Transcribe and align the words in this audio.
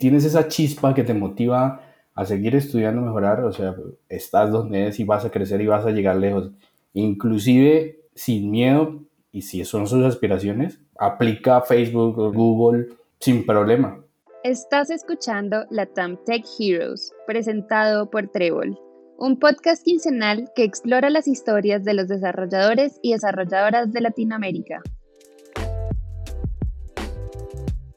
tienes 0.00 0.24
esa 0.24 0.48
chispa 0.48 0.94
que 0.94 1.04
te 1.04 1.14
motiva 1.14 1.82
a 2.14 2.24
seguir 2.24 2.56
estudiando, 2.56 3.02
mejorar, 3.02 3.44
o 3.44 3.52
sea, 3.52 3.76
estás 4.08 4.50
donde 4.50 4.88
es 4.88 4.98
y 4.98 5.04
vas 5.04 5.24
a 5.24 5.30
crecer 5.30 5.60
y 5.60 5.66
vas 5.66 5.86
a 5.86 5.90
llegar 5.90 6.16
lejos. 6.16 6.50
Inclusive 6.94 8.00
sin 8.14 8.50
miedo, 8.50 9.04
y 9.30 9.42
si 9.42 9.64
son 9.64 9.86
sus 9.86 10.04
aspiraciones, 10.04 10.80
aplica 10.98 11.60
Facebook 11.60 12.18
o 12.18 12.32
Google 12.32 12.88
sin 13.20 13.46
problema. 13.46 14.02
Estás 14.42 14.90
escuchando 14.90 15.66
la 15.70 15.86
TAM 15.86 16.18
Tech 16.24 16.44
Heroes, 16.58 17.12
presentado 17.26 18.10
por 18.10 18.28
Trébol, 18.28 18.78
un 19.18 19.38
podcast 19.38 19.84
quincenal 19.84 20.50
que 20.56 20.64
explora 20.64 21.10
las 21.10 21.28
historias 21.28 21.84
de 21.84 21.94
los 21.94 22.08
desarrolladores 22.08 22.98
y 23.02 23.12
desarrolladoras 23.12 23.92
de 23.92 24.00
Latinoamérica. 24.00 24.82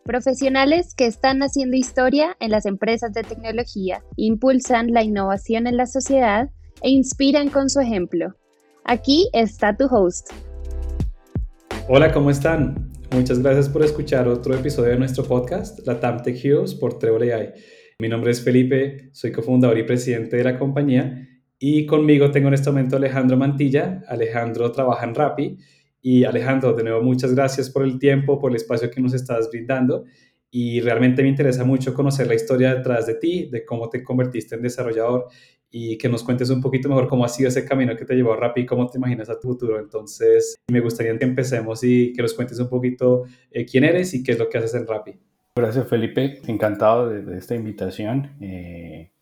Profesionales 0.05 0.95
que 0.95 1.05
están 1.05 1.43
haciendo 1.43 1.77
historia 1.77 2.35
en 2.41 2.51
las 2.51 2.65
empresas 2.65 3.13
de 3.13 3.23
tecnología, 3.23 4.03
impulsan 4.17 4.91
la 4.91 5.01
innovación 5.01 5.65
en 5.65 5.77
la 5.77 5.85
sociedad 5.85 6.49
e 6.81 6.89
inspiran 6.89 7.49
con 7.49 7.69
su 7.69 7.79
ejemplo. 7.79 8.35
Aquí 8.83 9.29
está 9.31 9.77
tu 9.77 9.85
host. 9.85 10.29
Hola, 11.87 12.11
¿cómo 12.11 12.31
están? 12.31 12.91
Muchas 13.11 13.39
gracias 13.39 13.69
por 13.69 13.81
escuchar 13.81 14.27
otro 14.27 14.53
episodio 14.53 14.89
de 14.89 14.99
nuestro 14.99 15.23
podcast, 15.23 15.79
la 15.87 15.97
Tech 16.21 16.35
Heroes 16.43 16.75
por 16.75 16.99
Trevor 16.99 17.23
AI. 17.23 17.53
Mi 17.99 18.09
nombre 18.09 18.31
es 18.31 18.43
Felipe, 18.43 19.09
soy 19.13 19.31
cofundador 19.31 19.77
y 19.77 19.83
presidente 19.83 20.35
de 20.35 20.43
la 20.43 20.59
compañía 20.59 21.29
y 21.57 21.85
conmigo 21.85 22.29
tengo 22.29 22.49
en 22.49 22.55
este 22.55 22.69
momento 22.69 22.97
Alejandro 22.97 23.37
Mantilla. 23.37 24.03
Alejandro 24.09 24.69
trabaja 24.73 25.05
en 25.05 25.15
Rappi 25.15 25.57
y 26.05 26.25
Alejandro, 26.25 26.73
de 26.73 26.83
nuevo, 26.83 27.01
muchas 27.01 27.33
gracias 27.33 27.69
por 27.69 27.83
el 27.83 27.97
tiempo, 27.97 28.37
por 28.37 28.51
el 28.51 28.57
espacio 28.57 28.91
que 28.91 28.99
nos 28.99 29.13
estás 29.13 29.49
brindando. 29.49 30.03
Y 30.51 30.81
realmente 30.81 31.23
me 31.23 31.29
interesa 31.29 31.63
mucho 31.63 31.93
conocer 31.93 32.27
la 32.27 32.35
historia 32.35 32.75
detrás 32.75 33.07
de 33.07 33.15
ti, 33.15 33.49
de 33.49 33.63
cómo 33.63 33.89
te 33.89 34.03
convertiste 34.03 34.55
en 34.55 34.63
desarrollador 34.63 35.27
y 35.71 35.97
que 35.97 36.09
nos 36.09 36.21
cuentes 36.21 36.49
un 36.49 36.61
poquito 36.61 36.89
mejor 36.89 37.07
cómo 37.07 37.23
ha 37.23 37.29
sido 37.29 37.47
ese 37.47 37.65
camino 37.65 37.95
que 37.95 38.03
te 38.03 38.15
llevó 38.15 38.33
a 38.33 38.35
Rappi 38.35 38.61
y 38.61 38.65
cómo 38.65 38.85
te 38.87 38.97
imaginas 38.97 39.29
a 39.29 39.39
tu 39.39 39.47
futuro. 39.47 39.79
Entonces, 39.79 40.55
me 40.69 40.81
gustaría 40.81 41.17
que 41.17 41.23
empecemos 41.23 41.81
y 41.85 42.11
que 42.11 42.21
nos 42.21 42.33
cuentes 42.33 42.59
un 42.59 42.67
poquito 42.67 43.23
eh, 43.49 43.65
quién 43.65 43.85
eres 43.85 44.13
y 44.13 44.23
qué 44.23 44.33
es 44.33 44.39
lo 44.39 44.49
que 44.49 44.57
haces 44.57 44.73
en 44.73 44.85
Rappi. 44.85 45.13
Gracias, 45.55 45.87
Felipe. 45.87 46.41
Encantado 46.47 47.07
de, 47.07 47.37
esta 47.37 47.55
invitación. 47.55 48.35
Eh, 48.41 49.13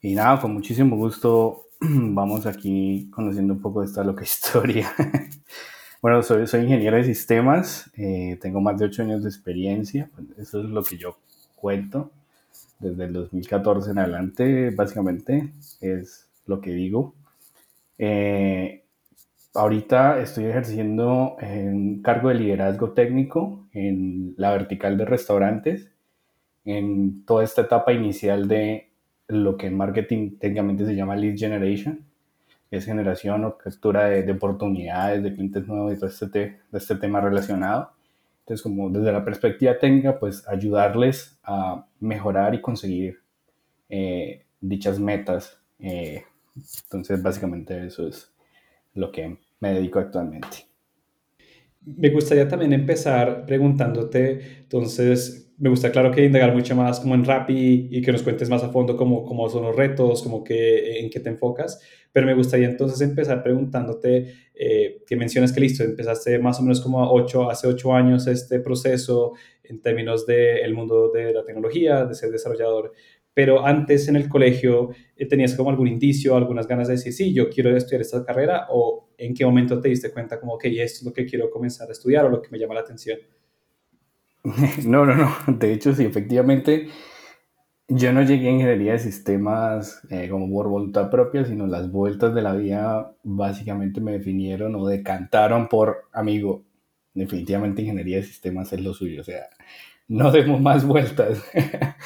y 0.00 0.14
nada, 0.14 0.40
con 0.40 0.54
muchísimo 0.54 0.96
gusto 0.96 1.64
vamos 1.80 2.46
aquí 2.46 3.10
conociendo 3.10 3.54
un 3.54 3.60
poco 3.60 3.80
de 3.80 3.86
esta 3.86 4.04
loca 4.04 4.22
historia. 4.22 4.88
Bueno, 6.02 6.20
soy, 6.24 6.48
soy 6.48 6.62
ingeniero 6.62 6.96
de 6.96 7.04
sistemas, 7.04 7.88
eh, 7.96 8.36
tengo 8.40 8.60
más 8.60 8.76
de 8.76 8.86
ocho 8.86 9.02
años 9.02 9.22
de 9.22 9.28
experiencia, 9.28 10.10
pues, 10.16 10.36
eso 10.36 10.60
es 10.60 10.68
lo 10.68 10.82
que 10.82 10.96
yo 10.98 11.16
cuento. 11.54 12.10
Desde 12.80 13.04
el 13.04 13.12
2014 13.12 13.92
en 13.92 13.98
adelante, 13.98 14.70
básicamente, 14.70 15.52
es 15.80 16.28
lo 16.46 16.60
que 16.60 16.72
digo. 16.72 17.14
Eh, 17.98 18.82
ahorita 19.54 20.20
estoy 20.20 20.46
ejerciendo 20.46 21.36
un 21.40 22.02
cargo 22.02 22.30
de 22.30 22.34
liderazgo 22.34 22.90
técnico 22.90 23.68
en 23.72 24.34
la 24.36 24.50
vertical 24.50 24.98
de 24.98 25.04
restaurantes, 25.04 25.88
en 26.64 27.24
toda 27.24 27.44
esta 27.44 27.62
etapa 27.62 27.92
inicial 27.92 28.48
de 28.48 28.90
lo 29.28 29.56
que 29.56 29.68
en 29.68 29.76
marketing 29.76 30.38
técnicamente 30.40 30.84
se 30.84 30.96
llama 30.96 31.14
lead 31.14 31.36
generation 31.36 32.11
es 32.72 32.86
generación 32.86 33.44
o 33.44 33.58
captura 33.58 34.06
de, 34.06 34.32
oportunidades, 34.32 35.22
de 35.22 35.34
clientes 35.34 35.68
nuevos 35.68 35.92
y 35.92 35.96
todo 35.96 36.08
este, 36.08 36.38
de 36.38 36.78
este 36.78 36.96
tema 36.96 37.20
relacionado. 37.20 37.92
Entonces, 38.40 38.62
como 38.62 38.88
desde 38.88 39.12
la 39.12 39.22
perspectiva 39.24 39.78
técnica, 39.78 40.18
pues 40.18 40.48
ayudarles 40.48 41.38
a 41.44 41.86
mejorar 42.00 42.54
y 42.54 42.62
conseguir 42.62 43.20
eh, 43.90 44.46
dichas 44.58 44.98
metas. 44.98 45.60
Eh, 45.78 46.24
entonces, 46.84 47.22
básicamente 47.22 47.86
eso 47.86 48.08
es 48.08 48.32
lo 48.94 49.12
que 49.12 49.36
me 49.60 49.74
dedico 49.74 49.98
actualmente. 49.98 50.66
Me 51.84 52.08
gustaría 52.08 52.48
también 52.48 52.72
empezar 52.72 53.44
preguntándote, 53.44 54.60
entonces, 54.60 55.41
me 55.58 55.68
gusta, 55.68 55.90
claro, 55.92 56.10
que 56.10 56.24
indagar 56.24 56.54
mucho 56.54 56.74
más 56.74 57.00
como 57.00 57.14
en 57.14 57.24
Rappi 57.24 57.88
y 57.90 58.02
que 58.02 58.12
nos 58.12 58.22
cuentes 58.22 58.48
más 58.48 58.62
a 58.62 58.70
fondo 58.70 58.96
cómo, 58.96 59.24
cómo 59.24 59.48
son 59.48 59.64
los 59.64 59.76
retos, 59.76 60.22
como 60.22 60.42
que 60.42 61.00
en 61.00 61.10
qué 61.10 61.20
te 61.20 61.30
enfocas, 61.30 61.80
pero 62.12 62.26
me 62.26 62.34
gustaría 62.34 62.68
entonces 62.68 63.00
empezar 63.00 63.42
preguntándote, 63.42 64.34
eh, 64.54 65.02
que 65.06 65.16
mencionas 65.16 65.52
que 65.52 65.60
listo, 65.60 65.84
empezaste 65.84 66.38
más 66.38 66.58
o 66.58 66.62
menos 66.62 66.80
como 66.80 67.12
ocho, 67.12 67.50
hace 67.50 67.66
ocho 67.66 67.94
años 67.94 68.26
este 68.26 68.60
proceso 68.60 69.32
en 69.62 69.80
términos 69.80 70.26
del 70.26 70.74
mundo 70.74 71.10
de 71.12 71.32
la 71.32 71.44
tecnología, 71.44 72.04
de 72.04 72.14
ser 72.14 72.30
desarrollador, 72.30 72.92
pero 73.34 73.64
antes 73.64 74.08
en 74.08 74.16
el 74.16 74.28
colegio 74.28 74.90
eh, 75.16 75.26
tenías 75.26 75.54
como 75.54 75.70
algún 75.70 75.88
indicio, 75.88 76.36
algunas 76.36 76.66
ganas 76.66 76.88
de 76.88 76.94
decir, 76.94 77.12
sí, 77.12 77.32
yo 77.32 77.48
quiero 77.48 77.74
estudiar 77.76 78.02
esta 78.02 78.24
carrera, 78.24 78.66
o 78.70 79.10
en 79.16 79.34
qué 79.34 79.44
momento 79.44 79.80
te 79.80 79.88
diste 79.88 80.10
cuenta 80.10 80.38
como, 80.38 80.58
que 80.58 80.68
esto 80.82 80.98
es 81.00 81.04
lo 81.04 81.12
que 81.12 81.24
quiero 81.24 81.50
comenzar 81.50 81.88
a 81.88 81.92
estudiar 81.92 82.26
o 82.26 82.28
lo 82.28 82.42
que 82.42 82.50
me 82.50 82.58
llama 82.58 82.74
la 82.74 82.80
atención. 82.80 83.18
No, 84.86 85.04
no, 85.06 85.14
no, 85.14 85.34
de 85.46 85.72
hecho 85.72 85.94
sí, 85.94 86.04
efectivamente, 86.04 86.88
yo 87.88 88.12
no 88.12 88.22
llegué 88.22 88.48
a 88.48 88.52
ingeniería 88.52 88.92
de 88.92 88.98
sistemas 89.00 90.02
eh, 90.10 90.28
como 90.30 90.50
por 90.50 90.68
voluntad 90.68 91.10
propia, 91.10 91.44
sino 91.44 91.66
las 91.66 91.90
vueltas 91.92 92.34
de 92.34 92.42
la 92.42 92.54
vida 92.54 93.14
básicamente 93.24 94.00
me 94.00 94.12
definieron 94.12 94.74
o 94.76 94.86
decantaron 94.86 95.68
por, 95.68 96.04
amigo, 96.12 96.64
definitivamente 97.14 97.82
ingeniería 97.82 98.18
de 98.18 98.24
sistemas 98.24 98.72
es 98.72 98.80
lo 98.82 98.94
suyo, 98.94 99.20
o 99.22 99.24
sea, 99.24 99.48
no 100.08 100.30
demos 100.32 100.60
más 100.60 100.86
vueltas. 100.86 101.42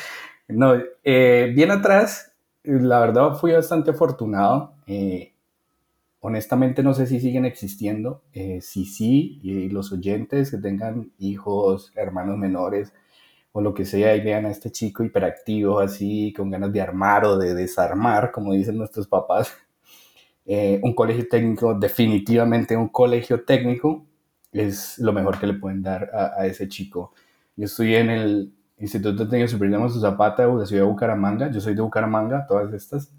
No, 0.48 0.74
eh, 1.04 1.52
bien 1.56 1.72
atrás, 1.72 2.36
la 2.64 3.00
verdad 3.00 3.34
fui 3.36 3.52
bastante 3.52 3.92
afortunado. 3.92 4.74
Eh, 4.86 5.35
honestamente 6.26 6.82
no 6.82 6.92
sé 6.92 7.06
si 7.06 7.20
siguen 7.20 7.44
existiendo. 7.44 8.24
Eh, 8.32 8.60
si 8.60 8.84
sí, 8.84 9.38
y 9.44 9.68
los 9.68 9.92
oyentes 9.92 10.50
que 10.50 10.58
tengan 10.58 11.12
hijos, 11.18 11.92
hermanos 11.94 12.36
menores 12.36 12.92
o 13.52 13.60
lo 13.60 13.72
que 13.72 13.84
sea 13.84 14.16
y 14.16 14.20
vean 14.22 14.44
a 14.44 14.50
este 14.50 14.72
chico 14.72 15.04
hiperactivo 15.04 15.78
así, 15.78 16.32
con 16.36 16.50
ganas 16.50 16.72
de 16.72 16.80
armar 16.80 17.24
o 17.24 17.38
de 17.38 17.54
desarmar, 17.54 18.32
como 18.32 18.52
dicen 18.54 18.76
nuestros 18.76 19.06
papás. 19.06 19.54
un 20.82 20.94
colegio 20.94 21.28
técnico, 21.30 21.74
definitivamente 21.74 22.76
un 22.76 22.88
colegio 22.88 23.44
técnico, 23.44 24.04
es 24.52 24.98
lo 24.98 25.12
mejor 25.12 25.38
que 25.38 25.46
le 25.46 25.54
pueden 25.54 25.82
dar 25.82 26.10
a, 26.12 26.44
ese 26.46 26.68
chico. 26.68 27.12
Yo 27.56 27.66
estoy 27.66 27.94
en 27.94 28.10
el, 28.10 28.52
Instituto 28.78 29.26
Técnico 29.26 29.48
Superior 29.48 29.90
de 29.90 30.00
Zapata 30.00 30.46
de 30.46 30.52
la 30.54 30.66
ciudad 30.66 30.82
de 30.82 30.88
Bucaramanga. 30.88 31.50
Yo 31.50 31.62
soy 31.62 31.74
de 31.74 31.80
Bucaramanga, 31.80 32.46
todas 32.46 32.74
estas. 32.74 33.10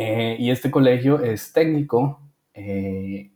Eh, 0.00 0.36
y 0.38 0.52
este 0.52 0.70
colegio 0.70 1.20
es 1.24 1.52
técnico 1.52 2.20
eh, 2.54 3.32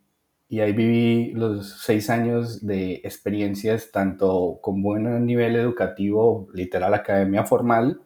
y 0.49 0.61
ahí 0.61 0.73
viví 0.73 1.33
los 1.33 1.81
seis 1.83 2.09
años 2.09 2.65
de 2.65 3.01
experiencias 3.03 3.91
tanto 3.91 4.61
con 4.63 4.81
buen 4.81 5.27
nivel 5.27 5.57
educativo, 5.57 6.47
literal 6.55 6.95
academia 6.95 7.43
formal, 7.45 8.01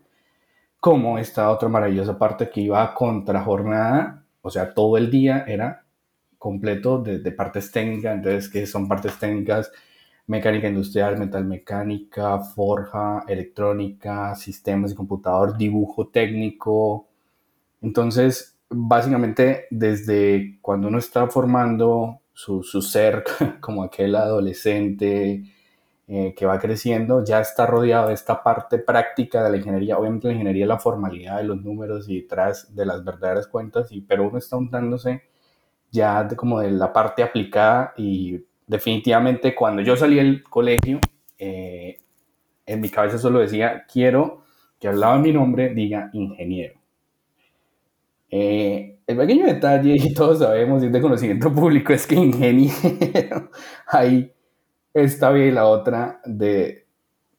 como 0.81 1.19
esta 1.19 1.51
otra 1.51 1.69
maravillosa 1.69 2.19
parte 2.19 2.49
que 2.49 2.63
iba 2.63 2.83
a 2.83 2.95
contrajornada, 2.95 4.25
o 4.41 4.49
sea, 4.51 4.73
todo 4.73 4.97
el 4.97 5.11
día 5.11 5.45
era 5.47 5.85
completo 6.39 7.03
de, 7.03 7.33
partes 7.33 7.71
técnicas, 7.71 8.15
entonces, 8.17 8.49
que 8.49 8.67
son 8.67 8.89
partes 8.89 9.19
técnicas? 9.19 9.71
mecánica 10.29 10.69
industrial, 10.69 11.19
metalmecánica, 11.19 12.41
forja, 12.41 13.23
electrónica, 13.29 14.35
sistemas 14.35 14.91
de 14.91 14.97
computador, 14.97 15.57
dibujo 15.59 16.09
técnico. 16.09 17.09
Entonces, 17.87 18.59
básicamente, 18.69 19.67
desde 19.71 20.59
cuando 20.61 20.89
uno 20.89 20.99
está 20.99 21.29
formando 21.29 22.23
su, 22.33 22.65
ser 22.83 23.23
como 23.61 23.85
aquel 23.85 24.17
adolescente 24.17 25.45
eh, 26.09 26.35
que 26.37 26.47
va 26.47 26.59
creciendo, 26.59 27.25
ya 27.25 27.39
está 27.39 27.65
rodeado 27.65 28.09
de 28.09 28.15
esta 28.15 28.43
parte 28.43 28.79
práctica 28.81 29.45
de 29.45 29.51
la 29.51 29.57
ingeniería. 29.59 29.99
Obviamente 29.99 30.27
la 30.27 30.33
ingeniería 30.33 30.65
es 30.65 30.69
la 30.69 30.81
formalidad 30.81 31.37
de 31.37 31.45
los 31.45 31.63
números 31.63 32.09
y 32.09 32.23
detrás 32.23 32.75
de 32.75 32.87
las 32.87 33.05
verdaderas 33.05 33.47
cuentas, 33.47 33.93
y, 33.93 34.01
pero 34.01 34.29
uno 34.29 34.39
está 34.39 34.57
untándose 34.57 35.23
ya 35.93 36.25
de, 36.25 36.35
como 36.35 36.59
de 36.59 36.73
la 36.73 36.93
parte 36.93 37.23
aplicada 37.23 37.95
y 37.97 38.45
definitivamente 38.67 39.55
cuando 39.55 39.81
yo 39.83 39.97
salí 39.97 40.17
del 40.17 40.43
colegio, 40.43 40.99
eh, 41.39 41.99
en 42.67 42.81
mi 42.81 42.89
cabeza 42.89 43.17
solo 43.17 43.39
decía, 43.39 43.85
quiero 43.87 44.43
que 44.81 44.89
al 44.89 44.99
lado 44.99 45.15
de 45.15 45.21
mi 45.21 45.33
nombre 45.33 45.73
diga 45.73 46.11
ingeniero. 46.13 46.81
Eh, 48.31 48.99
el 49.07 49.17
pequeño 49.17 49.47
detalle, 49.47 49.95
y 49.99 50.15
todos 50.15 50.41
sabemos, 50.41 50.83
y 50.83 50.87
es 50.87 50.93
de 50.93 51.01
conocimiento 51.01 51.53
público, 51.53 51.93
es 51.93 52.07
que 52.07 52.17
ingeniero, 52.17 53.51
ahí 53.87 54.33
está 54.95 55.31
bien 55.31 55.55
la 55.55 55.67
otra 55.67 56.21
de 56.25 56.87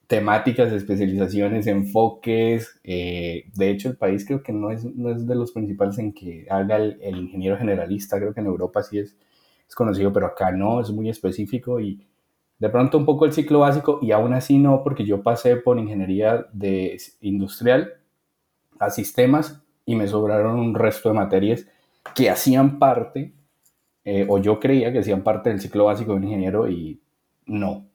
temáticas, 0.07 0.71
especializaciones, 0.71 1.67
enfoques. 1.67 2.79
Eh, 2.83 3.45
de 3.53 3.69
hecho, 3.69 3.89
el 3.89 3.97
país 3.97 4.25
creo 4.25 4.41
que 4.41 4.53
no 4.53 4.71
es, 4.71 4.85
no 4.85 5.09
es 5.11 5.27
de 5.27 5.35
los 5.35 5.51
principales 5.51 5.97
en 5.97 6.13
que 6.13 6.47
haga 6.49 6.77
el, 6.77 6.97
el 7.01 7.17
ingeniero 7.17 7.57
generalista, 7.57 8.17
creo 8.17 8.33
que 8.33 8.39
en 8.39 8.47
Europa 8.47 8.83
sí 8.83 8.99
es 8.99 9.15
es 9.67 9.75
conocido, 9.75 10.13
pero 10.13 10.27
acá 10.27 10.51
no, 10.51 10.79
es 10.79 10.89
muy 10.91 11.09
específico 11.09 11.79
y 11.79 12.07
de 12.59 12.69
pronto 12.69 12.97
un 12.97 13.05
poco 13.05 13.25
el 13.25 13.33
ciclo 13.33 13.59
básico 13.59 13.99
y 14.01 14.11
aún 14.11 14.33
así 14.33 14.57
no, 14.57 14.83
porque 14.83 15.05
yo 15.05 15.21
pasé 15.21 15.57
por 15.57 15.77
ingeniería 15.77 16.47
de 16.53 16.97
industrial 17.21 17.93
a 18.79 18.89
sistemas 18.89 19.61
y 19.87 19.95
me 19.95 20.07
sobraron 20.07 20.59
un 20.59 20.75
resto 20.75 21.09
de 21.09 21.15
materias 21.15 21.65
que 22.13 22.29
hacían 22.29 22.77
parte, 22.77 23.33
eh, 24.05 24.25
o 24.29 24.37
yo 24.37 24.59
creía 24.59 24.91
que 24.91 24.99
hacían 24.99 25.23
parte 25.23 25.49
del 25.49 25.61
ciclo 25.61 25.85
básico 25.85 26.11
de 26.11 26.17
un 26.17 26.23
ingeniero 26.25 26.69
y 26.69 27.01
no. 27.47 27.87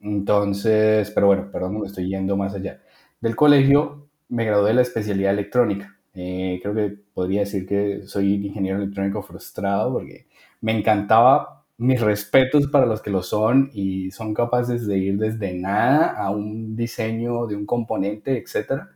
Entonces, 0.00 1.10
pero 1.12 1.28
bueno, 1.28 1.48
perdón, 1.50 1.80
me 1.80 1.86
estoy 1.86 2.08
yendo 2.08 2.36
más 2.36 2.54
allá. 2.54 2.82
Del 3.20 3.36
colegio 3.36 4.08
me 4.28 4.44
gradué 4.44 4.68
de 4.70 4.74
la 4.74 4.82
especialidad 4.82 5.32
electrónica. 5.32 5.96
Eh, 6.14 6.58
creo 6.62 6.74
que 6.74 6.96
podría 7.14 7.40
decir 7.40 7.66
que 7.66 8.02
soy 8.06 8.46
ingeniero 8.46 8.78
electrónico 8.78 9.22
frustrado 9.22 9.92
porque 9.92 10.26
me 10.60 10.76
encantaba 10.76 11.64
mis 11.78 12.00
respetos 12.00 12.66
para 12.68 12.86
los 12.86 13.02
que 13.02 13.10
lo 13.10 13.22
son 13.22 13.70
y 13.72 14.10
son 14.10 14.34
capaces 14.34 14.86
de 14.86 14.98
ir 14.98 15.18
desde 15.18 15.54
nada 15.54 16.16
a 16.16 16.30
un 16.30 16.74
diseño 16.74 17.46
de 17.46 17.54
un 17.54 17.66
componente, 17.66 18.36
etcétera. 18.38 18.95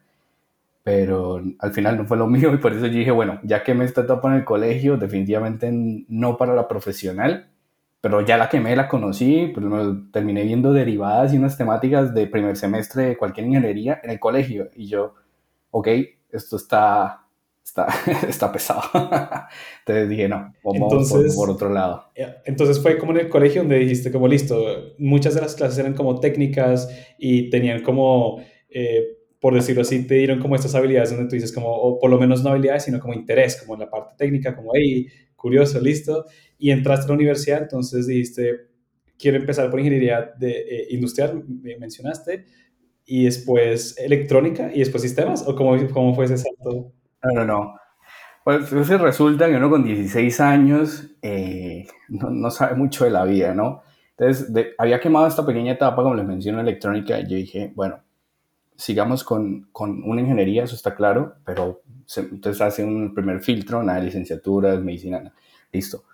Pero 0.82 1.42
al 1.58 1.72
final 1.72 1.98
no 1.98 2.06
fue 2.06 2.16
lo 2.16 2.26
mío 2.28 2.52
y 2.54 2.58
por 2.58 2.72
eso 2.72 2.86
yo 2.86 2.98
dije, 2.98 3.10
bueno, 3.10 3.40
ya 3.42 3.62
que 3.62 3.74
me 3.74 3.84
está 3.84 4.02
etapa 4.02 4.28
en 4.28 4.38
el 4.38 4.44
colegio, 4.44 4.96
definitivamente 4.96 5.70
no 5.72 6.36
para 6.36 6.54
la 6.54 6.68
profesional, 6.68 7.50
pero 8.00 8.22
ya 8.22 8.38
la 8.38 8.48
quemé, 8.48 8.74
la 8.76 8.88
conocí, 8.88 9.52
pues 9.54 9.66
terminé 10.10 10.44
viendo 10.44 10.72
derivadas 10.72 11.34
y 11.34 11.36
unas 11.36 11.58
temáticas 11.58 12.14
de 12.14 12.26
primer 12.26 12.56
semestre 12.56 13.04
de 13.04 13.16
cualquier 13.16 13.46
ingeniería 13.46 14.00
en 14.02 14.10
el 14.10 14.18
colegio 14.18 14.70
y 14.74 14.86
yo, 14.86 15.14
ok, 15.70 15.88
esto 16.30 16.56
está, 16.56 17.26
está, 17.62 17.86
está 18.28 18.50
pesado. 18.50 18.82
Entonces 19.80 20.08
dije, 20.08 20.28
no, 20.28 20.52
vamos 20.64 21.34
por, 21.36 21.50
otro 21.50 21.68
lado. 21.68 22.10
Entonces 22.44 22.80
fue 22.80 22.98
como 22.98 23.12
en 23.12 23.18
el 23.18 23.28
colegio 23.28 23.62
donde 23.62 23.78
dijiste 23.78 24.10
como 24.10 24.28
listo, 24.28 24.94
muchas 24.98 25.34
de 25.34 25.42
las 25.42 25.54
clases 25.54 25.78
eran 25.78 25.94
como 25.94 26.20
técnicas 26.20 26.88
y 27.18 27.50
tenían 27.50 27.82
como, 27.82 28.42
eh, 28.70 29.18
por 29.40 29.54
decirlo 29.54 29.82
así, 29.82 30.06
te 30.06 30.16
dieron 30.16 30.38
como 30.38 30.54
estas 30.54 30.74
habilidades 30.74 31.10
donde 31.10 31.26
tú 31.26 31.34
dices 31.34 31.52
como, 31.52 31.68
o 31.68 31.98
por 31.98 32.10
lo 32.10 32.18
menos 32.18 32.44
no 32.44 32.50
habilidades, 32.50 32.84
sino 32.84 33.00
como 33.00 33.14
interés, 33.14 33.56
como 33.60 33.74
en 33.74 33.80
la 33.80 33.90
parte 33.90 34.14
técnica, 34.16 34.54
como, 34.54 34.72
hey, 34.74 35.06
curioso, 35.34 35.80
listo. 35.80 36.26
Y 36.58 36.70
entraste 36.70 37.06
a 37.06 37.08
la 37.08 37.14
universidad, 37.14 37.62
entonces 37.62 38.06
dijiste, 38.06 38.68
quiero 39.18 39.38
empezar 39.38 39.70
por 39.70 39.80
ingeniería 39.80 40.32
de, 40.38 40.50
eh, 40.50 40.86
industrial, 40.90 41.42
me 41.46 41.76
mencionaste, 41.78 42.44
y 43.06 43.24
después 43.24 43.96
electrónica 43.98 44.70
y 44.72 44.80
después 44.80 45.02
sistemas, 45.02 45.42
o 45.46 45.56
cómo, 45.56 45.74
cómo 45.88 46.14
fue 46.14 46.26
ese 46.26 46.36
salto? 46.36 46.92
No, 47.22 47.30
no, 47.32 47.44
no. 47.46 47.74
Pues 48.44 48.70
resulta 48.70 49.48
que 49.48 49.56
uno 49.56 49.70
con 49.70 49.84
16 49.84 50.40
años 50.40 51.10
eh, 51.22 51.86
no, 52.08 52.30
no, 52.30 52.50
sabe 52.50 52.76
mucho 52.76 53.04
de 53.04 53.10
la 53.10 53.24
vida, 53.24 53.54
¿no? 53.54 53.82
Entonces, 54.18 54.52
había 54.76 55.00
quemado 55.00 55.26
esta 55.26 55.46
pequeña 55.46 55.72
etapa, 55.72 56.02
como 56.02 56.14
les 56.14 56.26
menciono, 56.26 56.60
electrónica, 56.60 57.20
y 57.20 57.22
yo 57.24 57.36
dije, 57.36 57.72
bueno, 57.74 58.02
sigamos 58.80 59.24
con, 59.24 59.68
con 59.72 60.02
una 60.04 60.22
ingeniería, 60.22 60.64
eso 60.64 60.74
está 60.74 60.94
claro, 60.94 61.34
pero 61.44 61.82
entonces 62.16 62.60
hace 62.62 62.82
un 62.82 63.14
primer 63.14 63.40
filtro, 63.40 63.82
nada 63.82 64.00
de 64.00 64.78
medicina, 64.78 65.32
listo. 65.70 66.04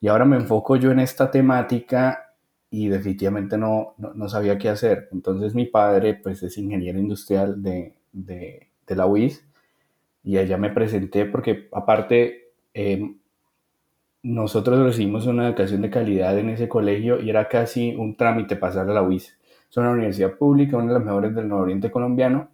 Y 0.00 0.08
ahora 0.08 0.24
me 0.24 0.36
enfoco 0.36 0.76
yo 0.76 0.90
en 0.90 1.00
esta 1.00 1.30
temática 1.30 2.34
y 2.70 2.88
definitivamente 2.88 3.56
no, 3.58 3.94
no, 3.98 4.28
sabía 4.28 4.58
qué 4.58 4.70
hacer. 4.70 5.08
Entonces 5.12 5.54
mi 5.54 5.66
padre, 5.66 6.14
pues 6.14 6.42
es 6.42 6.56
ingeniero 6.58 6.98
industrial 6.98 7.62
de, 7.62 7.94
de, 8.12 8.68
de 8.86 8.96
la 8.96 9.06
UIS 9.06 9.44
y 10.24 10.38
allá 10.38 10.56
me 10.56 10.70
presenté 10.70 11.26
porque 11.26 11.68
aparte 11.72 12.52
em, 12.72 13.18
nosotros 14.22 14.78
recibimos 14.82 15.26
una 15.26 15.46
educación 15.46 15.82
de 15.82 15.90
calidad 15.90 16.38
en 16.38 16.48
ese 16.48 16.68
colegio 16.68 17.20
y 17.20 17.28
era 17.28 17.48
casi 17.48 17.94
un 17.94 18.16
trámite 18.16 18.56
pasar 18.56 18.88
a 18.88 18.94
la 18.94 19.02
UIS. 19.02 19.38
Es 19.74 19.78
una 19.78 19.90
universidad 19.90 20.34
pública, 20.34 20.76
una 20.76 20.86
de 20.86 20.92
las 21.00 21.04
mejores 21.04 21.34
del 21.34 21.48
nororiente 21.48 21.90
colombiano. 21.90 22.48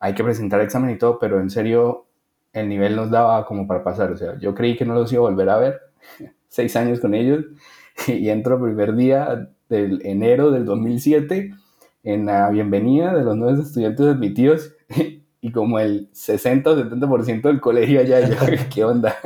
Hay 0.00 0.14
que 0.14 0.22
presentar 0.22 0.60
examen 0.60 0.90
y 0.90 0.98
todo, 0.98 1.18
pero 1.18 1.40
en 1.40 1.48
serio 1.48 2.08
el 2.52 2.68
nivel 2.68 2.94
nos 2.94 3.10
daba 3.10 3.46
como 3.46 3.66
para 3.66 3.82
pasar. 3.82 4.12
O 4.12 4.18
sea, 4.18 4.38
yo 4.38 4.54
creí 4.54 4.76
que 4.76 4.84
no 4.84 4.92
los 4.92 5.10
iba 5.10 5.20
a 5.20 5.30
volver 5.30 5.48
a 5.48 5.56
ver. 5.56 5.80
Seis 6.48 6.76
años 6.76 7.00
con 7.00 7.14
ellos 7.14 7.46
y 8.06 8.28
entro 8.28 8.56
el 8.56 8.62
primer 8.64 8.94
día 8.96 9.48
del 9.70 10.04
enero 10.04 10.50
del 10.50 10.66
2007 10.66 11.54
en 12.02 12.26
la 12.26 12.50
bienvenida 12.50 13.14
de 13.14 13.24
los 13.24 13.34
nuevos 13.34 13.60
estudiantes 13.60 14.04
admitidos 14.04 14.74
y 15.40 15.52
como 15.52 15.78
el 15.78 16.10
60 16.12 16.70
o 16.70 16.76
70% 16.76 17.40
del 17.44 17.62
colegio 17.62 18.00
allá, 18.00 18.28
yo, 18.28 18.36
¿qué 18.70 18.84
onda? 18.84 19.16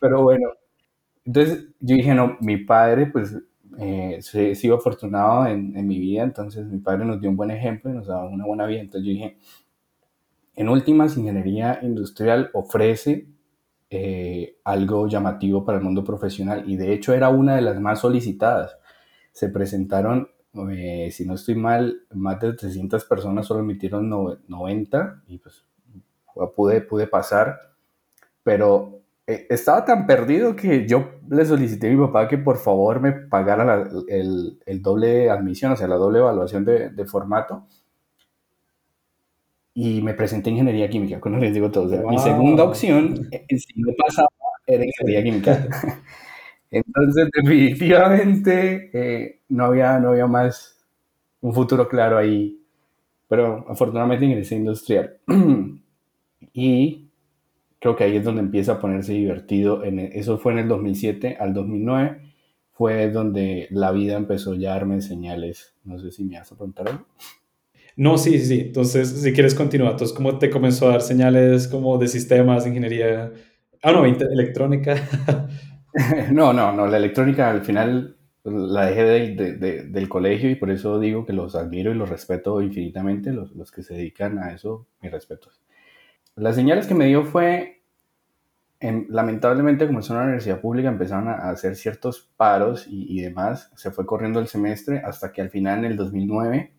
Pero 0.00 0.24
bueno, 0.24 0.48
entonces 1.24 1.64
yo 1.78 1.94
dije, 1.94 2.12
no, 2.12 2.38
mi 2.40 2.56
padre, 2.56 3.06
pues, 3.06 3.36
eh, 3.78 4.20
he 4.34 4.54
sido 4.54 4.76
afortunado 4.76 5.46
en, 5.46 5.76
en, 5.76 5.86
mi 5.86 5.98
vida, 5.98 6.22
entonces 6.22 6.66
mi 6.66 6.78
padre 6.78 7.04
nos 7.04 7.20
dio 7.20 7.30
un 7.30 7.36
buen 7.36 7.50
ejemplo 7.50 7.90
y 7.90 7.94
nos 7.94 8.06
daba 8.06 8.28
una 8.28 8.46
buena 8.46 8.66
vida, 8.66 8.80
entonces 8.80 9.06
yo 9.06 9.12
dije, 9.12 9.38
en 10.54 10.68
últimas, 10.68 11.16
ingeniería 11.16 11.78
industrial 11.82 12.50
ofrece 12.52 13.26
eh, 13.90 14.56
algo 14.64 15.06
llamativo 15.08 15.64
para 15.64 15.78
el 15.78 15.84
mundo 15.84 16.04
profesional 16.04 16.64
y 16.66 16.76
de 16.76 16.92
hecho 16.92 17.14
era 17.14 17.28
una 17.28 17.56
de 17.56 17.62
las 17.62 17.80
más 17.80 18.00
solicitadas. 18.00 18.76
Se 19.32 19.48
presentaron 19.48 20.28
eh, 20.70 21.10
si 21.10 21.24
no 21.24 21.34
estoy 21.34 21.54
mal, 21.54 22.02
más 22.12 22.38
de 22.40 22.52
300 22.52 23.04
personas 23.06 23.46
solo 23.46 23.60
emitieron 23.60 24.08
90 24.08 25.22
y 25.26 25.38
pues 25.38 25.64
pude, 26.54 26.82
pude 26.82 27.06
pasar, 27.06 27.58
pero 28.42 29.01
estaba 29.26 29.84
tan 29.84 30.06
perdido 30.06 30.56
que 30.56 30.86
yo 30.86 31.20
le 31.28 31.44
solicité 31.44 31.88
a 31.88 31.90
mi 31.90 32.06
papá 32.06 32.28
que 32.28 32.38
por 32.38 32.58
favor 32.58 33.00
me 33.00 33.12
pagara 33.12 33.88
el, 34.08 34.58
el, 34.66 34.82
doble 34.82 35.30
admisión, 35.30 35.72
o 35.72 35.76
sea, 35.76 35.86
la 35.86 35.96
doble 35.96 36.18
evaluación 36.18 36.64
de, 36.64 36.90
de, 36.90 37.04
formato. 37.04 37.66
Y 39.74 40.02
me 40.02 40.14
presenté 40.14 40.50
ingeniería 40.50 40.90
química, 40.90 41.20
cuando 41.20 41.38
les 41.38 41.54
digo 41.54 41.70
todo. 41.70 41.88
mi 42.08 42.18
segunda 42.18 42.64
opción, 42.64 43.28
eh, 43.30 43.46
si 43.56 43.80
no 43.80 43.92
pasaba, 43.96 44.28
era 44.66 44.84
ingeniería 44.84 45.22
química. 45.22 45.68
Entonces, 46.70 47.28
definitivamente 47.32 48.90
eh, 48.92 49.40
no, 49.50 49.66
había, 49.66 49.98
no 49.98 50.10
había 50.10 50.26
más 50.26 50.78
un 51.40 51.54
futuro 51.54 51.88
claro 51.88 52.18
ahí. 52.18 52.58
Pero 53.28 53.64
afortunadamente 53.68 54.24
ingresé 54.24 54.56
industrial. 54.56 55.18
y 56.52 57.01
creo 57.82 57.96
que 57.96 58.04
ahí 58.04 58.16
es 58.16 58.24
donde 58.24 58.40
empieza 58.40 58.74
a 58.74 58.78
ponerse 58.78 59.12
divertido. 59.12 59.82
En 59.82 59.98
eso 59.98 60.38
fue 60.38 60.52
en 60.52 60.60
el 60.60 60.68
2007 60.68 61.36
al 61.40 61.52
2009. 61.52 62.20
Fue 62.70 63.10
donde 63.10 63.66
la 63.70 63.90
vida 63.90 64.16
empezó 64.16 64.54
ya 64.54 64.70
a 64.70 64.74
darme 64.74 65.02
señales. 65.02 65.74
No 65.82 65.98
sé 65.98 66.12
si 66.12 66.24
me 66.24 66.38
vas 66.38 66.52
a 66.52 66.54
preguntar 66.54 66.88
algo. 66.88 67.06
No, 67.96 68.18
sí, 68.18 68.38
sí. 68.38 68.60
Entonces, 68.60 69.08
si 69.08 69.32
quieres 69.32 69.56
continuar, 69.56 69.92
entonces, 69.92 70.16
¿cómo 70.16 70.38
te 70.38 70.48
comenzó 70.48 70.86
a 70.86 70.92
dar 70.92 71.02
señales 71.02 71.66
como 71.66 71.98
de 71.98 72.06
sistemas, 72.06 72.66
ingeniería? 72.68 73.32
Ah, 73.82 73.90
no, 73.90 74.04
electrónica. 74.04 74.94
no, 76.32 76.52
no, 76.52 76.72
no, 76.72 76.86
la 76.86 76.96
electrónica 76.98 77.50
al 77.50 77.62
final 77.62 78.16
la 78.44 78.86
dejé 78.86 79.04
de, 79.04 79.82
del 79.88 80.08
colegio 80.08 80.48
y 80.50 80.54
por 80.54 80.70
eso 80.70 81.00
digo 81.00 81.26
que 81.26 81.32
los 81.32 81.56
admiro 81.56 81.90
y 81.90 81.94
los 81.94 82.08
respeto 82.08 82.62
infinitamente, 82.62 83.32
los, 83.32 83.56
los 83.56 83.72
que 83.72 83.82
se 83.82 83.94
dedican 83.94 84.38
a 84.38 84.52
eso, 84.52 84.86
mis 85.00 85.10
respetos. 85.10 85.60
Las 86.36 86.54
señales 86.54 86.86
que 86.86 86.94
me 86.94 87.06
dio 87.06 87.24
fue, 87.24 87.82
en, 88.80 89.06
lamentablemente 89.08 89.86
como 89.86 90.00
es 90.00 90.10
una 90.10 90.22
universidad 90.22 90.60
pública, 90.60 90.88
empezaron 90.88 91.28
a, 91.28 91.50
hacer 91.50 91.76
ciertos 91.76 92.30
paros 92.36 92.86
y, 92.88 93.18
y, 93.18 93.22
demás, 93.22 93.70
se 93.76 93.90
fue 93.90 94.06
corriendo 94.06 94.40
el 94.40 94.48
semestre 94.48 94.98
hasta 95.04 95.32
que 95.32 95.42
al 95.42 95.50
final 95.50 95.80
en 95.80 95.92
el 95.92 95.96
2009 95.96 96.72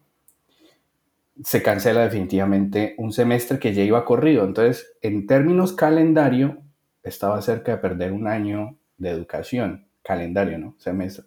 se 1.43 1.63
cancela 1.63 2.01
definitivamente 2.01 2.95
un 2.97 3.11
semestre 3.11 3.59
que 3.59 3.73
ya 3.73 3.83
iba 3.83 4.05
corrido. 4.05 4.45
Entonces, 4.45 4.95
en 5.01 5.25
términos 5.25 5.73
calendario, 5.73 6.61
estaba 7.03 7.41
cerca 7.41 7.73
de 7.73 7.77
perder 7.79 8.11
un 8.11 8.27
año 8.27 8.77
de 8.97 9.09
educación, 9.09 9.87
calendario, 10.03 10.57
¿no? 10.57 10.75
Semestre. 10.77 11.25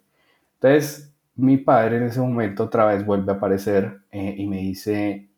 Entonces, 0.55 1.13
mi 1.35 1.57
padre 1.57 1.97
en 1.97 2.03
ese 2.03 2.19
momento 2.19 2.63
otra 2.63 2.85
vez 2.85 3.05
vuelve 3.05 3.31
a 3.31 3.35
aparecer 3.35 3.99
eh, 4.11 4.35
y 4.37 4.47
me 4.47 4.57
dice, 4.57 5.29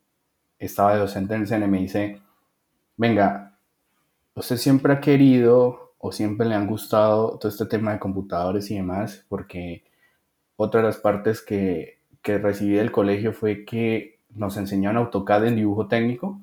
estaba 0.58 0.94
de 0.94 1.00
docente 1.00 1.34
en 1.34 1.42
el 1.42 1.46
CNE, 1.46 1.66
me 1.66 1.78
dice, 1.78 2.20
venga, 3.00 3.56
usted 4.34 4.58
siempre 4.58 4.92
ha 4.92 5.00
querido 5.00 5.94
o 5.96 6.12
siempre 6.12 6.46
le 6.46 6.54
han 6.54 6.66
gustado 6.66 7.38
todo 7.38 7.48
este 7.48 7.64
tema 7.64 7.94
de 7.94 7.98
computadores 7.98 8.70
y 8.70 8.74
demás, 8.74 9.24
porque 9.26 9.84
otra 10.56 10.82
de 10.82 10.88
las 10.88 10.98
partes 10.98 11.40
que, 11.40 12.00
que 12.20 12.36
recibí 12.36 12.74
del 12.74 12.92
colegio 12.92 13.32
fue 13.32 13.64
que 13.64 14.18
nos 14.34 14.58
enseñaron 14.58 14.98
AutoCAD 14.98 15.46
en 15.46 15.56
dibujo 15.56 15.88
técnico 15.88 16.42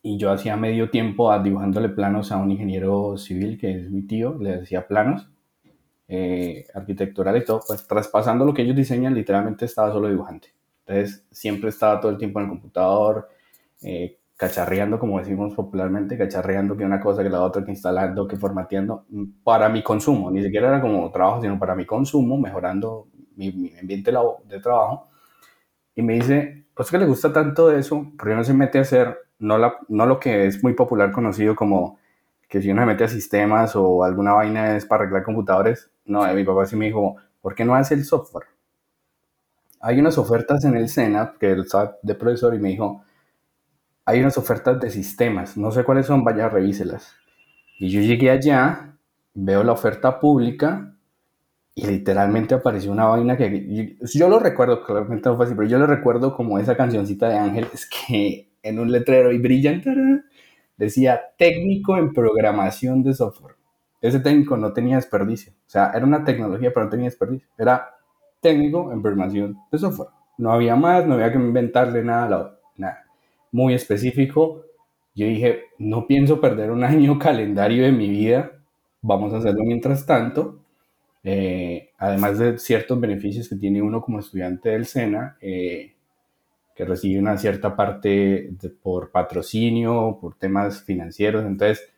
y 0.00 0.16
yo 0.16 0.30
hacía 0.30 0.56
medio 0.56 0.90
tiempo 0.90 1.36
dibujándole 1.40 1.88
planos 1.88 2.30
a 2.30 2.36
un 2.36 2.52
ingeniero 2.52 3.18
civil 3.18 3.58
que 3.58 3.72
es 3.80 3.90
mi 3.90 4.02
tío, 4.02 4.38
le 4.38 4.60
hacía 4.60 4.86
planos 4.86 5.28
eh, 6.06 6.66
arquitecturales 6.72 7.42
y 7.42 7.46
todo, 7.46 7.62
pues 7.66 7.84
traspasando 7.88 8.44
lo 8.44 8.54
que 8.54 8.62
ellos 8.62 8.76
diseñan, 8.76 9.12
literalmente 9.12 9.64
estaba 9.64 9.90
solo 9.90 10.08
dibujante. 10.08 10.54
Entonces 10.86 11.26
siempre 11.32 11.70
estaba 11.70 12.00
todo 12.00 12.12
el 12.12 12.18
tiempo 12.18 12.38
en 12.38 12.44
el 12.44 12.50
computador, 12.50 13.28
eh, 13.82 14.18
cacharreando, 14.42 14.98
como 14.98 15.20
decimos 15.20 15.54
popularmente, 15.54 16.18
cacharreando 16.18 16.76
que 16.76 16.84
una 16.84 16.98
cosa, 16.98 17.22
que 17.22 17.30
la 17.30 17.42
otra, 17.42 17.64
que 17.64 17.70
instalando, 17.70 18.26
que 18.26 18.36
formateando, 18.36 19.06
para 19.44 19.68
mi 19.68 19.84
consumo, 19.84 20.32
ni 20.32 20.42
siquiera 20.42 20.66
era 20.66 20.80
como 20.80 21.08
trabajo, 21.12 21.42
sino 21.42 21.60
para 21.60 21.76
mi 21.76 21.86
consumo, 21.86 22.36
mejorando 22.36 23.06
mi, 23.36 23.72
ambiente 23.80 24.10
de 24.10 24.58
trabajo, 24.58 25.06
y 25.94 26.02
me 26.02 26.14
dice, 26.14 26.66
pues 26.74 26.90
que 26.90 26.98
le 26.98 27.06
gusta 27.06 27.32
tanto 27.32 27.70
eso, 27.70 28.04
porque 28.18 28.34
no 28.34 28.42
se 28.42 28.52
mete 28.52 28.78
a 28.78 28.80
hacer, 28.80 29.16
no, 29.38 29.58
la, 29.58 29.76
no 29.88 30.06
lo 30.06 30.18
que 30.18 30.46
es 30.46 30.60
muy 30.64 30.74
popular 30.74 31.12
conocido 31.12 31.54
como 31.54 32.00
que 32.48 32.60
si 32.60 32.72
uno 32.72 32.82
se 32.82 32.86
mete 32.86 33.04
a 33.04 33.08
sistemas 33.08 33.76
o 33.76 34.02
alguna 34.02 34.32
vaina 34.32 34.76
es 34.76 34.86
para 34.86 35.04
arreglar 35.04 35.22
computadores, 35.22 35.88
no, 36.04 36.26
mi 36.34 36.42
papá 36.42 36.66
sí 36.66 36.74
me 36.74 36.86
dijo, 36.86 37.14
¿por 37.40 37.54
qué 37.54 37.64
no 37.64 37.76
hace 37.76 37.94
el 37.94 38.04
software? 38.04 38.46
Hay 39.80 40.00
unas 40.00 40.18
ofertas 40.18 40.64
en 40.64 40.76
el 40.76 40.88
SENA, 40.88 41.34
que 41.38 41.52
él 41.52 41.60
estaba 41.60 41.96
de 42.02 42.16
profesor, 42.16 42.56
y 42.56 42.58
me 42.58 42.70
dijo, 42.70 43.04
hay 44.12 44.20
unas 44.20 44.38
ofertas 44.38 44.80
de 44.80 44.90
sistemas, 44.90 45.56
no 45.56 45.70
sé 45.70 45.84
cuáles 45.84 46.06
son, 46.06 46.24
vaya, 46.24 46.48
revíselas. 46.48 47.16
Y 47.78 47.88
yo 47.90 48.00
llegué 48.00 48.30
allá, 48.30 48.96
veo 49.34 49.64
la 49.64 49.72
oferta 49.72 50.20
pública 50.20 50.94
y 51.74 51.86
literalmente 51.86 52.54
apareció 52.54 52.92
una 52.92 53.06
vaina 53.06 53.36
que 53.36 53.96
yo, 54.00 54.28
lo 54.28 54.38
recuerdo, 54.38 54.84
claramente 54.84 55.28
no 55.28 55.36
fue 55.36 55.46
así, 55.46 55.54
pero 55.54 55.68
yo 55.68 55.78
lo 55.78 55.86
recuerdo 55.86 56.36
como 56.36 56.58
esa 56.58 56.76
cancioncita 56.76 57.28
de 57.28 57.38
Ángeles 57.38 57.88
que 58.08 58.50
en 58.62 58.78
un 58.78 58.92
letrero 58.92 59.32
y 59.32 59.38
brillante 59.38 59.94
decía 60.76 61.20
técnico 61.38 61.96
en 61.96 62.12
programación 62.12 63.02
de 63.02 63.14
software. 63.14 63.56
Ese 64.00 64.20
técnico 64.20 64.56
no 64.56 64.72
tenía 64.72 64.96
desperdicio, 64.96 65.52
o 65.52 65.70
sea, 65.70 65.92
era 65.94 66.04
una 66.04 66.24
tecnología 66.24 66.72
pero 66.74 66.84
no 66.84 66.90
tenía 66.90 67.06
desperdicio, 67.06 67.48
era 67.56 67.94
técnico 68.40 68.92
en 68.92 69.00
programación 69.00 69.56
de 69.70 69.78
software. 69.78 70.08
No 70.38 70.52
había 70.52 70.76
más, 70.76 71.06
no 71.06 71.14
había 71.14 71.30
que 71.30 71.38
inventarle 71.38 72.02
nada, 72.02 72.28
nada. 72.28 72.58
Muy 73.52 73.74
específico. 73.74 74.64
Yo 75.14 75.26
dije, 75.26 75.66
no 75.78 76.06
pienso 76.08 76.40
perder 76.40 76.70
un 76.72 76.84
año 76.84 77.18
calendario 77.18 77.84
de 77.84 77.92
mi 77.92 78.08
vida, 78.08 78.52
vamos 79.02 79.32
a 79.32 79.38
hacerlo 79.38 79.62
mientras 79.64 80.04
tanto 80.06 80.62
eh, 81.24 81.90
además 81.98 82.38
de 82.38 82.58
ciertos 82.58 83.00
beneficios 83.00 83.48
que 83.48 83.56
tiene 83.56 83.80
uno 83.82 84.00
como 84.02 84.18
estudiante 84.18 84.70
del 84.70 84.86
SENA, 84.86 85.36
eh, 85.40 85.94
que 86.74 86.84
recibe 86.84 87.20
una 87.20 87.38
cierta 87.38 87.76
parte 87.76 88.50
por 88.82 89.10
patrocinio, 89.10 90.18
por 90.20 90.36
temas 90.36 90.82
financieros, 90.82 91.44
entonces, 91.44 91.92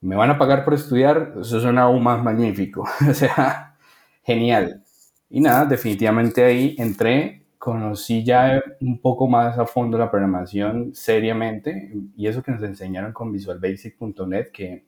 ¿me 0.00 0.16
van 0.16 0.30
a 0.30 0.38
pagar 0.38 0.64
por 0.64 0.74
estudiar? 0.74 1.34
Eso 1.40 1.60
suena 1.60 1.82
aún 1.82 2.02
más 2.02 2.22
magnífico, 2.22 2.82
o 3.10 3.14
sea, 3.14 3.76
genial. 4.24 4.84
Y 5.30 5.40
nada, 5.40 5.64
definitivamente 5.66 6.44
ahí 6.44 6.76
entré, 6.78 7.42
conocí 7.68 8.24
ya 8.24 8.62
un 8.80 8.98
poco 8.98 9.28
más 9.28 9.58
a 9.58 9.66
fondo 9.66 9.98
la 9.98 10.10
programación 10.10 10.94
seriamente, 10.94 11.92
y 12.16 12.26
eso 12.26 12.42
que 12.42 12.52
nos 12.52 12.62
enseñaron 12.62 13.12
con 13.12 13.30
visualbasic.net, 13.30 14.48
que 14.52 14.86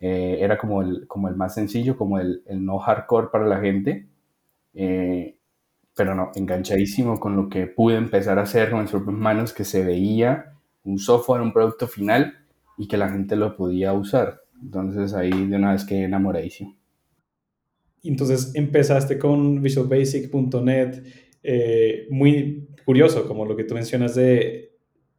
eh, 0.00 0.36
era 0.40 0.58
como 0.58 0.82
el, 0.82 1.06
como 1.06 1.28
el 1.28 1.34
más 1.34 1.54
sencillo, 1.54 1.96
como 1.96 2.18
el, 2.18 2.42
el 2.46 2.62
no 2.62 2.78
hardcore 2.78 3.28
para 3.32 3.46
la 3.46 3.58
gente. 3.60 4.06
Eh, 4.74 5.38
pero 5.96 6.14
no, 6.14 6.30
enganchadísimo 6.34 7.18
con 7.18 7.36
lo 7.36 7.48
que 7.48 7.66
pude 7.66 7.96
empezar 7.96 8.38
a 8.38 8.42
hacer 8.42 8.70
con 8.70 8.82
mis 8.82 8.90
propias 8.90 9.16
manos, 9.16 9.54
que 9.54 9.64
se 9.64 9.82
veía 9.82 10.52
un 10.84 10.98
software, 10.98 11.40
un 11.40 11.54
producto 11.54 11.88
final 11.88 12.34
y 12.76 12.86
que 12.86 12.98
la 12.98 13.08
gente 13.08 13.34
lo 13.34 13.56
podía 13.56 13.94
usar. 13.94 14.42
Entonces 14.62 15.14
ahí 15.14 15.46
de 15.46 15.56
una 15.56 15.72
vez 15.72 15.84
quedé 15.86 16.04
enamoradísimo. 16.04 16.76
Entonces 18.04 18.54
empezaste 18.54 19.18
con 19.18 19.60
visualbasic.net, 19.62 21.02
eh, 21.50 22.06
muy 22.10 22.68
curioso, 22.84 23.26
como 23.26 23.44
lo 23.46 23.56
que 23.56 23.64
tú 23.64 23.74
mencionas 23.74 24.14
de 24.14 24.68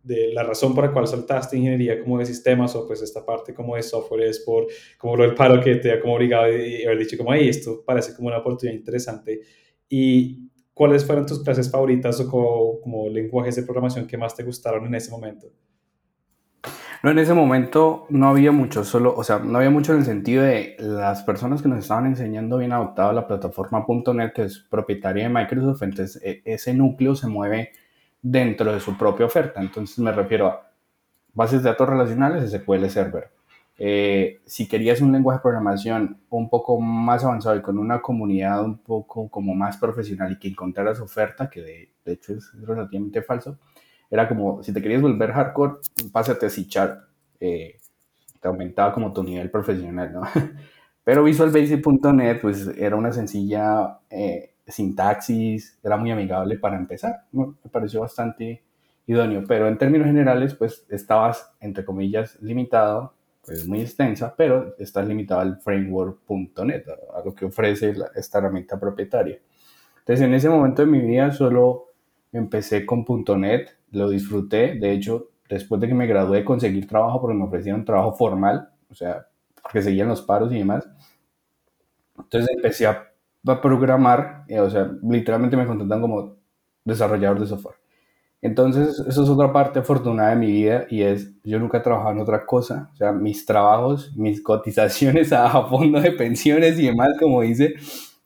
de 0.03 0.33
la 0.33 0.43
razón 0.43 0.73
por 0.73 0.85
la 0.85 0.93
cual 0.93 1.07
saltaste 1.07 1.57
ingeniería 1.57 1.99
como 2.01 2.19
de 2.19 2.25
sistemas 2.25 2.75
o 2.75 2.87
pues 2.87 3.01
esta 3.01 3.25
parte 3.25 3.53
como 3.53 3.75
de 3.75 3.83
software 3.83 4.23
es 4.23 4.39
por 4.39 4.67
como 4.97 5.17
lo 5.17 5.23
del 5.23 5.35
paro 5.35 5.61
que 5.61 5.75
te 5.75 5.91
ha 5.91 5.99
como 5.99 6.15
obligado 6.15 6.51
y 6.51 6.83
haber 6.83 6.99
dicho 6.99 7.17
como, 7.17 7.33
hey, 7.33 7.49
esto 7.49 7.83
parece 7.85 8.15
como 8.15 8.29
una 8.29 8.37
oportunidad 8.37 8.77
interesante. 8.77 9.41
¿Y 9.89 10.49
cuáles 10.73 11.05
fueron 11.05 11.25
tus 11.25 11.43
clases 11.43 11.69
favoritas 11.69 12.19
o 12.21 12.29
como, 12.29 12.79
como 12.81 13.09
lenguajes 13.09 13.55
de 13.57 13.63
programación 13.63 14.07
que 14.07 14.17
más 14.17 14.35
te 14.35 14.43
gustaron 14.43 14.85
en 14.85 14.95
ese 14.95 15.11
momento? 15.11 15.51
No, 17.01 17.11
en 17.11 17.19
ese 17.19 17.33
momento 17.33 18.05
no 18.09 18.27
había 18.27 18.51
mucho, 18.51 18.83
solo, 18.83 19.15
o 19.15 19.23
sea, 19.23 19.39
no 19.39 19.57
había 19.57 19.69
mucho 19.69 19.93
en 19.93 19.99
el 19.99 20.05
sentido 20.05 20.43
de 20.43 20.75
las 20.79 21.23
personas 21.23 21.61
que 21.61 21.69
nos 21.69 21.79
estaban 21.79 22.05
enseñando 22.05 22.57
bien 22.57 22.73
adoptado 22.73 23.13
la 23.13 23.25
plataforma 23.25 23.85
.NET, 24.13 24.33
que 24.33 24.43
es 24.43 24.59
propietaria 24.59 25.23
de 25.23 25.33
Microsoft, 25.33 25.81
entonces 25.83 26.21
e, 26.21 26.41
ese 26.43 26.73
núcleo 26.73 27.15
se 27.15 27.27
mueve 27.27 27.71
dentro 28.21 28.73
de 28.73 28.81
su 28.81 28.97
propia 28.97 29.25
oferta. 29.25 29.61
Entonces 29.61 29.97
me 29.99 30.11
refiero 30.11 30.47
a 30.47 30.69
bases 31.33 31.63
de 31.63 31.69
datos 31.69 31.87
relacionales, 31.87 32.51
SQL 32.51 32.89
Server. 32.89 33.31
Eh, 33.81 34.41
si 34.45 34.67
querías 34.67 34.99
un 34.99 35.13
lenguaje 35.13 35.37
de 35.37 35.43
programación 35.43 36.19
un 36.29 36.49
poco 36.49 36.81
más 36.81 37.23
avanzado 37.23 37.55
y 37.55 37.61
con 37.61 37.77
una 37.77 38.01
comunidad 38.01 38.65
un 38.65 38.77
poco 38.77 39.29
como 39.29 39.55
más 39.55 39.77
profesional 39.77 40.33
y 40.33 40.37
que 40.37 40.49
encontraras 40.49 40.99
oferta, 40.99 41.49
que 41.49 41.61
de, 41.61 41.89
hecho 42.11 42.33
es 42.33 42.51
relativamente 42.61 43.21
falso, 43.21 43.57
era 44.09 44.27
como 44.27 44.63
si 44.63 44.73
te 44.73 44.81
querías 44.81 45.01
volver 45.01 45.31
hardcore, 45.31 45.75
pásate 46.11 46.45
a 46.45 46.49
C 46.49 46.65
eh, 47.39 47.79
te 48.41 48.47
aumentaba 48.47 48.93
como 48.93 49.13
tu 49.13 49.23
nivel 49.23 49.49
profesional, 49.49 50.13
¿no? 50.13 50.21
Pero 51.03 51.23
visualbasic.net 51.23 52.39
pues 52.41 52.67
era 52.77 52.95
una 52.95 53.11
sencilla 53.11 53.99
eh, 54.09 54.53
sintaxis, 54.67 55.79
era 55.83 55.97
muy 55.97 56.11
amigable 56.11 56.57
para 56.57 56.77
empezar. 56.77 57.25
me 57.31 57.53
pareció 57.71 58.01
bastante 58.01 58.63
idóneo, 59.09 59.43
pero 59.47 59.67
en 59.67 59.77
términos 59.77 60.05
generales, 60.05 60.53
pues 60.53 60.85
estabas, 60.89 61.51
entre 61.59 61.83
comillas, 61.83 62.37
limitado, 62.41 63.15
pues 63.43 63.67
muy 63.67 63.81
extensa, 63.81 64.35
pero 64.37 64.75
estás 64.77 65.07
limitado 65.07 65.41
al 65.41 65.59
framework.net, 65.59 66.83
a, 67.15 67.25
lo 67.25 67.33
que 67.33 67.45
ofrece 67.45 67.95
esta 68.13 68.37
herramienta 68.37 68.79
propietaria. 68.79 69.39
Entonces, 69.99 70.23
en 70.23 70.35
ese 70.35 70.47
momento 70.47 70.83
de 70.83 70.87
mi 70.91 70.99
vida 70.99 71.31
solo 71.31 71.87
empecé 72.31 72.85
con 72.85 73.03
.net, 73.39 73.69
lo 73.91 74.09
disfruté, 74.09 74.75
de 74.75 74.91
hecho, 74.91 75.29
después 75.49 75.81
de 75.81 75.87
que 75.87 75.93
me 75.93 76.07
gradué, 76.07 76.45
conseguir 76.45 76.87
trabajo 76.87 77.21
porque 77.21 77.37
me 77.37 77.45
ofrecieron 77.45 77.85
trabajo 77.85 78.13
formal, 78.13 78.69
o 78.89 78.95
sea, 78.95 79.27
porque 79.61 79.81
seguían 79.81 80.07
los 80.07 80.21
paros 80.21 80.51
y 80.51 80.57
demás. 80.57 80.87
Entonces 82.17 82.49
empecé 82.55 82.87
a 82.87 83.09
a 83.47 83.61
programar, 83.61 84.43
eh, 84.47 84.59
o 84.59 84.69
sea, 84.69 84.91
literalmente 85.01 85.55
me 85.55 85.65
contratan 85.65 86.01
como 86.01 86.35
desarrollador 86.83 87.39
de 87.39 87.47
software. 87.47 87.75
Entonces, 88.41 88.99
eso 89.07 89.23
es 89.23 89.29
otra 89.29 89.53
parte 89.53 89.79
afortunada 89.79 90.31
de 90.31 90.35
mi 90.37 90.47
vida 90.47 90.87
y 90.89 91.03
es, 91.03 91.31
yo 91.43 91.59
nunca 91.59 91.79
he 91.79 91.81
trabajado 91.81 92.11
en 92.13 92.21
otra 92.21 92.45
cosa, 92.45 92.89
o 92.93 92.95
sea, 92.95 93.11
mis 93.11 93.45
trabajos, 93.45 94.15
mis 94.15 94.41
cotizaciones 94.41 95.33
a 95.33 95.63
fondo 95.67 96.01
de 96.01 96.11
pensiones 96.13 96.79
y 96.79 96.85
demás, 96.87 97.11
como 97.19 97.41
dice, 97.41 97.75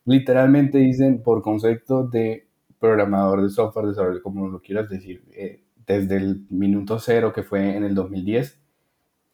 literalmente 0.06 0.80
dicen 0.80 1.24
por 1.24 1.42
concepto 1.42 2.04
de 2.08 2.48
programador 2.84 3.42
de 3.42 3.50
software, 3.50 3.88
desarrollo, 3.88 4.22
como 4.22 4.50
lo 4.50 4.60
quieras 4.62 4.90
decir, 4.90 5.24
eh, 5.32 5.64
desde 5.88 6.18
el 6.18 6.46
minuto 6.50 7.00
cero 7.00 7.32
que 7.32 7.42
fue 7.42 7.78
en 7.78 7.86
el 7.86 7.96
2010, 7.96 8.60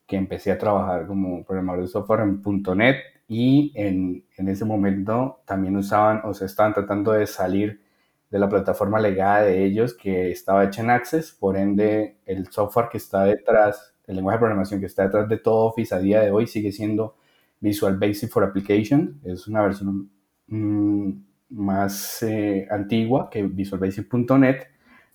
que 0.05 0.17
empecé 0.17 0.51
a 0.51 0.59
trabajar 0.59 1.07
como 1.07 1.43
programador 1.43 1.81
de 1.81 1.87
software 1.87 2.19
en 2.19 2.43
.NET 2.77 2.97
y 3.27 3.71
en, 3.73 4.23
en, 4.37 4.47
ese 4.49 4.65
momento 4.65 5.41
también 5.45 5.75
usaban 5.77 6.21
o 6.25 6.35
se 6.35 6.45
estaban 6.45 6.75
tratando 6.75 7.11
de 7.13 7.25
salir 7.25 7.81
de 8.29 8.37
la 8.37 8.47
plataforma 8.47 8.99
legada 8.99 9.41
de 9.41 9.65
ellos 9.65 9.95
que 9.95 10.29
estaba 10.29 10.65
hecha 10.65 10.83
en 10.83 10.91
Access, 10.91 11.31
por 11.31 11.57
ende 11.57 12.19
el 12.27 12.51
software 12.51 12.89
que 12.91 12.97
está 12.97 13.23
detrás, 13.23 13.95
el 14.05 14.17
lenguaje 14.17 14.35
de 14.35 14.41
programación 14.41 14.79
que 14.79 14.85
está 14.85 15.05
detrás 15.05 15.27
de 15.27 15.37
todo 15.37 15.65
Office 15.65 15.95
a 15.95 15.97
día 15.97 16.21
de 16.21 16.29
hoy 16.29 16.45
sigue 16.45 16.71
siendo 16.71 17.15
Visual 17.59 17.97
Basic 17.97 18.29
for 18.29 18.43
Application, 18.43 19.19
es 19.23 19.47
una 19.47 19.63
versión 19.63 20.11
mm, 20.45 21.28
más 21.49 22.23
eh, 22.23 22.67
antigua 22.69 23.29
que 23.29 23.43
Visual 23.43 23.79
Basic.net, 23.79 24.57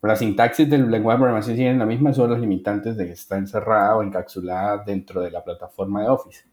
pero 0.01 0.13
la 0.13 0.17
sintaxis 0.17 0.69
del 0.69 0.91
lenguaje 0.91 1.17
de 1.17 1.21
programación 1.21 1.57
sigue 1.57 1.75
la 1.75 1.87
misma, 1.87 2.13
son 2.13 2.31
los 2.31 2.41
limitantes 2.41 2.97
de 2.97 3.07
que 3.07 3.13
está 3.13 3.39
encerrada 3.39 3.97
o 3.97 4.03
encapsulada 4.03 4.85
dentro 4.85 5.23
de 5.23 5.31
la 5.31 5.43
plataforma 5.43 6.03
de 6.03 6.09
Office. 6.09 6.45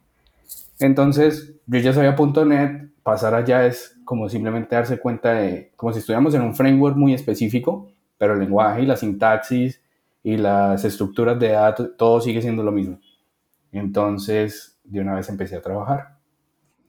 Entonces, 0.80 1.56
yo 1.68 1.80
ya 1.80 1.94
sabía 1.94 2.16
.NET, 2.46 2.92
pasar 3.04 3.36
allá 3.36 3.66
es 3.66 4.00
como 4.06 4.30
simplemente 4.30 4.76
darse 4.76 5.00
cuenta 5.00 5.34
de, 5.34 5.72
como 5.76 5.94
si 5.94 6.00
estuviéramos 6.00 6.34
en 6.34 6.42
un 6.42 6.56
framework 6.56 6.96
muy 6.96 7.14
específico, 7.14 7.92
pero 8.18 8.34
el 8.34 8.40
lenguaje 8.40 8.84
y 8.84 8.86
la 8.86 8.96
sintaxis 8.96 9.82
y 10.24 10.38
las 10.38 10.86
estructuras 10.86 11.40
de 11.40 11.50
datos, 11.50 11.92
todo 11.98 12.22
sigue 12.22 12.42
siendo 12.42 12.64
lo 12.64 12.72
mismo. 12.72 13.00
Entonces, 13.72 14.80
de 14.84 15.02
una 15.02 15.16
vez 15.16 15.30
empecé 15.30 15.56
a 15.56 15.62
trabajar. 15.62 16.18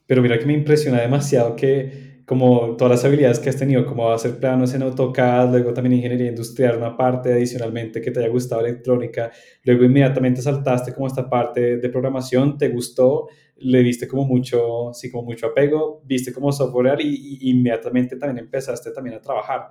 Pero 0.05 0.21
mira 0.21 0.37
que 0.37 0.45
me 0.45 0.53
impresiona 0.53 1.01
demasiado 1.01 1.55
que 1.55 2.12
como 2.25 2.77
todas 2.77 2.91
las 2.91 3.05
habilidades 3.05 3.39
que 3.39 3.49
has 3.49 3.57
tenido, 3.57 3.85
como 3.85 4.09
hacer 4.11 4.39
planos 4.39 4.73
en 4.73 4.83
AutoCAD, 4.83 5.51
luego 5.51 5.73
también 5.73 5.93
ingeniería 5.93 6.29
industrial, 6.29 6.77
una 6.77 6.95
parte 6.95 7.33
adicionalmente 7.33 8.01
que 8.01 8.11
te 8.11 8.19
haya 8.19 8.29
gustado 8.29 8.61
electrónica, 8.61 9.31
luego 9.63 9.83
inmediatamente 9.83 10.41
saltaste 10.41 10.93
como 10.93 11.07
esta 11.07 11.29
parte 11.29 11.77
de 11.77 11.89
programación, 11.89 12.57
te 12.57 12.69
gustó, 12.69 13.27
le 13.57 13.83
viste 13.83 14.07
como 14.07 14.25
mucho, 14.25 14.91
sí, 14.93 15.11
como 15.11 15.23
mucho 15.23 15.47
apego, 15.47 16.01
viste 16.05 16.31
como 16.31 16.51
software 16.51 17.01
y, 17.01 17.49
inmediatamente 17.49 18.15
también 18.15 18.45
empezaste 18.45 18.91
también 18.91 19.17
a 19.17 19.21
trabajar. 19.21 19.67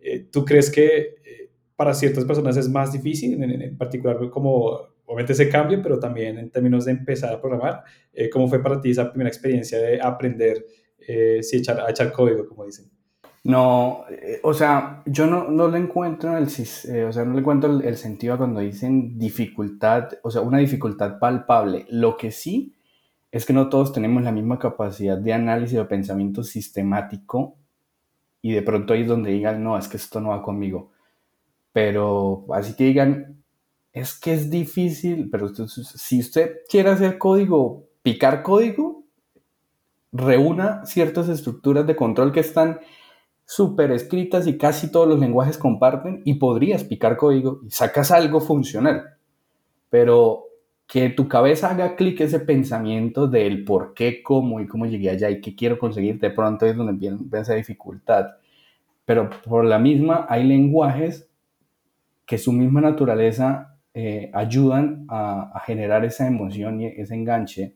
Eh, 0.00 0.26
¿Tú 0.30 0.44
crees 0.44 0.70
que 0.70 0.96
eh, 0.96 1.50
para 1.76 1.94
ciertas 1.94 2.24
personas 2.24 2.56
es 2.56 2.68
más 2.68 2.92
difícil, 2.92 3.40
en, 3.42 3.78
particular 3.78 4.18
como 4.30 4.92
obviamente 5.04 5.34
ese 5.34 5.48
cambio, 5.48 5.80
pero 5.82 5.98
también 5.98 6.38
en 6.38 6.50
términos 6.50 6.84
de 6.84 6.92
empezar 6.92 7.32
a 7.32 7.40
programar? 7.40 7.82
¿Cómo 8.32 8.48
fue 8.48 8.62
para 8.62 8.80
ti 8.80 8.90
esa 8.90 9.08
primera 9.08 9.28
experiencia 9.28 9.78
de 9.78 10.00
aprender? 10.00 10.64
Eh, 11.06 11.42
sí, 11.42 11.58
echar, 11.58 11.84
echar 11.88 12.12
código, 12.12 12.48
como 12.48 12.64
dicen. 12.64 12.90
No, 13.44 14.04
eh, 14.08 14.40
o 14.44 14.54
sea, 14.54 15.02
yo 15.04 15.26
no, 15.26 15.48
no 15.48 15.68
le 15.68 15.78
encuentro 15.78 16.36
el, 16.36 16.46
eh, 16.88 17.04
o 17.04 17.12
sea, 17.12 17.24
no 17.24 17.34
le 17.34 17.40
encuentro 17.40 17.80
el, 17.80 17.96
sentido 17.96 18.38
cuando 18.38 18.60
dicen 18.60 19.18
dificultad, 19.18 20.10
o 20.22 20.30
sea, 20.30 20.42
una 20.42 20.58
dificultad 20.58 21.18
palpable. 21.18 21.86
Lo 21.90 22.16
que 22.16 22.30
sí 22.30 22.76
es 23.32 23.44
que 23.44 23.52
no 23.52 23.68
todos 23.68 23.92
tenemos 23.92 24.22
la 24.22 24.30
misma 24.32 24.58
capacidad 24.58 25.18
de 25.18 25.32
análisis 25.32 25.78
o 25.78 25.88
pensamiento 25.88 26.44
sistemático 26.44 27.56
y 28.42 28.52
de 28.52 28.62
pronto 28.62 28.92
ahí 28.92 29.02
es 29.02 29.08
donde 29.08 29.30
digan, 29.32 29.62
no, 29.62 29.76
es 29.76 29.88
que 29.88 29.96
esto 29.96 30.20
no 30.20 30.30
va 30.30 30.42
conmigo. 30.42 30.92
Pero 31.72 32.44
así 32.52 32.74
que 32.74 32.84
digan, 32.84 33.42
es 33.92 34.18
que 34.18 34.34
es 34.34 34.50
difícil, 34.50 35.30
pero 35.30 35.48
si 35.48 36.20
usted 36.20 36.60
quiere 36.68 36.90
hacer 36.90 37.18
código, 37.18 37.88
picar 38.02 38.42
código, 38.42 39.01
reúna 40.12 40.84
ciertas 40.84 41.28
estructuras 41.28 41.86
de 41.86 41.96
control 41.96 42.32
que 42.32 42.40
están 42.40 42.80
súper 43.44 43.90
escritas 43.90 44.46
y 44.46 44.56
casi 44.56 44.90
todos 44.90 45.08
los 45.08 45.18
lenguajes 45.18 45.58
comparten 45.58 46.22
y 46.24 46.34
podrías 46.34 46.84
picar 46.84 47.16
código 47.16 47.60
y 47.66 47.70
sacas 47.70 48.10
algo 48.10 48.40
funcional. 48.40 49.16
Pero 49.90 50.44
que 50.86 51.08
tu 51.08 51.28
cabeza 51.28 51.70
haga 51.70 51.96
clic 51.96 52.20
ese 52.20 52.40
pensamiento 52.40 53.26
del 53.26 53.64
por 53.64 53.94
qué, 53.94 54.22
cómo 54.22 54.60
y 54.60 54.66
cómo 54.66 54.86
llegué 54.86 55.10
allá 55.10 55.30
y 55.30 55.40
qué 55.40 55.54
quiero 55.54 55.78
conseguir, 55.78 56.20
de 56.20 56.30
pronto 56.30 56.66
es 56.66 56.76
donde 56.76 57.06
empieza 57.06 57.54
dificultad. 57.54 58.26
Pero 59.04 59.30
por 59.44 59.64
la 59.64 59.78
misma 59.78 60.26
hay 60.28 60.44
lenguajes 60.44 61.28
que 62.26 62.38
su 62.38 62.52
misma 62.52 62.80
naturaleza 62.80 63.78
eh, 63.94 64.30
ayudan 64.32 65.06
a, 65.08 65.50
a, 65.54 65.60
generar 65.60 66.04
esa 66.04 66.26
emoción 66.26 66.80
y 66.80 66.86
ese 66.86 67.14
enganche, 67.14 67.74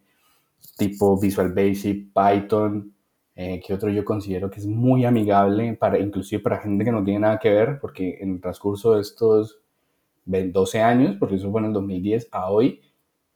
tipo 0.76 1.18
Visual 1.20 1.52
Basic, 1.52 2.12
Python, 2.12 2.94
eh, 3.34 3.60
que 3.64 3.74
otro 3.74 3.90
yo 3.90 4.04
considero 4.04 4.50
que 4.50 4.60
es 4.60 4.66
muy 4.66 5.04
amigable, 5.04 5.74
para, 5.74 5.98
inclusive 5.98 6.42
para 6.42 6.58
gente 6.58 6.84
que 6.84 6.92
no 6.92 7.04
tiene 7.04 7.20
nada 7.20 7.38
que 7.38 7.50
ver, 7.50 7.78
porque 7.80 8.18
en 8.20 8.34
el 8.34 8.40
transcurso 8.40 8.94
de 8.94 9.02
estos 9.02 9.60
12 10.24 10.82
años, 10.82 11.16
porque 11.18 11.36
eso 11.36 11.50
fue 11.50 11.60
en 11.60 11.66
el 11.66 11.72
2010 11.72 12.28
a 12.32 12.50
hoy, 12.50 12.80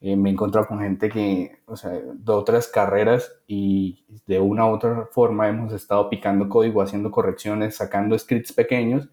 eh, 0.01 0.17
me 0.17 0.31
he 0.31 0.33
encontrado 0.33 0.67
con 0.67 0.81
gente 0.81 1.11
que, 1.11 1.59
o 1.67 1.77
sea, 1.77 1.91
de 1.91 2.33
otras 2.33 2.69
carreras 2.69 3.31
y 3.47 4.05
de 4.27 4.41
una 4.41 4.67
u 4.67 4.71
otra 4.71 5.07
forma 5.13 5.49
hemos 5.49 5.73
estado 5.75 6.09
picando 6.09 6.49
código, 6.49 6.81
haciendo 6.81 7.11
correcciones, 7.11 7.77
sacando 7.77 8.19
scripts 8.19 8.53
pequeños 8.53 9.11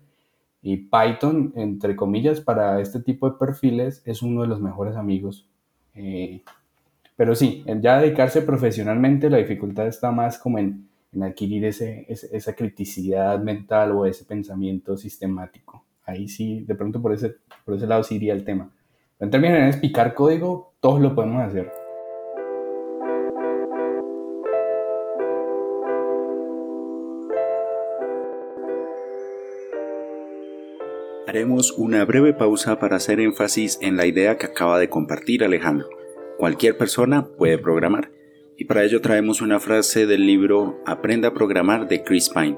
y 0.61 0.77
Python, 0.77 1.53
entre 1.55 1.95
comillas, 1.95 2.41
para 2.41 2.81
este 2.81 3.01
tipo 3.01 3.29
de 3.29 3.37
perfiles 3.37 4.01
es 4.05 4.21
uno 4.21 4.41
de 4.41 4.47
los 4.47 4.61
mejores 4.61 4.95
amigos. 4.95 5.49
Eh, 5.93 6.43
pero 7.17 7.33
sí, 7.33 7.65
ya 7.81 7.99
dedicarse 7.99 8.43
profesionalmente, 8.43 9.31
la 9.31 9.37
dificultad 9.37 9.87
está 9.87 10.11
más 10.11 10.37
como 10.37 10.59
en, 10.59 10.87
adquirir 11.19 11.65
ese, 11.65 12.05
esa 12.07 12.53
criticidad 12.53 13.39
mental 13.39 13.91
o 13.93 14.05
ese 14.05 14.23
pensamiento 14.23 14.95
sistemático. 14.95 15.83
Ahí 16.05 16.27
sí, 16.27 16.63
de 16.63 16.75
pronto 16.75 17.01
por 17.01 17.11
ese, 17.11 17.37
por 17.65 17.73
ese 17.73 17.87
lado 17.87 18.03
sí 18.03 18.15
iría 18.17 18.33
el 18.33 18.43
tema. 18.43 18.71
En 19.19 19.31
términos 19.31 19.55
generales, 19.55 19.77
picar 19.77 20.13
código, 20.13 20.75
todos 20.79 21.01
lo 21.01 21.15
podemos 21.15 21.41
hacer. 21.41 21.71
Haremos 31.25 31.71
una 31.71 32.05
breve 32.05 32.33
pausa 32.33 32.77
para 32.77 32.97
hacer 32.97 33.19
énfasis 33.19 33.79
en 33.81 33.97
la 33.97 34.05
idea 34.05 34.37
que 34.37 34.45
acaba 34.45 34.77
de 34.77 34.89
compartir 34.89 35.43
Alejandro. 35.43 35.96
Cualquier 36.37 36.77
persona 36.77 37.25
puede 37.25 37.57
programar. 37.57 38.11
Y 38.57 38.65
para 38.65 38.83
ello 38.83 39.01
traemos 39.01 39.41
una 39.41 39.59
frase 39.59 40.05
del 40.05 40.25
libro 40.25 40.79
Aprenda 40.85 41.29
a 41.29 41.33
programar 41.33 41.87
de 41.87 42.03
Chris 42.03 42.29
Pine. 42.29 42.57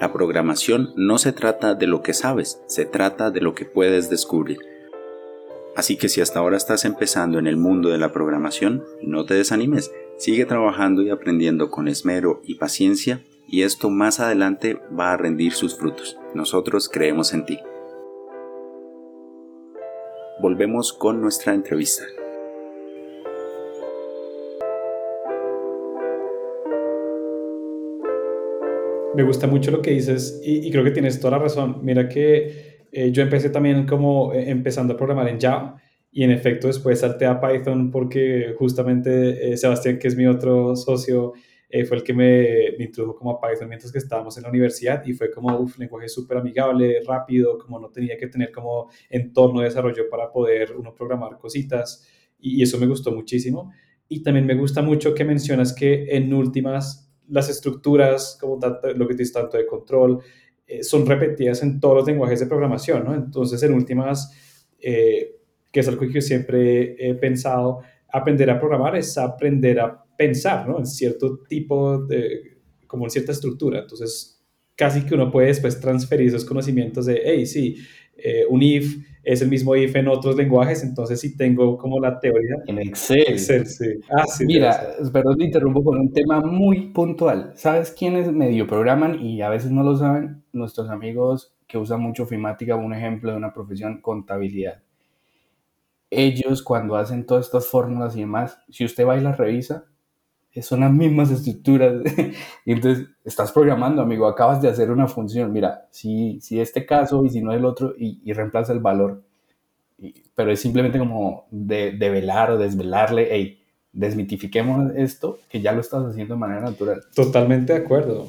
La 0.00 0.12
programación 0.12 0.92
no 0.96 1.18
se 1.18 1.32
trata 1.32 1.74
de 1.74 1.86
lo 1.86 2.02
que 2.02 2.12
sabes, 2.12 2.62
se 2.66 2.86
trata 2.86 3.30
de 3.30 3.40
lo 3.40 3.54
que 3.54 3.64
puedes 3.64 4.10
descubrir. 4.10 4.58
Así 5.76 5.96
que 5.96 6.08
si 6.08 6.20
hasta 6.20 6.40
ahora 6.40 6.56
estás 6.56 6.84
empezando 6.84 7.38
en 7.38 7.46
el 7.46 7.56
mundo 7.56 7.90
de 7.90 7.98
la 7.98 8.12
programación, 8.12 8.84
no 9.02 9.24
te 9.24 9.34
desanimes, 9.34 9.92
sigue 10.18 10.44
trabajando 10.44 11.02
y 11.02 11.10
aprendiendo 11.10 11.70
con 11.70 11.86
esmero 11.86 12.40
y 12.44 12.56
paciencia 12.56 13.22
y 13.46 13.62
esto 13.62 13.90
más 13.90 14.20
adelante 14.20 14.80
va 14.98 15.12
a 15.12 15.16
rendir 15.16 15.52
sus 15.52 15.76
frutos. 15.76 16.18
Nosotros 16.34 16.88
creemos 16.88 17.32
en 17.32 17.44
ti. 17.44 17.58
Volvemos 20.40 20.92
con 20.92 21.20
nuestra 21.20 21.52
entrevista. 21.54 22.04
Me 29.12 29.24
gusta 29.24 29.48
mucho 29.48 29.72
lo 29.72 29.82
que 29.82 29.90
dices 29.90 30.40
y, 30.44 30.70
creo 30.70 30.84
que 30.84 30.92
tienes 30.92 31.18
toda 31.18 31.32
la 31.32 31.42
razón. 31.42 31.80
Mira 31.82 32.08
que 32.08 32.86
eh, 32.92 33.10
yo 33.10 33.22
empecé 33.22 33.50
también 33.50 33.84
como 33.84 34.32
eh, 34.32 34.50
empezando 34.50 34.94
a 34.94 34.96
programar 34.96 35.28
en 35.28 35.40
Java 35.40 35.82
y 36.12 36.22
en 36.22 36.30
efecto 36.30 36.68
después 36.68 37.00
salté 37.00 37.26
a 37.26 37.40
Python 37.40 37.90
porque 37.90 38.54
justamente 38.56 39.52
eh, 39.52 39.56
Sebastián, 39.56 39.98
que 39.98 40.06
es 40.08 40.16
mi 40.16 40.26
otro 40.26 40.76
socio, 40.76 41.32
fue 41.86 41.98
el 41.98 42.02
que 42.02 42.12
me, 42.12 42.82
introdujo 42.82 43.14
como 43.14 43.30
a 43.30 43.40
Python 43.40 43.68
mientras 43.68 43.92
que 43.92 43.98
estábamos 43.98 44.36
en 44.36 44.42
la 44.42 44.48
universidad 44.48 45.04
y 45.06 45.12
fue 45.12 45.30
como, 45.30 45.56
un 45.56 45.72
lenguaje 45.78 46.08
súper 46.08 46.38
amigable, 46.38 47.00
rápido, 47.06 47.58
como 47.58 47.78
no 47.78 47.90
tenía 47.90 48.16
que 48.16 48.26
tener 48.26 48.50
como 48.50 48.90
entorno 49.08 49.60
de 49.60 49.66
desarrollo 49.66 50.08
para 50.10 50.32
poder 50.32 50.74
uno 50.76 50.92
programar 50.92 51.38
cositas 51.38 52.08
y 52.40 52.60
eso 52.62 52.78
me 52.78 52.86
gustó 52.86 53.12
muchísimo. 53.12 53.72
Y 54.08 54.22
también 54.24 54.46
me 54.46 54.54
gusta 54.54 54.82
mucho 54.82 55.14
que 55.14 55.24
mencionas 55.24 55.72
que 55.72 56.08
en 56.10 56.34
últimas 56.34 57.09
las 57.30 57.48
estructuras, 57.48 58.36
como 58.40 58.58
tanto, 58.58 58.92
lo 58.92 59.06
que 59.06 59.14
dices 59.14 59.32
tanto 59.32 59.56
de 59.56 59.66
control, 59.66 60.20
eh, 60.66 60.82
son 60.82 61.06
repetidas 61.06 61.62
en 61.62 61.80
todos 61.80 61.96
los 61.96 62.06
lenguajes 62.06 62.40
de 62.40 62.46
programación, 62.46 63.04
¿no? 63.04 63.14
Entonces, 63.14 63.62
en 63.62 63.74
últimas, 63.74 64.32
eh, 64.80 65.36
que 65.72 65.80
es 65.80 65.88
algo 65.88 66.00
que 66.00 66.12
yo 66.12 66.20
siempre 66.20 66.94
he 66.98 67.14
pensado, 67.14 67.80
aprender 68.12 68.50
a 68.50 68.58
programar 68.58 68.96
es 68.96 69.16
aprender 69.18 69.80
a 69.80 70.04
pensar, 70.16 70.68
¿no? 70.68 70.78
En 70.78 70.86
cierto 70.86 71.38
tipo 71.48 71.98
de, 72.04 72.58
como 72.86 73.04
en 73.04 73.10
cierta 73.10 73.32
estructura. 73.32 73.80
Entonces, 73.80 74.44
casi 74.76 75.02
que 75.02 75.14
uno 75.14 75.30
puede 75.30 75.48
después 75.48 75.78
transferir 75.80 76.28
esos 76.28 76.44
conocimientos 76.44 77.06
de, 77.06 77.20
hey, 77.24 77.46
sí, 77.46 77.76
eh, 78.16 78.44
un 78.48 78.62
if 78.62 78.96
es 79.22 79.42
el 79.42 79.48
mismo 79.48 79.76
if 79.76 79.94
en 79.96 80.08
otros 80.08 80.36
lenguajes, 80.36 80.82
entonces 80.82 81.20
sí 81.20 81.36
tengo 81.36 81.76
como 81.76 82.00
la 82.00 82.18
teoría. 82.18 82.56
En 82.66 82.78
Excel. 82.78 83.24
Excel, 83.28 83.66
sí. 83.66 84.00
Ah, 84.10 84.26
sí 84.26 84.46
Mira, 84.46 84.94
perdón, 85.12 85.38
te 85.38 85.44
interrumpo 85.44 85.84
con 85.84 85.98
un 85.98 86.12
tema 86.12 86.40
muy 86.40 86.88
puntual. 86.88 87.52
¿Sabes 87.54 87.90
quiénes 87.90 88.32
medio 88.32 88.66
programan 88.66 89.20
y 89.20 89.42
a 89.42 89.50
veces 89.50 89.70
no 89.70 89.82
lo 89.82 89.96
saben? 89.96 90.42
Nuestros 90.52 90.88
amigos 90.88 91.54
que 91.66 91.78
usan 91.78 92.00
mucho 92.00 92.26
Fimática, 92.26 92.74
un 92.76 92.94
ejemplo 92.94 93.30
de 93.30 93.36
una 93.36 93.52
profesión, 93.52 94.00
contabilidad. 94.00 94.82
Ellos 96.10 96.62
cuando 96.62 96.96
hacen 96.96 97.24
todas 97.24 97.46
estas 97.46 97.68
fórmulas 97.68 98.16
y 98.16 98.20
demás, 98.20 98.58
si 98.68 98.84
usted 98.84 99.06
va 99.06 99.16
y 99.16 99.20
las 99.20 99.38
revisa, 99.38 99.84
son 100.60 100.80
las 100.80 100.92
mismas 100.92 101.30
estructuras. 101.30 102.02
y 102.64 102.72
entonces 102.72 103.06
estás 103.24 103.52
programando, 103.52 104.02
amigo, 104.02 104.26
acabas 104.26 104.60
de 104.60 104.68
hacer 104.68 104.90
una 104.90 105.06
función. 105.06 105.52
Mira, 105.52 105.86
si, 105.90 106.40
si 106.40 106.60
este 106.60 106.84
caso 106.84 107.24
y 107.24 107.30
si 107.30 107.40
no 107.40 107.52
el 107.52 107.64
otro, 107.64 107.94
y, 107.96 108.32
reemplaza 108.32 108.72
el 108.72 108.80
valor. 108.80 109.22
pero 110.34 110.50
es 110.50 110.60
simplemente 110.60 110.98
como 110.98 111.46
de, 111.50 111.92
velar 111.98 112.50
o 112.50 112.58
desvelarle, 112.58 113.28
hey, 113.30 113.58
desmitifiquemos 113.92 114.92
esto, 114.96 115.38
que 115.48 115.60
ya 115.60 115.72
lo 115.72 115.80
estás 115.80 116.04
haciendo 116.04 116.34
de 116.34 116.40
manera 116.40 116.62
natural. 116.62 117.02
Totalmente 117.14 117.72
de 117.72 117.80
acuerdo. 117.80 118.26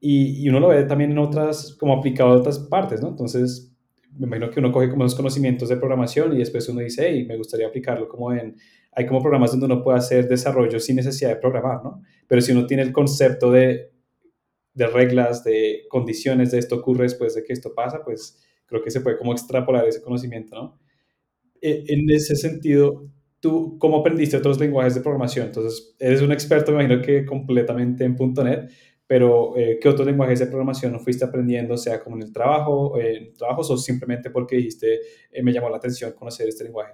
Y, 0.00 0.42
y 0.42 0.48
uno 0.48 0.60
lo 0.60 0.68
ve 0.68 0.84
también 0.84 1.12
en 1.12 1.18
otras, 1.18 1.76
como 1.78 1.94
aplicado 1.94 2.30
a 2.30 2.36
otras 2.36 2.58
partes, 2.58 3.02
¿no? 3.02 3.08
Entonces, 3.08 3.70
me 4.18 4.26
imagino 4.26 4.50
que 4.50 4.60
uno 4.60 4.72
coge 4.72 4.90
como 4.90 5.04
esos 5.04 5.16
conocimientos 5.16 5.68
de 5.68 5.76
programación 5.76 6.34
y 6.34 6.38
después 6.38 6.68
uno 6.68 6.80
dice, 6.80 7.06
hey, 7.08 7.24
me 7.28 7.36
gustaría 7.36 7.66
aplicarlo 7.66 8.08
como 8.08 8.32
en 8.32 8.56
hay 8.92 9.06
como 9.06 9.20
programas 9.20 9.52
donde 9.52 9.66
uno 9.66 9.82
puede 9.82 9.98
hacer 9.98 10.28
desarrollo 10.28 10.80
sin 10.80 10.96
necesidad 10.96 11.30
de 11.30 11.36
programar, 11.36 11.82
¿no? 11.82 12.02
Pero 12.26 12.40
si 12.40 12.52
uno 12.52 12.66
tiene 12.66 12.82
el 12.82 12.92
concepto 12.92 13.50
de, 13.50 13.92
de 14.74 14.86
reglas, 14.86 15.44
de 15.44 15.82
condiciones 15.88 16.50
de 16.50 16.58
esto 16.58 16.76
ocurre 16.76 17.04
después 17.04 17.34
de 17.34 17.44
que 17.44 17.52
esto 17.52 17.72
pasa, 17.74 18.02
pues 18.04 18.40
creo 18.66 18.82
que 18.82 18.90
se 18.90 19.00
puede 19.00 19.18
como 19.18 19.32
extrapolar 19.32 19.86
ese 19.86 20.02
conocimiento, 20.02 20.56
¿no? 20.56 20.80
E, 21.60 21.84
en 21.88 22.10
ese 22.10 22.36
sentido, 22.36 23.06
¿tú 23.40 23.76
cómo 23.78 23.98
aprendiste 23.98 24.36
otros 24.36 24.58
lenguajes 24.58 24.94
de 24.94 25.00
programación? 25.00 25.46
Entonces, 25.46 25.94
eres 25.98 26.22
un 26.22 26.32
experto, 26.32 26.72
me 26.72 26.84
imagino 26.84 27.02
que 27.02 27.24
completamente 27.24 28.04
en 28.04 28.16
.NET, 28.16 28.70
pero 29.06 29.56
eh, 29.56 29.78
¿qué 29.80 29.88
otros 29.88 30.06
lenguajes 30.06 30.38
de 30.38 30.46
programación 30.46 30.98
fuiste 31.00 31.24
aprendiendo, 31.24 31.76
sea 31.76 32.00
como 32.00 32.16
en 32.16 32.22
el 32.22 32.32
trabajo, 32.32 32.98
en 32.98 33.34
trabajos 33.34 33.70
o 33.70 33.76
simplemente 33.76 34.30
porque 34.30 34.56
dijiste, 34.56 35.00
eh, 35.32 35.42
me 35.42 35.52
llamó 35.52 35.68
la 35.68 35.78
atención 35.78 36.12
conocer 36.12 36.48
este 36.48 36.64
lenguaje? 36.64 36.92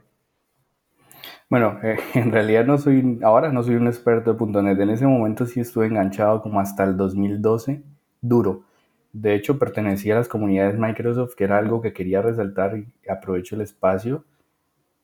Bueno, 1.48 1.78
eh, 1.82 1.98
en 2.14 2.32
realidad 2.32 2.64
no 2.66 2.78
soy, 2.78 3.18
ahora 3.22 3.52
no 3.52 3.62
soy 3.62 3.76
un 3.76 3.86
experto 3.86 4.34
de 4.34 4.62
.NET. 4.62 4.80
En 4.80 4.90
ese 4.90 5.06
momento 5.06 5.46
sí 5.46 5.60
estuve 5.60 5.86
enganchado 5.86 6.42
como 6.42 6.60
hasta 6.60 6.84
el 6.84 6.96
2012, 6.96 7.82
duro. 8.20 8.64
De 9.12 9.34
hecho, 9.34 9.58
pertenecía 9.58 10.14
a 10.14 10.18
las 10.18 10.28
comunidades 10.28 10.78
Microsoft, 10.78 11.34
que 11.36 11.44
era 11.44 11.58
algo 11.58 11.80
que 11.80 11.92
quería 11.92 12.22
resaltar 12.22 12.76
y 12.78 12.88
aprovecho 13.08 13.54
el 13.56 13.62
espacio. 13.62 14.24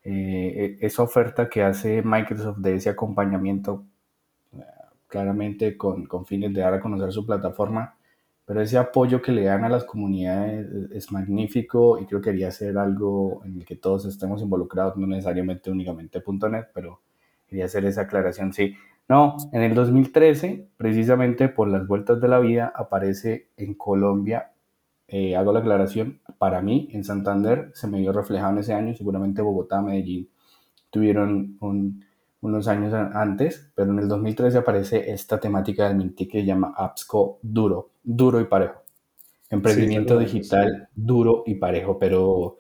Eh, 0.04 0.78
e, 0.82 0.86
esa 0.86 1.02
oferta 1.04 1.48
que 1.48 1.62
hace 1.64 2.02
Microsoft 2.02 2.58
de 2.58 2.76
ese 2.76 2.90
acompañamiento, 2.90 3.84
claramente 5.06 5.76
con, 5.76 6.06
con 6.06 6.26
fines 6.26 6.52
de 6.54 6.60
dar 6.62 6.74
a 6.74 6.80
conocer 6.80 7.12
su 7.12 7.26
plataforma, 7.26 7.94
pero 8.52 8.64
ese 8.64 8.76
apoyo 8.76 9.22
que 9.22 9.32
le 9.32 9.44
dan 9.44 9.64
a 9.64 9.70
las 9.70 9.84
comunidades 9.84 10.68
es 10.92 11.10
magnífico 11.10 11.98
y 11.98 12.04
creo 12.04 12.20
que 12.20 12.32
quería 12.32 12.48
hacer 12.48 12.76
algo 12.76 13.40
en 13.46 13.56
el 13.56 13.64
que 13.64 13.76
todos 13.76 14.04
estemos 14.04 14.42
involucrados, 14.42 14.94
no 14.98 15.06
necesariamente 15.06 15.70
únicamente 15.70 16.22
.NET, 16.50 16.68
pero 16.74 17.00
quería 17.46 17.64
hacer 17.64 17.86
esa 17.86 18.02
aclaración, 18.02 18.52
sí. 18.52 18.74
No, 19.08 19.38
en 19.52 19.62
el 19.62 19.74
2013, 19.74 20.68
precisamente 20.76 21.48
por 21.48 21.66
las 21.66 21.86
vueltas 21.86 22.20
de 22.20 22.28
la 22.28 22.40
vida, 22.40 22.70
aparece 22.76 23.48
en 23.56 23.72
Colombia, 23.72 24.52
eh, 25.08 25.34
hago 25.34 25.54
la 25.54 25.60
aclaración, 25.60 26.20
para 26.36 26.60
mí 26.60 26.90
en 26.92 27.04
Santander 27.04 27.70
se 27.72 27.86
me 27.86 28.00
vio 28.00 28.12
reflejado 28.12 28.52
en 28.52 28.58
ese 28.58 28.74
año, 28.74 28.94
seguramente 28.94 29.40
Bogotá, 29.40 29.80
Medellín 29.80 30.28
tuvieron 30.90 31.56
unos 32.42 32.68
años 32.68 32.92
antes, 32.92 33.72
pero 33.74 33.92
en 33.92 33.98
el 33.98 34.08
2013 34.08 34.58
aparece 34.58 35.10
esta 35.10 35.40
temática 35.40 35.88
del 35.88 35.96
Mintic 35.96 36.32
que 36.32 36.40
se 36.40 36.44
llama 36.44 36.74
AppsCo 36.76 37.38
Duro, 37.40 37.91
duro 38.02 38.40
y 38.40 38.44
parejo. 38.44 38.82
Emprendimiento 39.50 40.18
digital 40.18 40.88
duro 40.94 41.42
y 41.46 41.56
parejo, 41.56 41.98
pero 41.98 42.58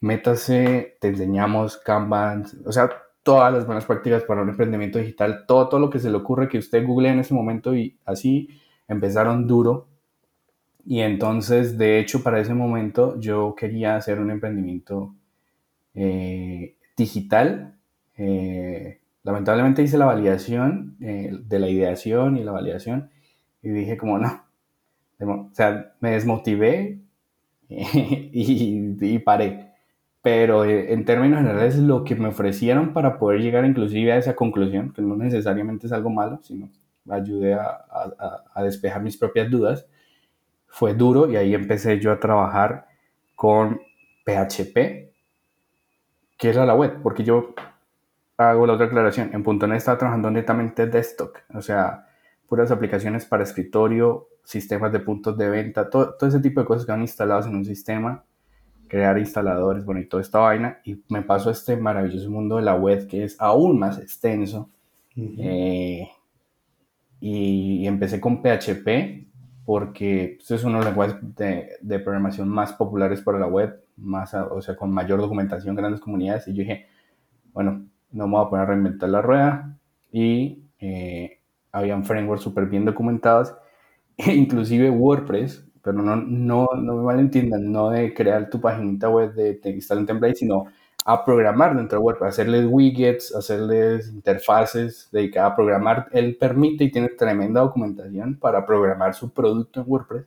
métase, 0.00 0.96
te 1.00 1.08
enseñamos 1.08 1.76
Kanban, 1.76 2.46
o 2.64 2.72
sea, 2.72 2.90
todas 3.22 3.52
las 3.52 3.66
buenas 3.66 3.84
prácticas 3.84 4.22
para 4.22 4.42
un 4.42 4.48
emprendimiento 4.48 4.98
digital, 4.98 5.44
todo, 5.46 5.68
todo 5.68 5.80
lo 5.80 5.90
que 5.90 5.98
se 5.98 6.10
le 6.10 6.16
ocurre 6.16 6.48
que 6.48 6.58
usted 6.58 6.86
google 6.86 7.08
en 7.08 7.18
ese 7.18 7.34
momento 7.34 7.74
y 7.74 7.98
así 8.04 8.48
empezaron 8.88 9.46
duro. 9.46 9.88
Y 10.84 11.00
entonces, 11.00 11.76
de 11.76 11.98
hecho, 11.98 12.22
para 12.22 12.40
ese 12.40 12.54
momento 12.54 13.18
yo 13.18 13.54
quería 13.56 13.96
hacer 13.96 14.20
un 14.20 14.30
emprendimiento 14.30 15.14
eh, 15.94 16.76
digital. 16.96 17.74
Eh, 18.16 19.00
lamentablemente 19.24 19.82
hice 19.82 19.98
la 19.98 20.06
validación 20.06 20.96
eh, 21.00 21.32
de 21.32 21.58
la 21.58 21.68
ideación 21.68 22.36
y 22.36 22.44
la 22.44 22.52
validación 22.52 23.10
y 23.66 23.70
dije 23.70 23.96
como 23.96 24.16
no, 24.18 24.44
o 25.20 25.50
sea, 25.52 25.92
me 26.00 26.12
desmotivé 26.12 27.00
y, 27.68 29.18
paré. 29.18 29.72
Pero 30.22 30.64
eh, 30.64 30.92
en 30.92 31.04
términos 31.04 31.38
generales, 31.38 31.76
lo 31.76 32.04
que 32.04 32.14
me 32.14 32.28
ofrecieron 32.28 32.92
para 32.92 33.18
poder 33.18 33.40
llegar 33.40 33.64
inclusive 33.64 34.12
a 34.12 34.18
esa 34.18 34.36
conclusión, 34.36 34.92
que 34.92 35.02
no 35.02 35.16
necesariamente 35.16 35.86
es 35.86 35.92
algo 35.92 36.10
malo, 36.10 36.38
sino 36.42 36.68
ayudé 37.08 37.54
a, 37.54 37.84
a, 38.54 38.62
despejar 38.62 39.02
mis 39.02 39.16
propias 39.16 39.50
dudas, 39.50 39.86
fue 40.68 40.94
duro 40.94 41.30
y 41.30 41.36
ahí 41.36 41.54
empecé 41.54 41.98
yo 41.98 42.12
a 42.12 42.20
trabajar 42.20 42.86
con 43.34 43.80
PHP, 44.24 44.76
que 46.36 46.48
era 46.48 46.66
la 46.66 46.74
web, 46.74 47.00
porque 47.02 47.24
yo 47.24 47.54
hago 48.36 48.66
la 48.66 48.74
otra 48.74 48.86
aclaración, 48.86 49.30
en 49.32 49.42
.NET 49.42 49.78
estaba 49.78 49.98
trabajando 49.98 50.30
netamente 50.30 50.86
desktop, 50.86 51.36
o 51.54 51.62
sea, 51.62 52.05
puras 52.48 52.70
aplicaciones 52.70 53.24
para 53.24 53.42
escritorio, 53.42 54.28
sistemas 54.44 54.92
de 54.92 55.00
puntos 55.00 55.36
de 55.36 55.48
venta, 55.48 55.90
todo, 55.90 56.14
todo 56.14 56.28
ese 56.28 56.40
tipo 56.40 56.60
de 56.60 56.66
cosas 56.66 56.86
que 56.86 56.92
van 56.92 57.02
instalados 57.02 57.46
en 57.46 57.56
un 57.56 57.64
sistema, 57.64 58.24
crear 58.88 59.18
instaladores, 59.18 59.84
bueno, 59.84 60.00
y 60.00 60.06
toda 60.06 60.22
esta 60.22 60.38
vaina. 60.38 60.80
Y 60.84 61.02
me 61.08 61.22
paso 61.22 61.48
a 61.48 61.52
este 61.52 61.76
maravilloso 61.76 62.30
mundo 62.30 62.56
de 62.56 62.62
la 62.62 62.74
web 62.74 63.06
que 63.06 63.24
es 63.24 63.36
aún 63.40 63.78
más 63.78 63.98
extenso. 63.98 64.70
Eh, 65.16 66.08
y, 67.20 67.86
empecé 67.86 68.20
con 68.20 68.42
PHP 68.42 69.26
porque 69.64 70.36
pues, 70.36 70.50
es 70.50 70.64
uno 70.64 70.78
de 70.78 70.84
los 70.84 70.86
lenguajes 70.86 71.16
de, 71.36 71.70
de, 71.80 71.98
programación 71.98 72.48
más 72.48 72.74
populares 72.74 73.22
para 73.22 73.38
la 73.38 73.46
web, 73.46 73.82
más, 73.96 74.34
o 74.34 74.60
sea, 74.60 74.76
con 74.76 74.92
mayor 74.92 75.20
documentación, 75.20 75.74
grandes 75.74 76.00
comunidades. 76.00 76.46
Y 76.48 76.52
yo 76.52 76.60
dije, 76.60 76.86
bueno, 77.52 77.86
no 78.12 78.26
me 78.26 78.32
voy 78.36 78.46
a 78.46 78.50
poner 78.50 78.64
a 78.64 78.68
reinventar 78.68 79.08
la 79.08 79.22
rueda. 79.22 79.76
Y 80.12 80.62
eh, 80.78 81.35
habían 81.76 82.04
frameworks 82.04 82.42
súper 82.42 82.66
bien 82.66 82.84
documentados, 82.84 83.54
inclusive 84.16 84.90
WordPress, 84.90 85.64
pero 85.82 86.02
no, 86.02 86.16
no, 86.16 86.68
no 86.76 86.96
me 86.96 87.02
malentiendan, 87.02 87.70
no 87.70 87.90
de 87.90 88.14
crear 88.14 88.48
tu 88.50 88.60
paginita 88.60 89.08
web 89.08 89.34
de, 89.34 89.54
de 89.54 89.70
instalar 89.70 90.00
un 90.00 90.06
template, 90.06 90.34
sino 90.36 90.64
a 91.04 91.24
programar 91.24 91.76
dentro 91.76 91.98
de 91.98 92.04
WordPress, 92.04 92.30
hacerles 92.30 92.66
widgets, 92.68 93.34
hacerles 93.34 94.08
interfaces 94.08 95.08
dedicadas 95.12 95.52
a 95.52 95.56
programar. 95.56 96.08
Él 96.10 96.36
permite 96.36 96.84
y 96.84 96.90
tiene 96.90 97.10
tremenda 97.10 97.60
documentación 97.60 98.36
para 98.36 98.66
programar 98.66 99.14
su 99.14 99.32
producto 99.32 99.80
en 99.80 99.86
WordPress. 99.88 100.26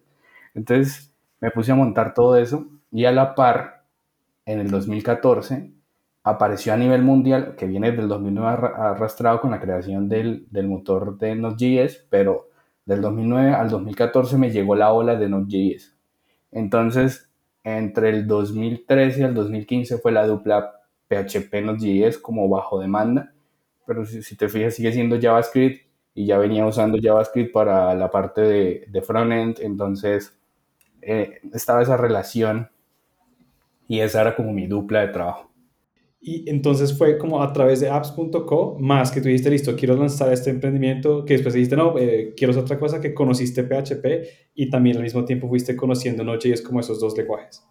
Entonces 0.53 1.13
me 1.41 1.51
puse 1.51 1.71
a 1.71 1.75
montar 1.75 2.13
todo 2.13 2.37
eso 2.37 2.65
y 2.91 3.05
a 3.05 3.11
la 3.11 3.35
par, 3.35 3.83
en 4.45 4.59
el 4.59 4.71
2014, 4.71 5.71
apareció 6.23 6.73
a 6.73 6.77
nivel 6.77 7.03
mundial, 7.03 7.55
que 7.55 7.65
viene 7.65 7.91
del 7.91 8.07
2009 8.07 8.69
arrastrado 8.75 9.41
con 9.41 9.51
la 9.51 9.59
creación 9.59 10.09
del, 10.09 10.47
del 10.51 10.67
motor 10.67 11.17
de 11.17 11.35
Node.js, 11.35 12.05
pero 12.09 12.49
del 12.85 13.01
2009 13.01 13.53
al 13.53 13.69
2014 13.69 14.37
me 14.37 14.51
llegó 14.51 14.75
la 14.75 14.91
ola 14.93 15.15
de 15.15 15.29
Node.js. 15.29 15.95
Entonces, 16.51 17.29
entre 17.63 18.09
el 18.09 18.27
2013 18.27 19.19
y 19.19 19.23
el 19.23 19.33
2015 19.33 19.97
fue 19.99 20.11
la 20.11 20.25
dupla 20.25 20.73
PHP 21.07 21.61
Node.js 21.63 22.17
como 22.19 22.49
bajo 22.49 22.79
demanda, 22.79 23.33
pero 23.85 24.05
si, 24.05 24.35
te 24.35 24.49
fijas 24.49 24.75
sigue 24.75 24.91
siendo 24.91 25.19
JavaScript 25.19 25.87
y 26.13 26.25
ya 26.25 26.37
venía 26.37 26.65
usando 26.65 26.97
JavaScript 27.01 27.51
para 27.51 27.93
la 27.95 28.11
parte 28.11 28.41
de, 28.41 28.85
de 28.87 29.01
frontend, 29.01 29.59
entonces 29.61 30.37
eh, 31.01 31.39
estaba 31.53 31.81
esa 31.81 31.97
relación 31.97 32.69
y 33.87 34.01
esa 34.01 34.21
era 34.21 34.35
como 34.35 34.53
mi 34.53 34.67
dupla 34.67 35.01
de 35.01 35.07
trabajo. 35.07 35.48
Y 36.21 36.49
entonces 36.49 36.97
fue 36.97 37.17
como 37.17 37.41
a 37.41 37.53
través 37.53 37.79
de 37.79 37.89
apps.co, 37.89 38.77
más 38.77 39.09
que 39.09 39.21
tú 39.21 39.27
dijiste, 39.27 39.49
listo, 39.49 39.75
quiero 39.77 39.95
lanzar 39.95 40.33
este 40.33 40.49
emprendimiento, 40.49 41.23
que 41.23 41.35
después 41.35 41.53
dijiste, 41.53 41.77
no, 41.77 41.97
eh, 41.97 42.33
quiero 42.35 42.59
otra 42.59 42.77
cosa, 42.77 42.99
que 42.99 43.13
conociste 43.13 43.63
PHP 43.63 44.51
y 44.53 44.69
también 44.69 44.97
al 44.97 45.03
mismo 45.03 45.23
tiempo 45.23 45.47
fuiste 45.47 45.77
conociendo 45.77 46.23
Node.js 46.25 46.61
como 46.61 46.81
esos 46.81 46.99
dos 46.99 47.17
lenguajes. 47.17 47.65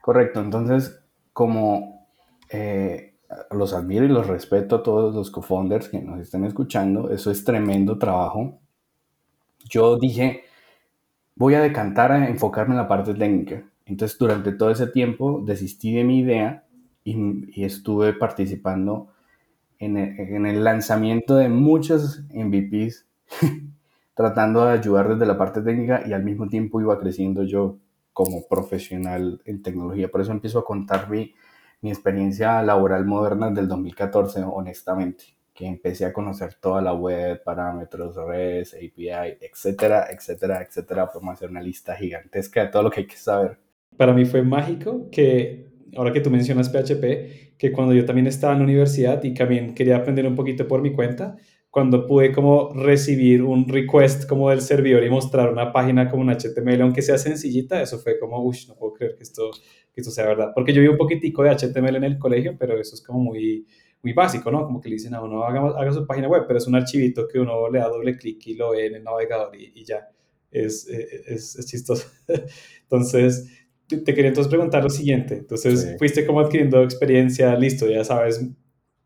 Correcto, 0.00 0.40
entonces 0.40 1.00
como 1.34 2.08
eh, 2.50 3.14
los 3.50 3.74
admiro 3.74 4.06
y 4.06 4.08
los 4.08 4.26
respeto 4.26 4.76
a 4.76 4.82
todos 4.82 5.14
los 5.14 5.30
co-founders 5.30 5.90
que 5.90 6.00
nos 6.00 6.20
estén 6.20 6.44
escuchando, 6.44 7.10
eso 7.10 7.30
es 7.30 7.44
tremendo 7.44 7.98
trabajo. 7.98 8.58
Yo 9.68 9.98
dije, 9.98 10.44
voy 11.36 11.54
a 11.54 11.60
decantar 11.60 12.10
a 12.12 12.28
enfocarme 12.28 12.74
en 12.74 12.78
la 12.78 12.88
parte 12.88 13.14
técnica. 13.14 13.68
Entonces 13.84 14.18
durante 14.18 14.52
todo 14.52 14.70
ese 14.70 14.86
tiempo 14.86 15.42
desistí 15.44 15.94
de 15.94 16.04
mi 16.04 16.20
idea 16.20 16.64
y, 17.04 17.64
estuve 17.64 18.12
participando 18.12 19.08
en 19.78 19.96
el, 19.96 20.62
lanzamiento 20.62 21.36
de 21.36 21.48
muchos 21.48 22.22
MVPs, 22.32 23.06
tratando 24.14 24.64
de 24.64 24.72
ayudar 24.72 25.08
desde 25.08 25.26
la 25.26 25.36
parte 25.36 25.60
técnica 25.62 26.02
y 26.06 26.12
al 26.12 26.22
mismo 26.22 26.48
tiempo 26.48 26.80
iba 26.80 26.98
creciendo 27.00 27.42
yo 27.42 27.78
como 28.12 28.46
profesional 28.46 29.40
en 29.44 29.62
tecnología. 29.62 30.08
Por 30.08 30.20
eso 30.20 30.32
empiezo 30.32 30.60
a 30.60 30.64
contar 30.64 31.10
mi, 31.10 31.34
mi 31.80 31.90
experiencia 31.90 32.62
laboral 32.62 33.04
moderna 33.04 33.50
del 33.50 33.66
2014, 33.66 34.44
honestamente, 34.44 35.24
que 35.52 35.66
empecé 35.66 36.04
a 36.04 36.12
conocer 36.12 36.54
toda 36.54 36.80
la 36.80 36.94
web, 36.94 37.42
parámetros, 37.42 38.14
redes, 38.16 38.74
API, 38.74 39.38
etcétera, 39.40 40.06
etcétera, 40.10 40.62
etcétera. 40.62 41.10
Podemos 41.10 41.34
hacer 41.34 41.50
una 41.50 41.62
lista 41.62 41.96
gigantesca 41.96 42.62
de 42.62 42.68
todo 42.68 42.84
lo 42.84 42.90
que 42.90 43.00
hay 43.00 43.06
que 43.06 43.16
saber. 43.16 43.58
Para 43.96 44.12
mí 44.12 44.24
fue 44.24 44.42
mágico 44.42 45.08
que 45.10 45.71
ahora 45.96 46.12
que 46.12 46.20
tú 46.20 46.30
mencionas 46.30 46.68
PHP, 46.70 47.56
que 47.58 47.72
cuando 47.72 47.94
yo 47.94 48.04
también 48.04 48.26
estaba 48.26 48.52
en 48.52 48.60
la 48.60 48.64
universidad 48.64 49.22
y 49.24 49.34
también 49.34 49.74
quería 49.74 49.96
aprender 49.96 50.26
un 50.26 50.34
poquito 50.34 50.66
por 50.66 50.82
mi 50.82 50.92
cuenta, 50.92 51.36
cuando 51.72 52.06
pude 52.06 52.32
como 52.32 52.70
recibir 52.74 53.42
un 53.42 53.66
request 53.66 54.28
como 54.28 54.50
del 54.50 54.60
servidor 54.60 55.04
y 55.04 55.10
mostrar 55.10 55.50
una 55.50 55.72
página 55.72 56.10
como 56.10 56.22
un 56.22 56.28
HTML, 56.28 56.82
aunque 56.82 57.00
sea 57.00 57.16
sencillita, 57.16 57.80
eso 57.80 57.98
fue 57.98 58.18
como, 58.18 58.44
uff, 58.44 58.68
no 58.68 58.76
puedo 58.76 58.92
creer 58.92 59.16
que 59.16 59.22
esto, 59.22 59.50
que 59.94 60.02
esto 60.02 60.10
sea 60.10 60.26
verdad. 60.26 60.52
Porque 60.54 60.74
yo 60.74 60.82
vi 60.82 60.88
un 60.88 60.98
poquitico 60.98 61.42
de 61.42 61.50
HTML 61.50 61.96
en 61.96 62.04
el 62.04 62.18
colegio, 62.18 62.56
pero 62.58 62.78
eso 62.78 62.94
es 62.94 63.00
como 63.00 63.20
muy, 63.20 63.66
muy 64.02 64.12
básico, 64.12 64.50
¿no? 64.50 64.64
Como 64.64 64.82
que 64.82 64.90
le 64.90 64.96
dicen 64.96 65.14
a 65.14 65.22
uno, 65.22 65.44
haga, 65.44 65.60
haga 65.78 65.92
su 65.92 66.06
página 66.06 66.28
web, 66.28 66.44
pero 66.46 66.58
es 66.58 66.66
un 66.66 66.74
archivito 66.74 67.26
que 67.26 67.38
uno 67.38 67.70
le 67.70 67.78
da 67.78 67.88
doble 67.88 68.18
clic 68.18 68.46
y 68.48 68.54
lo 68.54 68.72
ve 68.72 68.86
en 68.88 68.96
el 68.96 69.04
navegador 69.04 69.56
y, 69.56 69.72
y 69.74 69.84
ya. 69.84 70.10
Es, 70.50 70.86
es, 70.86 71.56
es 71.56 71.66
chistoso. 71.66 72.06
Entonces, 72.82 73.48
te 73.88 74.14
quería 74.14 74.28
entonces 74.28 74.50
preguntar 74.50 74.82
lo 74.82 74.90
siguiente. 74.90 75.34
Entonces, 75.36 75.96
fuiste 75.98 76.26
como 76.26 76.40
adquiriendo 76.40 76.82
experiencia, 76.82 77.54
listo, 77.56 77.88
ya 77.88 78.04
sabes 78.04 78.44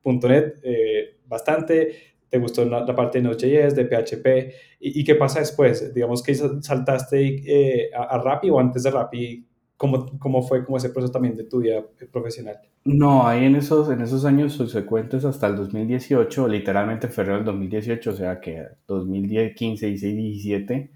.NET 0.05 0.61
eh, 0.63 1.17
bastante, 1.27 1.93
te 2.29 2.39
gustó 2.39 2.65
la, 2.65 2.85
parte 2.95 3.19
de 3.19 3.25
Node.js, 3.25 3.75
de 3.75 3.85
PHP, 3.85 4.55
¿Y, 4.81 5.05
qué 5.05 5.15
pasa 5.15 5.41
después? 5.41 5.93
Digamos 5.95 6.23
que 6.23 6.35
saltaste 6.35 7.43
eh, 7.47 7.91
a, 7.95 8.05
a, 8.05 8.19
Rappi 8.23 8.51
o 8.51 8.61
antes 8.61 8.83
de 8.83 8.91
Rappi, 8.91 9.47
¿cómo, 9.77 10.19
¿cómo 10.19 10.43
fue 10.43 10.65
como 10.65 10.77
ese 10.77 10.91
proceso 10.91 11.13
también 11.13 11.37
de 11.37 11.45
tu 11.45 11.61
vida 11.61 11.85
profesional? 12.13 12.59
No, 12.85 13.27
ahí 13.27 13.45
en 13.45 13.57
esos, 13.57 13.91
en 13.91 14.01
esos 14.01 14.25
años 14.25 14.53
subsecuentes 14.53 15.25
hasta 15.25 15.49
el 15.49 15.57
2018, 15.57 16.49
literalmente 16.49 17.09
febrero 17.09 17.39
del 17.39 17.47
2018, 17.47 18.11
o 18.11 18.15
sea 18.15 18.41
que 18.41 18.65
2015, 18.87 19.87
16, 19.87 20.17
17, 20.17 20.91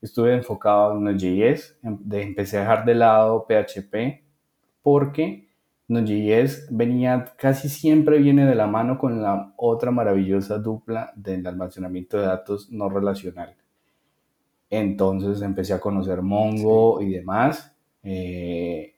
estuve 0.00 0.34
enfocado 0.34 0.92
en 0.92 1.04
Node.js, 1.04 1.78
em, 1.82 1.98
empecé 2.12 2.58
a 2.58 2.60
dejar 2.60 2.84
de 2.84 2.94
lado 2.94 3.46
PHP 3.48 4.24
porque 4.82 5.48
Node.js 5.88 6.68
venía, 6.70 7.32
casi 7.36 7.68
siempre 7.68 8.18
viene 8.18 8.46
de 8.46 8.54
la 8.54 8.66
mano 8.66 8.98
con 8.98 9.22
la 9.22 9.52
otra 9.56 9.90
maravillosa 9.90 10.58
dupla 10.58 11.12
del 11.14 11.46
almacenamiento 11.46 12.18
de 12.18 12.26
datos 12.26 12.70
no 12.72 12.88
relacional. 12.88 13.56
Entonces 14.68 15.42
empecé 15.42 15.74
a 15.74 15.80
conocer 15.80 16.22
Mongo 16.22 17.00
y 17.00 17.10
demás, 17.10 17.72
eh, 18.02 18.96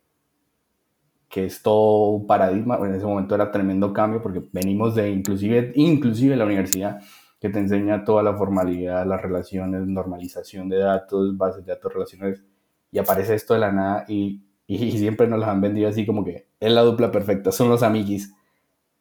que 1.29 1.45
es 1.45 1.63
todo 1.63 2.11
un 2.11 2.27
paradigma. 2.27 2.79
En 2.79 2.95
ese 2.95 3.05
momento 3.05 3.35
era 3.35 3.51
tremendo 3.51 3.93
cambio 3.93 4.23
porque 4.23 4.43
venimos 4.53 4.95
de 4.95 5.11
inclusive, 5.11 5.73
inclusive 5.75 6.37
la 6.37 6.47
universidad 6.47 7.01
que 7.41 7.49
te 7.51 7.59
enseña 7.59 8.05
toda 8.05 8.23
la 8.23 8.37
formalidad, 8.37 9.07
las 9.07 9.23
relaciones, 9.23 9.87
normalización 9.87 10.69
de 10.69 10.79
datos, 10.79 11.37
bases 11.37 11.65
de 11.65 11.73
datos, 11.73 11.93
relaciones, 11.93 12.43
y 12.91 12.99
aparece 12.99 13.35
esto 13.35 13.55
de 13.55 13.61
la 13.61 13.73
nada 13.73 14.05
y, 14.09 14.43
y 14.67 14.93
siempre 14.99 15.29
nos 15.29 15.39
las 15.41 15.51
han 15.51 15.61
vendido 15.61 15.89
así 15.89 16.05
como 16.07 16.25
que 16.25 16.49
es 16.61 16.73
la 16.73 16.83
dupla 16.83 17.11
perfecta, 17.13 17.53
son 17.53 17.69
los 17.69 17.83
amiguis. 17.83 18.35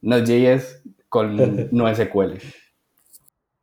Node.js 0.02 0.84
con 1.10 1.36
NoSQL. 1.72 2.38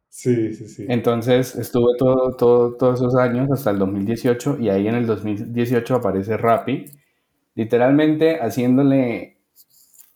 Sí, 0.09 0.55
sí, 0.55 0.69
sí. 0.69 0.87
Entonces 0.89 1.57
estuve 1.57 1.97
todo, 1.99 2.37
todo, 2.37 2.77
todos 2.77 3.01
esos 3.01 3.17
años 3.17 3.49
hasta 3.51 3.71
el 3.71 3.79
2018 3.79 4.59
y 4.61 4.69
ahí 4.69 4.87
en 4.87 4.95
el 4.95 5.07
2018 5.07 5.97
aparece 5.97 6.37
Rappi, 6.37 6.85
literalmente 7.55 8.39
haciéndole 8.41 9.39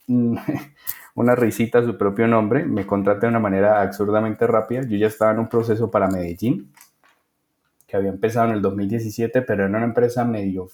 una 1.19 1.35
risita 1.35 1.81
a 1.81 1.85
su 1.85 1.99
propio 1.99 2.29
nombre, 2.29 2.65
me 2.65 2.87
contraté 2.87 3.23
de 3.23 3.31
una 3.31 3.41
manera 3.41 3.83
absurdamente 3.83 4.47
rápida, 4.47 4.83
yo 4.83 4.97
ya 4.97 5.09
estaba 5.09 5.33
en 5.33 5.41
un 5.41 5.49
proceso 5.49 5.91
para 5.91 6.07
Medellín, 6.07 6.73
que 7.89 7.97
había 7.97 8.11
empezado 8.11 8.51
en 8.51 8.55
el 8.55 8.63
2017, 8.63 9.43
pero 9.43 9.65
era 9.65 9.77
una 9.77 9.85
empresa 9.85 10.25
medio, 10.25 10.69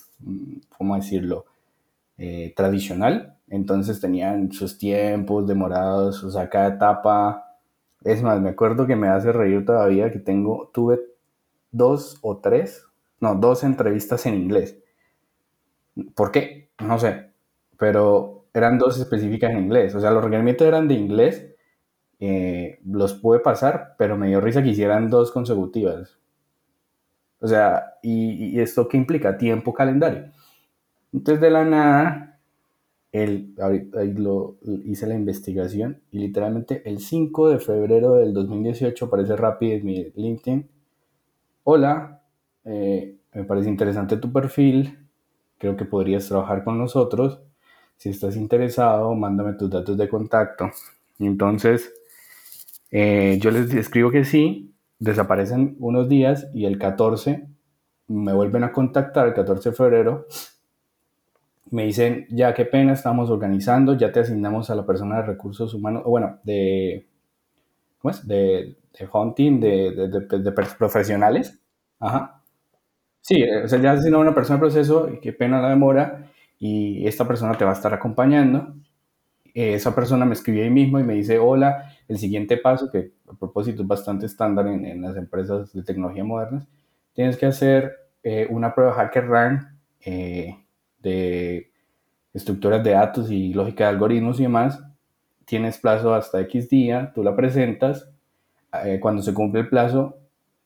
¿cómo 0.77 0.97
decirlo?, 0.97 1.47
eh, 2.19 2.53
tradicional, 2.55 3.39
entonces 3.49 4.01
tenían 4.01 4.53
sus 4.53 4.77
tiempos 4.77 5.47
demorados, 5.47 6.23
o 6.23 6.31
sea, 6.31 6.51
cada 6.51 6.75
etapa 6.75 7.57
es 8.05 8.23
más, 8.23 8.39
me 8.39 8.51
acuerdo 8.51 8.87
que 8.87 8.97
me 8.97 9.09
hace 9.09 9.33
reír 9.33 9.65
todavía 9.65 10.13
que 10.13 10.19
tengo, 10.19 10.71
tuve 10.75 11.01
dos 11.73 12.19
o 12.21 12.37
tres, 12.37 12.85
no, 13.19 13.35
dos 13.35 13.65
entrevistas 13.65 14.27
en 14.27 14.35
inglés. 14.35 14.79
¿Por 16.15 16.31
qué? 16.31 16.69
No 16.81 16.99
sé, 16.99 17.31
pero 17.79 18.44
eran 18.55 18.79
dos 18.79 18.99
específicas 18.99 19.51
en 19.51 19.59
inglés. 19.59 19.95
O 19.95 20.01
sea, 20.01 20.12
los 20.12 20.25
requerimientos 20.25 20.67
eran 20.67 20.88
de 20.88 20.95
inglés, 20.95 21.55
eh, 22.21 22.79
los 22.87 23.14
pude 23.14 23.40
pasar, 23.40 23.97
pero 23.99 24.17
me 24.17 24.29
dio 24.29 24.40
risa 24.40 24.62
que 24.62 24.71
hicieran 24.71 25.11
dos 25.11 25.33
consecutivas. 25.33 26.19
O 27.40 27.49
sea, 27.49 27.97
¿y, 28.03 28.59
esto 28.61 28.88
qué 28.88 28.97
implica? 28.97 29.37
Tiempo 29.37 29.75
calendario. 29.75 30.33
Entonces, 31.12 31.40
de 31.43 31.51
la 31.51 31.64
nada, 31.64 32.40
el, 33.12 33.55
ahí 33.61 34.12
lo 34.14 34.57
hice 34.85 35.07
la 35.07 35.14
investigación 35.14 36.01
y 36.11 36.19
literalmente 36.21 36.83
el 36.88 37.01
5 37.01 37.51
de 37.51 37.59
febrero 37.59 38.14
del 38.14 38.33
2018 38.35 39.05
aparece 39.05 39.37
rápido 39.37 39.75
en 39.75 39.85
mi 39.85 40.12
LinkedIn. 40.17 40.69
Hola, 41.64 42.23
eh, 42.64 43.17
me 43.35 43.45
parece 43.45 43.69
interesante 43.69 44.17
tu 44.17 44.33
perfil, 44.33 45.07
creo 45.59 45.77
que 45.77 45.85
podrías 45.85 46.29
trabajar 46.29 46.64
con 46.64 46.79
nosotros. 46.79 47.40
Si 47.97 48.11
estás 48.11 48.37
interesado, 48.37 49.15
mándame 49.15 49.55
tus 49.55 49.71
datos 49.71 49.97
de 49.97 50.09
contacto. 50.09 50.71
Entonces, 51.19 51.93
eh, 52.91 53.39
yo 53.41 53.51
les 53.51 53.73
escribo 53.75 54.11
que 54.11 54.25
sí, 54.25 54.75
desaparecen 54.99 55.77
unos 55.79 56.09
días 56.09 56.49
y 56.55 56.67
el 56.67 56.79
14 56.79 57.49
me 58.09 58.33
vuelven 58.33 58.65
a 58.65 58.73
contactar, 58.73 59.29
el 59.29 59.35
14 59.35 59.71
de 59.71 59.75
febrero, 59.77 60.27
me 61.71 61.85
dicen, 61.85 62.27
ya 62.31 62.55
qué 62.55 62.65
pena, 62.65 62.93
estamos 62.93 63.31
organizando, 63.31 63.97
ya 63.97 64.13
te 64.13 64.21
asignamos 64.21 64.71
a 64.71 64.75
la 64.75 64.87
persona 64.87 65.17
de 65.17 65.23
recursos 65.23 65.75
humanos, 65.75 66.05
bueno, 66.05 66.39
de, 66.45 67.07
¿cómo 67.99 68.11
es? 68.13 68.27
De, 68.27 68.77
de 68.99 69.09
hunting, 69.13 69.61
de, 69.61 69.91
de, 69.93 70.39
de, 70.39 70.53
profesionales. 70.53 71.59
Ajá. 71.99 72.43
Sí, 73.21 73.43
o 73.43 73.67
sea, 73.67 73.81
ya 73.81 73.93
asignado 73.93 74.23
a 74.23 74.27
una 74.27 74.35
persona 74.35 74.59
de 74.59 74.61
proceso, 74.61 75.09
qué 75.23 75.33
pena 75.33 75.61
la 75.61 75.71
demora, 75.71 76.31
y 76.59 77.07
esta 77.07 77.27
persona 77.27 77.57
te 77.57 77.64
va 77.64 77.71
a 77.73 77.75
estar 77.75 77.93
acompañando. 77.95 78.75
esa 79.55 79.95
persona 79.95 80.25
me 80.25 80.35
escribió 80.35 80.64
ahí 80.64 80.71
mismo 80.71 80.99
y 80.99 81.05
me 81.05 81.14
dice, 81.14 81.38
hola, 81.38 81.93
el 82.09 82.19
siguiente 82.19 82.57
paso, 82.57 82.90
que 82.90 83.12
a 83.29 83.35
propósito 83.35 83.83
es 83.83 83.88
bastante 83.88 84.27
estándar 84.27 84.67
en, 84.67 84.85
en 84.85 85.03
las 85.03 85.17
empresas 85.17 85.73
de 85.73 85.83
tecnología 85.83 86.25
modernas, 86.25 86.67
tienes 87.14 87.37
que 87.37 87.47
hacer 87.47 88.05
eh, 88.23 88.47
una 88.49 88.75
prueba 88.75 88.95
Hacker 88.95 89.29
Rank 89.29 89.64
eh, 90.01 90.57
de 91.01 91.71
estructuras 92.33 92.83
de 92.83 92.93
datos 92.93 93.31
y 93.31 93.53
lógica 93.53 93.85
de 93.85 93.90
algoritmos 93.90 94.40
y 94.40 94.45
demás, 94.45 94.83
tienes 95.45 95.79
plazo 95.79 96.14
hasta 96.14 96.40
X 96.40 96.71
día, 96.71 97.12
tú 97.14 97.23
la 97.23 97.37
presentas, 97.37 98.11
eh, 98.85 98.99
cuando 98.99 99.23
se 99.23 99.35
cumple 99.35 99.61
el 99.61 99.69
plazo, 99.69 100.19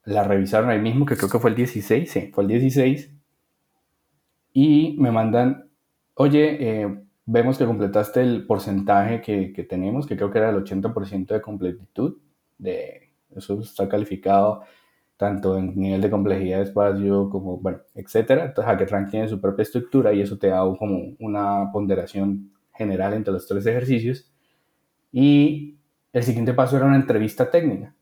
la 0.05 0.22
revisaron 0.22 0.70
ahí 0.70 0.79
mismo, 0.79 1.05
que 1.05 1.16
creo 1.16 1.29
que 1.29 1.40
fue 1.40 1.51
el 1.51 1.57
16, 1.57 2.11
sí, 2.11 2.31
fue 2.33 2.44
el 2.44 2.48
16, 2.48 3.11
y 4.53 4.96
me 4.98 5.11
mandan, 5.11 5.67
oye, 6.18 6.83
eh, 6.83 6.98
vemos 7.26 7.59
que 7.59 7.66
completaste 7.66 8.20
el 8.20 8.46
porcentaje 8.46 9.20
que, 9.20 9.52
que, 9.52 9.64
tenemos, 9.64 10.07
que 10.07 10.16
creo 10.16 10.31
que 10.31 10.38
era 10.38 10.50
el 10.50 10.57
80% 10.57 11.26
de 11.26 11.40
completitud, 11.40 12.18
de, 12.59 13.12
eso 13.35 13.61
está 13.61 13.88
calificado 13.88 14.62
tanto 15.16 15.59
en 15.59 15.74
nivel 15.74 16.00
de 16.00 16.11
complejidad 16.11 16.59
de 16.59 16.64
espacio 16.64 17.28
como, 17.28 17.59
bueno, 17.59 17.81
etcétera. 17.94 18.46
Entonces 18.46 18.72
HackerRank 18.72 19.11
tiene 19.11 19.28
su 19.28 19.40
propia 19.40 19.64
estructura 19.64 20.12
y 20.12 20.20
eso 20.20 20.38
te 20.38 20.48
da 20.48 20.61
como 20.78 21.16
una 21.18 21.70
ponderación 21.72 22.52
general 22.72 23.14
entre 23.14 23.33
los 23.33 23.46
tres 23.46 23.66
ejercicios. 23.66 24.31
Y 25.11 25.76
el 26.12 26.22
siguiente 26.22 26.54
paso 26.54 26.76
era 26.76 26.87
una 26.87 26.96
entrevista 26.96 27.50
técnica. 27.50 27.94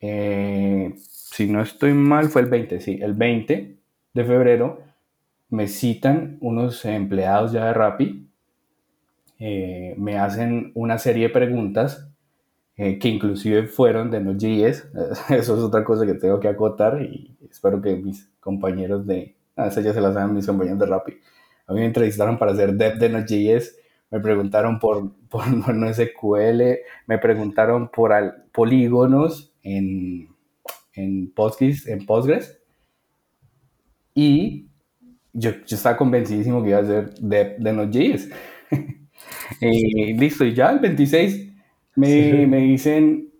Eh, 0.00 0.92
si 0.96 1.46
no 1.46 1.62
estoy 1.62 1.94
mal, 1.94 2.28
fue 2.28 2.42
el 2.42 2.48
20, 2.48 2.80
sí, 2.80 2.98
el 3.00 3.14
20 3.14 3.78
de 4.14 4.24
febrero 4.24 4.80
me 5.52 5.68
citan 5.68 6.38
unos 6.40 6.82
empleados 6.86 7.52
ya 7.52 7.66
de 7.66 7.74
Rappi, 7.74 8.26
eh, 9.38 9.94
me 9.98 10.16
hacen 10.16 10.72
una 10.74 10.96
serie 10.96 11.28
de 11.28 11.34
preguntas 11.34 12.08
eh, 12.76 12.98
que 12.98 13.08
inclusive 13.08 13.66
fueron 13.66 14.10
de 14.10 14.20
Node.js. 14.20 14.88
Eso 15.28 15.56
es 15.56 15.62
otra 15.62 15.84
cosa 15.84 16.06
que 16.06 16.14
tengo 16.14 16.40
que 16.40 16.48
acotar 16.48 17.02
y 17.02 17.36
espero 17.50 17.82
que 17.82 17.96
mis 17.96 18.30
compañeros 18.40 19.06
de... 19.06 19.36
Ah, 19.54 19.66
eso 19.66 19.82
ya 19.82 19.92
se 19.92 20.00
las 20.00 20.14
saben 20.14 20.34
mis 20.34 20.46
compañeros 20.46 20.78
de 20.78 20.86
Rappi. 20.86 21.12
A 21.66 21.74
mí 21.74 21.80
me 21.80 21.86
entrevistaron 21.86 22.38
para 22.38 22.52
hacer 22.52 22.72
dev 22.72 22.96
de 22.96 23.10
Node.js, 23.10 23.76
me 24.10 24.20
preguntaron 24.20 24.78
por, 24.78 25.12
por 25.28 25.74
NoSQL, 25.74 26.62
me 27.06 27.18
preguntaron 27.18 27.88
por 27.88 28.14
polígonos 28.52 29.52
en, 29.62 30.34
en, 30.94 31.30
Postgres, 31.30 31.86
en 31.86 32.06
Postgres 32.06 32.58
y 34.14 34.71
yo, 35.32 35.50
yo 35.66 35.76
estaba 35.76 35.96
convencidísimo 35.96 36.62
que 36.62 36.70
iba 36.70 36.78
a 36.78 36.84
ser 36.84 37.14
dev 37.14 37.58
de 37.58 37.72
Node.js. 37.72 38.30
y 39.60 40.14
listo, 40.14 40.44
y 40.44 40.54
ya 40.54 40.70
el 40.70 40.78
26 40.78 41.52
me, 41.96 42.46
me, 42.46 42.58
dicen, 42.58 43.30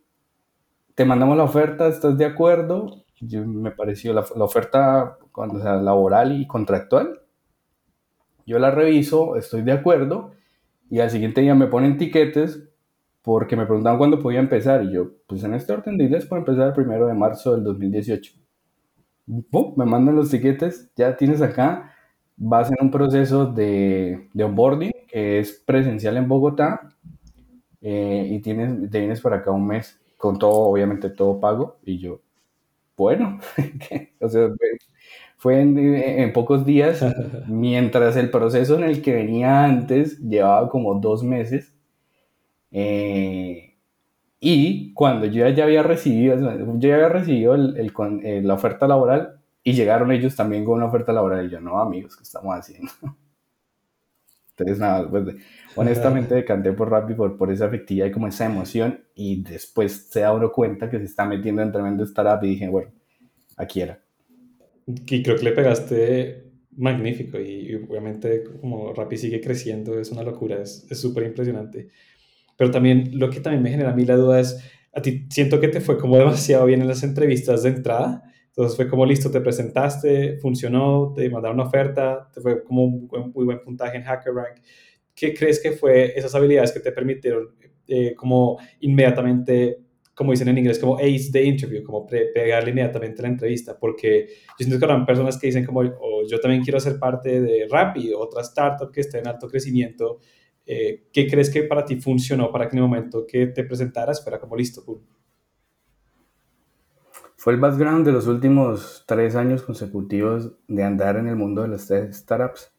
te 0.94 1.04
mandamos 1.04 1.36
la 1.36 1.44
oferta, 1.44 1.88
¿estás 1.88 2.16
de 2.18 2.24
acuerdo? 2.24 3.04
Yo, 3.20 3.46
me 3.46 3.70
pareció 3.70 4.12
la, 4.12 4.24
la 4.36 4.44
oferta 4.44 5.18
cuando, 5.30 5.60
sea, 5.60 5.76
laboral 5.76 6.38
y 6.40 6.46
contractual. 6.46 7.20
Yo 8.46 8.58
la 8.58 8.70
reviso, 8.70 9.36
estoy 9.36 9.62
de 9.62 9.72
acuerdo, 9.72 10.32
y 10.90 11.00
al 11.00 11.10
siguiente 11.10 11.40
día 11.40 11.54
me 11.54 11.68
ponen 11.68 11.96
tiquetes 11.96 12.68
porque 13.22 13.56
me 13.56 13.66
preguntaban 13.66 13.98
cuándo 13.98 14.18
podía 14.18 14.40
empezar. 14.40 14.84
Y 14.84 14.92
yo, 14.92 15.12
pues 15.26 15.44
en 15.44 15.54
este 15.54 15.72
orden 15.72 15.96
de 15.96 16.04
ideas 16.04 16.26
puedo 16.26 16.40
empezar 16.40 16.68
el 16.68 16.74
primero 16.74 17.06
de 17.06 17.14
marzo 17.14 17.54
del 17.54 17.64
2018. 17.64 18.41
Me 19.26 19.84
mandan 19.86 20.16
los 20.16 20.30
tiquetes, 20.30 20.90
ya 20.96 21.16
tienes 21.16 21.40
acá, 21.42 21.94
vas 22.36 22.70
en 22.70 22.76
un 22.80 22.90
proceso 22.90 23.46
de, 23.46 24.28
de 24.32 24.44
onboarding 24.44 24.92
que 25.08 25.38
es 25.38 25.52
presencial 25.64 26.16
en 26.16 26.28
Bogotá 26.28 26.88
eh, 27.80 28.26
y 28.30 28.40
tienes, 28.40 28.90
te 28.90 29.00
vienes 29.00 29.20
por 29.20 29.34
acá 29.34 29.50
un 29.52 29.66
mes 29.66 30.00
con 30.16 30.38
todo, 30.38 30.52
obviamente 30.70 31.10
todo 31.10 31.40
pago, 31.40 31.78
y 31.84 31.98
yo, 31.98 32.20
bueno, 32.96 33.40
o 34.20 34.28
sea, 34.28 34.50
fue 35.38 35.60
en, 35.62 35.78
en, 35.78 36.32
pocos 36.32 36.66
días, 36.66 37.04
mientras 37.48 38.16
el 38.16 38.30
proceso 38.30 38.76
en 38.76 38.84
el 38.84 39.02
que 39.02 39.14
venía 39.14 39.64
antes 39.64 40.18
llevaba 40.20 40.68
como 40.70 40.94
dos 41.00 41.24
meses, 41.24 41.74
eh, 42.70 43.71
y 44.44 44.92
cuando 44.92 45.26
yo 45.26 45.48
ya 45.50 45.62
había 45.62 45.84
recibido, 45.84 46.36
yo 46.36 46.88
ya 46.88 46.94
había 46.96 47.08
recibido 47.08 47.54
el, 47.54 47.76
el, 47.76 47.92
eh, 48.24 48.42
la 48.42 48.54
oferta 48.54 48.88
laboral, 48.88 49.40
y 49.62 49.72
llegaron 49.72 50.10
ellos 50.10 50.34
también 50.34 50.64
con 50.64 50.74
una 50.74 50.86
oferta 50.86 51.12
laboral, 51.12 51.46
y 51.46 51.50
yo, 51.50 51.60
no, 51.60 51.78
amigos, 51.78 52.16
¿qué 52.16 52.24
estamos 52.24 52.52
haciendo? 52.52 52.90
Entonces, 54.50 54.80
nada, 54.80 55.08
pues, 55.08 55.36
honestamente 55.76 56.34
decanté 56.34 56.72
por 56.72 56.90
Rappi 56.90 57.14
por, 57.14 57.36
por 57.38 57.52
esa 57.52 57.66
afectividad 57.66 58.06
y 58.06 58.10
como 58.10 58.26
esa 58.26 58.44
emoción 58.44 59.04
y 59.14 59.44
después 59.44 60.08
se 60.10 60.22
da 60.22 60.32
uno 60.32 60.50
cuenta 60.50 60.90
que 60.90 60.98
se 60.98 61.04
está 61.04 61.24
metiendo 61.24 61.62
en 61.62 61.70
tremendo 61.70 62.02
startup 62.02 62.44
y 62.44 62.48
dije, 62.48 62.68
bueno, 62.68 62.90
aquí 63.56 63.80
era. 63.80 64.02
Y 64.88 65.22
creo 65.22 65.36
que 65.36 65.44
le 65.44 65.52
pegaste 65.52 66.50
magnífico 66.76 67.38
y, 67.38 67.76
obviamente 67.76 68.42
como 68.60 68.92
Rappi 68.92 69.16
sigue 69.16 69.40
creciendo 69.40 70.00
es 70.00 70.10
una 70.10 70.24
locura, 70.24 70.60
es 70.60 70.84
súper 71.00 71.26
impresionante. 71.26 71.90
Pero 72.56 72.70
también 72.70 73.10
lo 73.18 73.30
que 73.30 73.40
también 73.40 73.62
me 73.62 73.70
genera 73.70 73.90
a 73.90 73.94
mí 73.94 74.04
la 74.04 74.16
duda 74.16 74.40
es, 74.40 74.62
a 74.94 75.00
ti 75.00 75.26
siento 75.30 75.60
que 75.60 75.68
te 75.68 75.80
fue 75.80 75.98
como 75.98 76.16
demasiado 76.18 76.66
bien 76.66 76.82
en 76.82 76.88
las 76.88 77.02
entrevistas 77.02 77.62
de 77.62 77.70
entrada, 77.70 78.22
Entonces 78.48 78.76
fue 78.76 78.88
como 78.88 79.06
listo, 79.06 79.30
te 79.30 79.40
presentaste, 79.40 80.38
funcionó, 80.38 81.12
te 81.14 81.28
mandaron 81.30 81.58
una 81.58 81.68
oferta, 81.68 82.28
te 82.32 82.40
fue 82.40 82.62
como 82.62 82.84
un 82.84 83.08
muy 83.34 83.44
buen 83.44 83.60
puntaje 83.60 83.96
en 83.96 84.04
HackerRank. 84.04 84.60
¿Qué 85.14 85.34
crees 85.34 85.60
que 85.60 85.72
fue 85.72 86.18
esas 86.18 86.34
habilidades 86.34 86.72
que 86.72 86.80
te 86.80 86.92
permitieron 86.92 87.50
eh, 87.86 88.14
como 88.14 88.58
inmediatamente, 88.80 89.78
como 90.14 90.30
dicen 90.30 90.48
en 90.48 90.58
inglés, 90.58 90.78
como 90.78 90.96
ace 90.96 91.30
the 91.32 91.42
interview, 91.42 91.82
como 91.82 92.06
pegarle 92.06 92.70
inmediatamente 92.70 93.22
la 93.22 93.28
entrevista? 93.28 93.78
Porque 93.78 94.26
yo 94.28 94.56
siento 94.58 94.78
que 94.78 94.84
habrán 94.84 95.04
personas 95.06 95.38
que 95.38 95.48
dicen 95.48 95.64
como, 95.64 95.80
oh, 95.80 96.22
yo 96.26 96.40
también 96.40 96.62
quiero 96.62 96.80
ser 96.80 96.98
parte 96.98 97.40
de 97.40 97.66
Rappi, 97.70 98.12
otra 98.14 98.42
startup 98.42 98.90
que 98.90 99.00
esté 99.02 99.18
en 99.18 99.28
alto 99.28 99.48
crecimiento. 99.48 100.18
Eh, 100.66 101.08
¿Qué 101.12 101.28
crees 101.28 101.50
que 101.50 101.64
para 101.64 101.84
ti 101.84 101.96
funcionó 101.96 102.50
para 102.52 102.68
que 102.68 102.76
en 102.76 102.82
el 102.82 102.88
momento 102.88 103.26
que 103.26 103.46
te 103.48 103.64
presentaras 103.64 104.22
fuera 104.22 104.38
como 104.38 104.56
listo? 104.56 104.82
Fue 107.36 107.52
el 107.54 107.58
background 107.58 108.06
de 108.06 108.12
los 108.12 108.28
últimos 108.28 109.04
tres 109.04 109.34
años 109.34 109.62
consecutivos 109.62 110.52
de 110.68 110.84
andar 110.84 111.16
en 111.16 111.26
el 111.26 111.34
mundo 111.34 111.62
de 111.62 111.68
las 111.68 111.92
startups. 112.12 112.72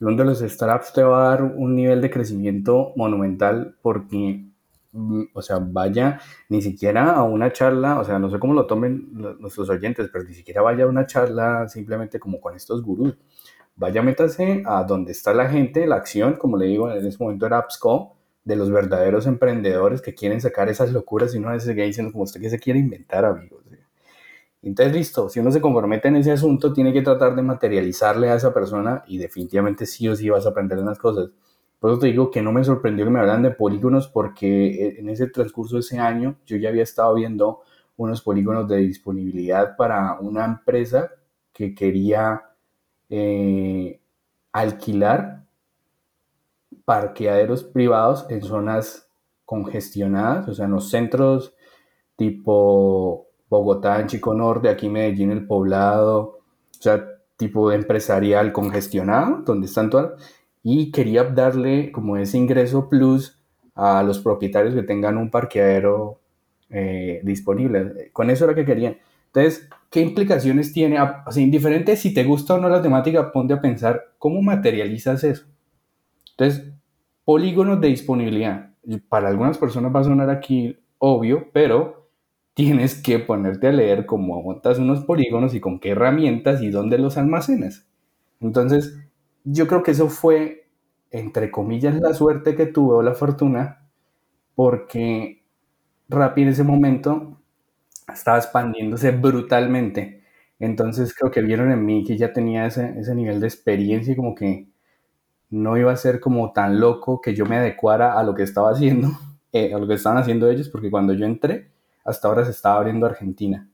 El 0.00 0.06
mundo 0.06 0.22
de 0.22 0.30
los 0.30 0.38
startups 0.40 0.94
te 0.94 1.02
va 1.02 1.26
a 1.26 1.30
dar 1.30 1.42
un 1.42 1.74
nivel 1.74 2.00
de 2.00 2.10
crecimiento 2.10 2.94
monumental 2.96 3.76
porque, 3.82 4.46
mm, 4.92 5.22
o 5.34 5.42
sea, 5.42 5.58
vaya 5.58 6.18
ni 6.48 6.62
siquiera 6.62 7.12
a 7.12 7.24
una 7.24 7.52
charla, 7.52 8.00
o 8.00 8.04
sea, 8.04 8.18
no 8.18 8.30
sé 8.30 8.38
cómo 8.38 8.54
lo 8.54 8.66
tomen 8.66 9.08
nuestros 9.38 9.68
oyentes, 9.68 10.08
pero 10.10 10.24
ni 10.24 10.32
siquiera 10.32 10.62
vaya 10.62 10.84
a 10.84 10.88
una 10.88 11.04
charla 11.06 11.68
simplemente 11.68 12.18
como 12.18 12.40
con 12.40 12.56
estos 12.56 12.82
gurús. 12.82 13.18
Vaya, 13.76 14.02
métase 14.02 14.62
a 14.66 14.84
donde 14.84 15.12
está 15.12 15.34
la 15.34 15.48
gente, 15.48 15.86
la 15.86 15.96
acción, 15.96 16.34
como 16.36 16.56
le 16.56 16.66
digo, 16.66 16.90
en 16.90 17.04
ese 17.06 17.22
momento 17.22 17.46
era 17.46 17.58
AppsCo, 17.58 18.16
de 18.42 18.56
los 18.56 18.70
verdaderos 18.70 19.26
emprendedores 19.26 20.00
que 20.00 20.14
quieren 20.14 20.40
sacar 20.40 20.68
esas 20.68 20.92
locuras 20.92 21.34
y 21.34 21.38
uno 21.38 21.48
a 21.48 21.52
veces 21.52 21.74
diciendo 21.74 22.12
como 22.12 22.24
usted 22.24 22.40
que 22.40 22.48
se 22.48 22.60
quiere 22.60 22.78
inventar, 22.78 23.24
amigos. 23.24 23.64
Entonces, 24.62 24.94
listo, 24.94 25.28
si 25.28 25.38
uno 25.38 25.52
se 25.52 25.60
compromete 25.60 26.08
en 26.08 26.16
ese 26.16 26.32
asunto, 26.32 26.72
tiene 26.72 26.92
que 26.92 27.02
tratar 27.02 27.36
de 27.36 27.42
materializarle 27.42 28.30
a 28.30 28.34
esa 28.34 28.52
persona 28.52 29.04
y 29.06 29.18
definitivamente 29.18 29.86
sí 29.86 30.08
o 30.08 30.16
sí 30.16 30.28
vas 30.28 30.46
a 30.46 30.50
aprender 30.50 30.78
unas 30.78 30.98
cosas. 30.98 31.30
Por 31.78 31.90
eso 31.90 32.00
te 32.00 32.08
digo 32.08 32.30
que 32.30 32.42
no 32.42 32.52
me 32.52 32.64
sorprendió 32.64 33.04
que 33.04 33.10
me 33.10 33.20
hablan 33.20 33.42
de 33.42 33.50
polígonos 33.50 34.08
porque 34.08 34.96
en 34.98 35.08
ese 35.08 35.28
transcurso 35.28 35.76
de 35.76 35.80
ese 35.80 35.98
año 35.98 36.36
yo 36.46 36.56
ya 36.56 36.70
había 36.70 36.82
estado 36.82 37.14
viendo 37.14 37.60
unos 37.96 38.22
polígonos 38.22 38.68
de 38.68 38.78
disponibilidad 38.78 39.76
para 39.76 40.18
una 40.20 40.44
empresa 40.44 41.10
que 41.52 41.74
quería 41.74 42.42
eh, 43.10 44.00
alquilar 44.52 45.44
parqueaderos 46.84 47.64
privados 47.64 48.26
en 48.30 48.42
zonas 48.42 49.08
congestionadas, 49.44 50.48
o 50.48 50.54
sea, 50.54 50.66
en 50.66 50.72
los 50.72 50.90
centros 50.90 51.54
tipo 52.16 53.28
Bogotá, 53.48 54.00
en 54.00 54.08
Chico 54.08 54.34
Norte, 54.34 54.68
aquí 54.68 54.88
Medellín, 54.88 55.30
el 55.30 55.46
poblado, 55.46 56.18
o 56.18 56.80
sea, 56.80 57.06
tipo 57.36 57.70
empresarial 57.70 58.52
congestionado, 58.52 59.42
donde 59.44 59.66
están 59.66 59.90
todas, 59.90 60.12
y 60.62 60.90
quería 60.90 61.24
darle 61.24 61.92
como 61.92 62.16
ese 62.16 62.38
ingreso 62.38 62.88
plus 62.88 63.38
a 63.74 64.02
los 64.02 64.18
propietarios 64.20 64.74
que 64.74 64.82
tengan 64.82 65.18
un 65.18 65.30
parqueadero 65.30 66.18
eh, 66.70 67.20
disponible. 67.22 68.10
Con 68.12 68.30
eso 68.30 68.46
era 68.46 68.54
que 68.54 68.64
querían. 68.64 68.96
Entonces, 69.26 69.68
¿qué 69.96 70.02
implicaciones 70.02 70.74
tiene? 70.74 71.00
O 71.00 71.32
sea, 71.32 71.42
indiferente 71.42 71.96
si 71.96 72.12
te 72.12 72.22
gusta 72.22 72.56
o 72.56 72.58
no 72.58 72.68
la 72.68 72.82
temática, 72.82 73.32
ponte 73.32 73.54
a 73.54 73.62
pensar 73.62 74.12
cómo 74.18 74.42
materializas 74.42 75.24
eso. 75.24 75.46
Entonces, 76.32 76.70
polígonos 77.24 77.80
de 77.80 77.88
disponibilidad. 77.88 78.74
Para 79.08 79.28
algunas 79.28 79.56
personas 79.56 79.96
va 79.96 80.00
a 80.00 80.04
sonar 80.04 80.28
aquí 80.28 80.76
obvio, 80.98 81.48
pero 81.54 82.10
tienes 82.52 83.00
que 83.00 83.20
ponerte 83.20 83.68
a 83.68 83.72
leer 83.72 84.04
cómo 84.04 84.42
montas 84.42 84.78
unos 84.78 85.02
polígonos 85.02 85.54
y 85.54 85.60
con 85.60 85.80
qué 85.80 85.92
herramientas 85.92 86.60
y 86.60 86.68
dónde 86.68 86.98
los 86.98 87.16
almacenas. 87.16 87.88
Entonces, 88.42 88.98
yo 89.44 89.66
creo 89.66 89.82
que 89.82 89.92
eso 89.92 90.10
fue, 90.10 90.68
entre 91.10 91.50
comillas, 91.50 91.98
la 91.98 92.12
suerte 92.12 92.54
que 92.54 92.66
tuve 92.66 92.96
o 92.96 93.02
la 93.02 93.14
fortuna, 93.14 93.88
porque 94.54 95.42
Rappi 96.10 96.42
en 96.42 96.48
ese 96.48 96.64
momento 96.64 97.40
estaba 98.12 98.38
expandiéndose 98.38 99.10
brutalmente. 99.12 100.22
Entonces 100.58 101.14
creo 101.14 101.30
que 101.30 101.42
vieron 101.42 101.70
en 101.72 101.84
mí 101.84 102.04
que 102.04 102.16
ya 102.16 102.32
tenía 102.32 102.66
ese, 102.66 102.94
ese 102.98 103.14
nivel 103.14 103.40
de 103.40 103.46
experiencia 103.46 104.12
y 104.12 104.16
como 104.16 104.34
que 104.34 104.68
no 105.50 105.76
iba 105.76 105.92
a 105.92 105.96
ser 105.96 106.20
como 106.20 106.52
tan 106.52 106.80
loco 106.80 107.20
que 107.20 107.34
yo 107.34 107.46
me 107.46 107.56
adecuara 107.56 108.18
a 108.18 108.22
lo 108.22 108.34
que 108.34 108.42
estaba 108.42 108.70
haciendo, 108.70 109.10
eh, 109.52 109.72
a 109.74 109.78
lo 109.78 109.86
que 109.86 109.94
estaban 109.94 110.18
haciendo 110.18 110.48
ellos, 110.50 110.68
porque 110.68 110.90
cuando 110.90 111.12
yo 111.14 111.26
entré, 111.26 111.70
hasta 112.04 112.28
ahora 112.28 112.44
se 112.44 112.50
estaba 112.52 112.76
abriendo 112.78 113.06
Argentina. 113.06 113.68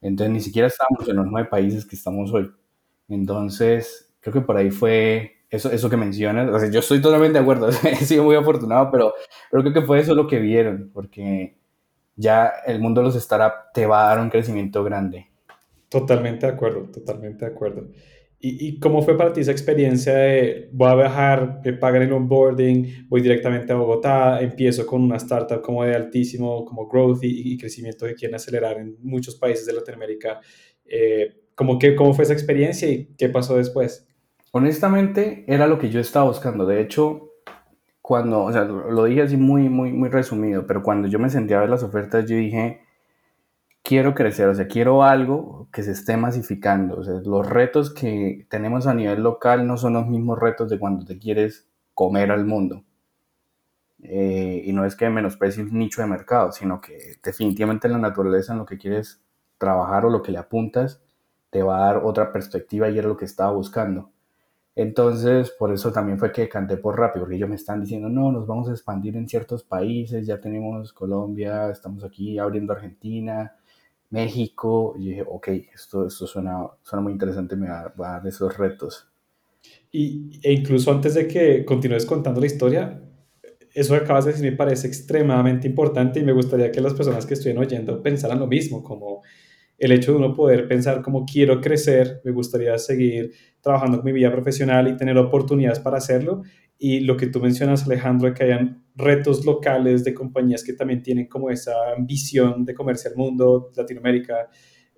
Entonces 0.00 0.32
ni 0.32 0.40
siquiera 0.40 0.68
estábamos 0.68 1.08
en 1.08 1.16
los 1.16 1.26
nueve 1.26 1.48
países 1.48 1.86
que 1.86 1.96
estamos 1.96 2.32
hoy. 2.32 2.50
Entonces, 3.08 4.14
creo 4.20 4.34
que 4.34 4.40
por 4.42 4.56
ahí 4.56 4.70
fue 4.70 5.32
eso, 5.50 5.70
eso 5.70 5.90
que 5.90 5.96
mencionas. 5.96 6.50
O 6.50 6.58
sea, 6.58 6.70
yo 6.70 6.80
estoy 6.80 7.00
totalmente 7.00 7.38
de 7.38 7.42
acuerdo, 7.42 7.68
he 7.84 7.96
sido 7.96 8.24
muy 8.24 8.36
afortunado, 8.36 8.90
pero, 8.90 9.14
pero 9.50 9.62
creo 9.62 9.74
que 9.74 9.82
fue 9.82 10.00
eso 10.00 10.14
lo 10.14 10.26
que 10.26 10.38
vieron, 10.40 10.90
porque 10.92 11.56
ya 12.16 12.52
el 12.66 12.80
mundo 12.80 13.00
de 13.00 13.06
los 13.06 13.22
startups 13.22 13.72
te 13.72 13.86
va 13.86 14.04
a 14.04 14.08
dar 14.14 14.20
un 14.20 14.30
crecimiento 14.30 14.84
grande. 14.84 15.28
Totalmente 15.88 16.46
de 16.46 16.52
acuerdo, 16.52 16.90
totalmente 16.90 17.44
de 17.44 17.50
acuerdo. 17.52 17.88
¿Y, 18.46 18.78
cómo 18.78 19.00
fue 19.00 19.16
para 19.16 19.32
ti 19.32 19.40
esa 19.40 19.52
experiencia 19.52 20.14
de 20.14 20.68
voy 20.70 20.90
a 20.90 20.94
viajar, 20.94 21.62
me 21.64 21.72
pagan 21.72 22.02
el 22.02 22.12
onboarding, 22.12 23.06
voy 23.08 23.22
directamente 23.22 23.72
a 23.72 23.76
Bogotá, 23.76 24.38
empiezo 24.42 24.84
con 24.84 25.02
una 25.02 25.16
startup 25.16 25.62
como 25.62 25.82
de 25.82 25.94
altísimo, 25.94 26.62
como 26.66 26.86
growth 26.86 27.20
y, 27.22 27.56
crecimiento 27.56 28.04
que 28.04 28.14
quieren 28.14 28.34
acelerar 28.34 28.76
en 28.76 28.96
muchos 29.00 29.36
países 29.36 29.64
de 29.64 29.72
Latinoamérica? 29.72 30.40
Eh, 30.84 31.44
¿cómo, 31.54 31.78
que, 31.78 31.94
¿Cómo 31.96 32.12
fue 32.12 32.24
esa 32.24 32.34
experiencia 32.34 32.86
y 32.86 33.14
qué 33.16 33.30
pasó 33.30 33.56
después? 33.56 34.06
Honestamente, 34.50 35.44
era 35.48 35.66
lo 35.66 35.78
que 35.78 35.88
yo 35.88 35.98
estaba 35.98 36.26
buscando. 36.26 36.66
De 36.66 36.82
hecho, 36.82 37.30
cuando, 38.04 38.44
o 38.44 38.52
sea, 38.52 38.64
lo 38.64 39.04
dije 39.04 39.22
así 39.22 39.38
muy, 39.38 39.70
muy, 39.70 39.90
muy 39.90 40.10
resumido, 40.10 40.66
pero 40.66 40.82
cuando 40.82 41.08
yo 41.08 41.18
me 41.18 41.30
sentía 41.30 41.56
a 41.56 41.60
ver 41.60 41.70
las 41.70 41.82
ofertas, 41.82 42.26
yo 42.26 42.36
dije, 42.36 42.82
quiero 43.82 44.14
crecer, 44.14 44.46
o 44.48 44.54
sea, 44.54 44.68
quiero 44.68 45.02
algo 45.02 45.68
que 45.72 45.82
se 45.82 45.92
esté 45.92 46.18
masificando. 46.18 46.96
O 46.98 47.02
sea, 47.02 47.14
los 47.24 47.48
retos 47.48 47.94
que 47.94 48.46
tenemos 48.50 48.86
a 48.86 48.92
nivel 48.92 49.22
local 49.22 49.66
no 49.66 49.78
son 49.78 49.94
los 49.94 50.06
mismos 50.06 50.38
retos 50.38 50.68
de 50.68 50.78
cuando 50.78 51.06
te 51.06 51.18
quieres 51.18 51.66
comer 51.94 52.30
al 52.30 52.44
mundo. 52.44 52.84
Eh, 54.02 54.62
y 54.66 54.74
no 54.74 54.84
es 54.84 54.96
que 54.96 55.08
menosprecie 55.08 55.62
un 55.62 55.72
nicho 55.78 56.02
de 56.02 56.08
mercado, 56.08 56.52
sino 56.52 56.82
que 56.82 57.16
definitivamente 57.22 57.88
la 57.88 57.96
naturaleza 57.96 58.52
en 58.52 58.58
lo 58.58 58.66
que 58.66 58.76
quieres 58.76 59.22
trabajar 59.56 60.04
o 60.04 60.10
lo 60.10 60.20
que 60.20 60.32
le 60.32 60.36
apuntas 60.36 61.02
te 61.48 61.62
va 61.62 61.78
a 61.78 61.86
dar 61.86 62.02
otra 62.04 62.32
perspectiva 62.34 62.90
y 62.90 62.98
era 62.98 63.08
lo 63.08 63.16
que 63.16 63.24
estaba 63.24 63.52
buscando. 63.52 64.10
Entonces, 64.76 65.50
por 65.50 65.72
eso 65.72 65.92
también 65.92 66.18
fue 66.18 66.32
que 66.32 66.48
canté 66.48 66.76
por 66.76 66.98
rápido, 66.98 67.24
porque 67.24 67.36
ellos 67.36 67.48
me 67.48 67.54
están 67.54 67.80
diciendo, 67.80 68.08
no, 68.08 68.32
nos 68.32 68.46
vamos 68.46 68.68
a 68.68 68.72
expandir 68.72 69.16
en 69.16 69.28
ciertos 69.28 69.62
países, 69.62 70.26
ya 70.26 70.40
tenemos 70.40 70.92
Colombia, 70.92 71.70
estamos 71.70 72.02
aquí 72.02 72.38
abriendo 72.38 72.72
Argentina, 72.72 73.54
México, 74.10 74.94
y 74.98 75.10
dije, 75.10 75.24
ok, 75.26 75.48
esto, 75.74 76.06
esto 76.06 76.26
suena, 76.26 76.66
suena 76.82 77.02
muy 77.02 77.12
interesante, 77.12 77.54
me 77.54 77.68
va, 77.68 77.84
a 77.86 77.92
dar 77.96 78.26
esos 78.26 78.56
retos. 78.56 79.08
Y, 79.92 80.40
e 80.42 80.52
incluso 80.52 80.90
antes 80.90 81.14
de 81.14 81.28
que 81.28 81.64
continúes 81.64 82.04
contando 82.04 82.40
la 82.40 82.46
historia, 82.46 83.00
eso 83.74 83.94
que 83.94 84.00
acabas 84.04 84.24
de 84.24 84.32
decir 84.32 84.50
me 84.50 84.56
parece 84.56 84.88
extremadamente 84.88 85.68
importante 85.68 86.20
y 86.20 86.24
me 86.24 86.32
gustaría 86.32 86.70
que 86.72 86.80
las 86.80 86.94
personas 86.94 87.26
que 87.26 87.34
estén 87.34 87.58
oyendo 87.58 88.02
pensaran 88.02 88.38
lo 88.38 88.46
mismo, 88.46 88.82
como 88.82 89.22
el 89.78 89.92
hecho 89.92 90.12
de 90.12 90.18
uno 90.18 90.34
poder 90.34 90.68
pensar 90.68 91.02
como 91.02 91.24
quiero 91.24 91.60
crecer, 91.60 92.20
me 92.24 92.30
gustaría 92.30 92.76
seguir 92.78 93.32
trabajando 93.60 93.98
con 93.98 94.06
mi 94.06 94.12
vida 94.12 94.30
profesional 94.30 94.88
y 94.88 94.96
tener 94.96 95.16
oportunidades 95.18 95.80
para 95.80 95.98
hacerlo. 95.98 96.42
Y 96.78 97.00
lo 97.00 97.16
que 97.16 97.26
tú 97.26 97.40
mencionas, 97.40 97.84
Alejandro, 97.84 98.28
de 98.28 98.34
que 98.34 98.44
hayan 98.44 98.84
retos 98.94 99.44
locales 99.44 100.04
de 100.04 100.14
compañías 100.14 100.62
que 100.62 100.74
también 100.74 101.02
tienen 101.02 101.26
como 101.26 101.50
esa 101.50 101.72
ambición 101.96 102.64
de 102.64 102.74
comerse 102.74 103.08
al 103.08 103.16
mundo, 103.16 103.70
Latinoamérica. 103.76 104.48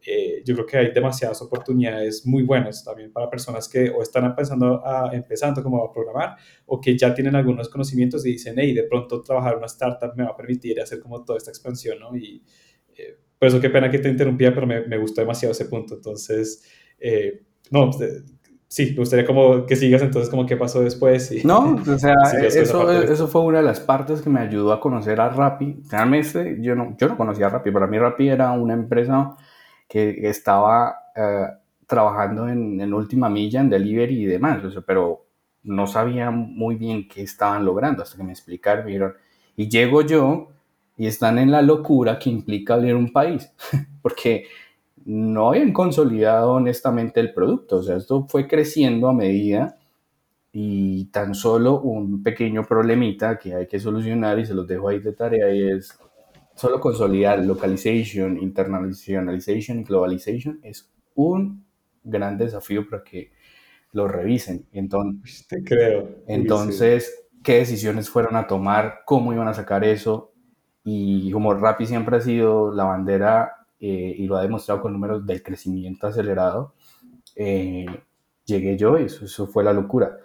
Eh, 0.05 0.43
yo 0.45 0.55
creo 0.55 0.67
que 0.67 0.77
hay 0.79 0.93
demasiadas 0.93 1.41
oportunidades 1.43 2.25
muy 2.27 2.45
buenas 2.45 2.85
también 2.85 3.13
para 3.13 3.29
personas 3.29 3.69
que 3.69 3.91
o 3.91 4.03
están 4.03 4.25
empezando 4.25 4.87
a, 4.87 5.11
empezando 5.13 5.63
como 5.63 5.83
a 5.83 5.93
programar 5.93 6.37
o 6.67 6.81
que 6.81 6.97
ya 6.97 7.13
tienen 7.13 7.35
algunos 7.35 7.69
conocimientos 7.69 8.25
y 8.25 8.33
dicen, 8.33 8.55
hey, 8.57 8.73
de 8.73 8.85
pronto 8.85 9.21
trabajar 9.23 9.57
una 9.57 9.67
startup 9.67 10.13
me 10.15 10.25
va 10.25 10.31
a 10.31 10.37
permitir 10.37 10.81
hacer 10.81 11.01
como 11.01 11.25
toda 11.25 11.39
esta 11.39 11.51
expansión, 11.51 11.99
¿no? 11.99 12.17
Y 12.17 12.43
eh, 12.97 13.19
por 13.39 13.49
eso 13.49 13.61
qué 13.61 13.71
pena 13.71 13.91
que 13.91 13.99
te 13.99 14.09
interrumpía, 14.09 14.55
pero 14.55 14.67
me, 14.67 14.87
me 14.87 14.99
gustó 14.99 15.21
demasiado 15.21 15.53
ese 15.53 15.67
punto. 15.67 15.95
Entonces, 15.95 16.65
eh, 16.99 17.43
no, 17.71 17.91
sí, 18.69 18.91
me 18.93 18.99
gustaría 18.99 19.27
como 19.27 19.67
que 19.67 19.77
sigas 19.77 20.03
entonces 20.03 20.31
como 20.31 20.47
qué 20.47 20.57
pasó 20.57 20.81
después. 20.81 21.31
Y, 21.33 21.45
no, 21.45 21.77
o 21.77 21.99
sea, 21.99 22.15
eso, 22.47 22.91
eso 22.91 23.29
fue 23.29 23.43
una 23.43 23.59
de 23.59 23.65
las 23.65 23.81
partes 23.81 24.23
que 24.23 24.31
me 24.31 24.41
ayudó 24.41 24.73
a 24.73 24.81
conocer 24.81 25.21
a 25.21 25.29
Rappi. 25.29 25.83
Realmente 25.91 26.57
yo 26.61 26.75
no, 26.75 26.97
yo 26.99 27.09
no 27.09 27.17
conocía 27.17 27.47
a 27.47 27.51
Rappi, 27.51 27.71
para 27.71 27.87
mí 27.87 27.99
Rappi 27.99 28.29
era 28.29 28.53
una 28.53 28.75
empresa 28.75 29.37
que 29.89 30.29
estaba 30.29 30.97
eh, 31.15 31.47
trabajando 31.87 32.49
en, 32.49 32.81
en, 32.81 32.93
última 32.93 33.29
milla, 33.29 33.61
en 33.61 33.71
delivery 33.71 34.23
y 34.23 34.27
demás, 34.27 34.63
pero 34.85 35.27
no 35.63 35.87
sabía 35.87 36.31
muy 36.31 36.77
bien 36.77 37.09
qué 37.09 37.23
estaban 37.23 37.65
logrando 37.65 38.03
hasta 38.03 38.17
que 38.17 38.25
me 38.25 38.33
explicaron. 38.33 39.15
Y 39.57 39.69
llego 39.69 40.03
yo 40.03 40.49
y 40.97 41.07
están 41.07 41.39
en 41.39 41.51
la 41.51 41.63
locura 41.63 42.19
que 42.19 42.31
implica 42.31 42.75
abrir 42.75 42.95
un 42.95 43.13
país, 43.13 43.53
porque 44.03 44.45
no 45.05 45.51
habían 45.51 45.73
consolidado 45.73 46.53
honestamente 46.53 47.21
el 47.21 47.33
producto. 47.33 47.77
O 47.79 47.83
sea, 47.83 47.97
esto 47.97 48.27
fue 48.29 48.49
creciendo 48.49 49.09
a 49.09 49.13
medida 49.13 49.79
y 50.53 51.07
tan 51.07 51.35
solo 51.35 51.81
un 51.81 52.23
pequeño 52.23 52.65
problemita 52.65 53.39
que 53.39 53.55
hay 53.55 53.67
que 53.67 53.79
solucionar 53.79 54.39
y 54.39 54.47
se 54.47 54.55
los 54.55 54.67
dejo 54.67 54.89
ahí 54.89 55.01
de 55.01 55.13
tarea 55.13 55.55
y 55.55 55.71
es 55.71 55.99
solo 56.55 56.81
consolidar 56.81 57.45
localization, 57.45 58.39
internationalization 58.39 59.81
y 59.81 59.85
globalization 59.85 60.59
es 60.63 60.91
un 61.15 61.65
gran 62.03 62.39
desafío 62.39 62.89
para 62.89 63.05
que 63.05 63.33
lo 63.93 64.09
revisen. 64.09 64.67
Entonces, 64.73 65.47
Te 65.47 65.63
creo. 65.63 66.09
entonces 66.27 67.29
qué 67.43 67.59
decisiones 67.59 68.09
fueron 68.09 68.37
a 68.37 68.47
tomar, 68.47 69.01
cómo 69.05 69.33
iban 69.33 69.49
a 69.49 69.55
sacar 69.55 69.85
eso. 69.85 70.33
Y 70.89 71.33
como 71.33 71.53
Rappi 71.53 71.85
siempre 71.85 72.17
ha 72.17 72.21
sido 72.21 72.73
la 72.73 72.85
bandera 72.85 73.67
eh, 73.81 74.15
y 74.17 74.27
lo 74.27 74.37
ha 74.37 74.43
demostrado 74.43 74.81
con 74.81 74.93
números 74.93 75.27
del 75.27 75.43
crecimiento 75.43 76.07
acelerado, 76.07 76.75
eh, 77.35 77.87
llegué 78.45 78.79
yo 78.79 78.97
y 78.97 79.07
eso, 79.07 79.25
eso 79.25 79.49
fue 79.49 79.65
la 79.65 79.73
locura. 79.73 80.17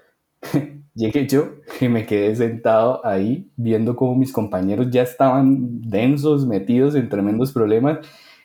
llegué 0.93 1.28
yo 1.28 1.49
y 1.80 1.89
me 1.89 2.05
quedé 2.05 2.36
sentado 2.36 3.03
ahí 3.03 3.51
viendo 3.55 3.95
cómo 3.95 4.16
mis 4.16 4.32
compañeros 4.32 4.91
ya 4.91 5.01
estaban 5.01 5.82
densos, 5.82 6.45
metidos 6.45 6.93
en 6.93 7.09
tremendos 7.09 7.51
problemas. 7.51 7.97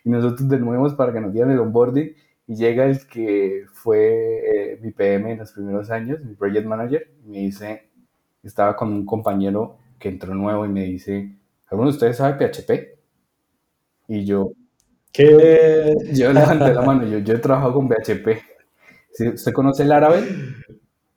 Y 0.03 0.09
nosotros 0.09 0.49
de 0.49 0.59
nuevo 0.59 0.89
para 0.97 1.13
que 1.13 1.21
nos 1.21 1.35
dieran 1.35 1.53
el 1.53 1.59
onboarding. 1.59 2.15
Y 2.47 2.57
llega 2.57 2.87
el 2.87 3.07
que 3.09 3.67
fue 3.75 4.73
eh, 4.73 4.79
mi 4.81 4.91
PM 4.91 5.33
en 5.33 5.39
los 5.41 5.53
primeros 5.53 5.91
años, 5.91 6.21
mi 6.25 6.35
project 6.35 6.67
manager, 6.67 7.11
y 7.27 7.29
me 7.29 7.39
dice, 7.41 7.91
estaba 8.43 8.75
con 8.75 8.91
un 8.91 9.05
compañero 9.05 9.77
que 9.99 10.09
entró 10.09 10.35
nuevo 10.35 10.65
y 10.65 10.71
me 10.71 10.85
dice, 10.85 11.37
¿alguno 11.69 11.91
de 11.91 11.95
ustedes 11.95 12.17
sabe 12.17 12.35
PHP? 12.35 12.99
Y 14.09 14.25
yo, 14.25 14.53
¿Qué? 15.13 15.97
yo 16.13 16.33
levanté 16.33 16.75
la 16.75 16.83
mano, 16.83 17.07
yo, 17.07 17.19
yo 17.19 17.35
he 17.35 17.39
trabajado 17.39 17.75
con 17.75 17.89
PHP. 17.89 18.29
¿Usted 19.35 19.53
conoce 19.53 19.83
el 19.83 19.89
Laravel? 19.89 20.57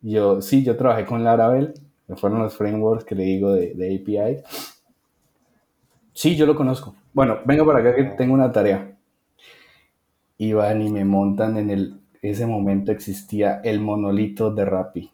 Yo, 0.02 0.42
sí, 0.42 0.64
yo 0.64 0.78
trabajé 0.78 1.06
con 1.06 1.24
Laravel, 1.24 1.74
fueron 2.16 2.40
los 2.40 2.56
frameworks 2.56 3.04
que 3.04 3.16
le 3.16 3.24
digo 3.24 3.52
de, 3.54 3.74
de 3.74 3.96
API. 3.96 4.44
Sí, 6.14 6.36
yo 6.36 6.46
lo 6.46 6.56
conozco. 6.56 6.96
Bueno, 7.14 7.40
venga 7.46 7.66
para 7.66 7.80
acá 7.80 7.96
que 7.96 8.04
tengo 8.04 8.34
una 8.34 8.52
tarea. 8.52 8.98
Y 10.38 10.54
van 10.54 10.82
y 10.82 10.90
me 10.90 11.04
montan 11.04 11.58
en 11.58 11.70
el, 11.70 12.00
ese 12.22 12.46
momento 12.46 12.92
existía 12.92 13.60
el 13.64 13.82
monolito 13.82 14.52
de 14.52 14.64
Rappi. 14.66 15.12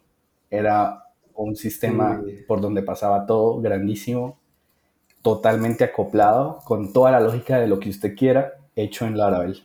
Era 0.48 1.04
un 1.34 1.56
sistema 1.56 2.22
por 2.46 2.60
donde 2.60 2.82
pasaba 2.82 3.26
todo, 3.26 3.60
grandísimo, 3.60 4.38
totalmente 5.26 5.82
acoplado, 5.82 6.60
con 6.64 6.92
toda 6.92 7.10
la 7.10 7.18
lógica 7.18 7.58
de 7.58 7.66
lo 7.66 7.80
que 7.80 7.90
usted 7.90 8.14
quiera, 8.14 8.52
hecho 8.76 9.06
en 9.06 9.18
Laravel. 9.18 9.60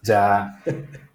O 0.00 0.04
sea, 0.06 0.62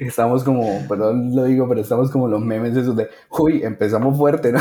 estamos 0.00 0.42
como, 0.42 0.88
perdón 0.88 1.36
lo 1.36 1.44
digo, 1.44 1.68
pero 1.68 1.82
estamos 1.82 2.10
como 2.10 2.26
los 2.26 2.40
memes 2.40 2.74
esos 2.74 2.96
de, 2.96 3.10
uy, 3.38 3.62
empezamos 3.62 4.16
fuerte, 4.16 4.52
¿no? 4.52 4.58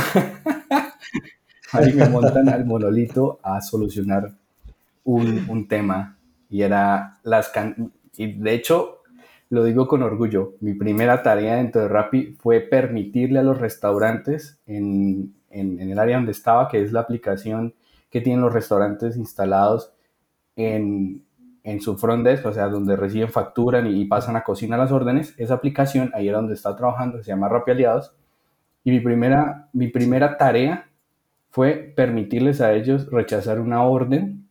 Ahí 1.72 1.94
me 1.94 2.10
montan 2.10 2.50
al 2.50 2.66
monolito 2.66 3.40
a 3.42 3.62
solucionar 3.62 4.34
un, 5.06 5.46
un 5.50 5.70
tema 5.70 6.18
y 6.50 6.64
era 6.64 7.18
las 7.24 7.48
can 7.48 7.94
y 8.18 8.34
de 8.34 8.56
hecho 8.56 9.04
lo 9.50 9.64
digo 9.64 9.88
con 9.88 10.04
orgullo, 10.04 10.56
mi 10.60 10.74
primera 10.74 11.24
tarea 11.24 11.56
dentro 11.56 11.82
de 11.82 11.88
Rappi 11.88 12.36
fue 12.42 12.60
permitirle 12.60 13.40
a 13.40 13.44
los 13.44 13.58
restaurantes 13.58 14.60
en, 14.66 15.37
en, 15.50 15.80
en 15.80 15.92
el 15.92 16.00
área 16.00 16.18
donde 16.18 16.32
estaba, 16.32 16.68
que 16.68 16.82
es 16.82 16.92
la 16.92 17.02
aplicación 17.02 17.74
que 18.10 18.22
tienen 18.22 18.42
los 18.42 18.54
restaurantes 18.54 19.18
instalados 19.18 19.94
en, 20.56 21.24
en 21.64 21.82
su 21.82 21.98
front 21.98 22.26
desk, 22.26 22.46
o 22.46 22.54
sea, 22.54 22.68
donde 22.68 22.96
reciben, 22.96 23.30
facturan 23.30 23.88
y, 23.88 24.02
y 24.02 24.06
pasan 24.06 24.36
a 24.36 24.44
cocina 24.44 24.78
las 24.78 24.92
órdenes, 24.92 25.34
esa 25.38 25.56
aplicación, 25.56 26.12
ahí 26.14 26.28
era 26.28 26.38
donde 26.38 26.54
estaba 26.54 26.76
trabajando, 26.76 27.22
se 27.22 27.30
llama 27.30 27.50
Rappi 27.50 27.72
Aliados, 27.72 28.16
y 28.84 28.92
mi 28.92 29.02
primera, 29.02 29.70
mi 29.74 29.90
primera 29.90 30.38
tarea 30.38 30.90
fue 31.50 31.94
permitirles 31.96 32.62
a 32.62 32.74
ellos 32.74 33.12
rechazar 33.12 33.60
una 33.60 33.84
orden 33.84 34.48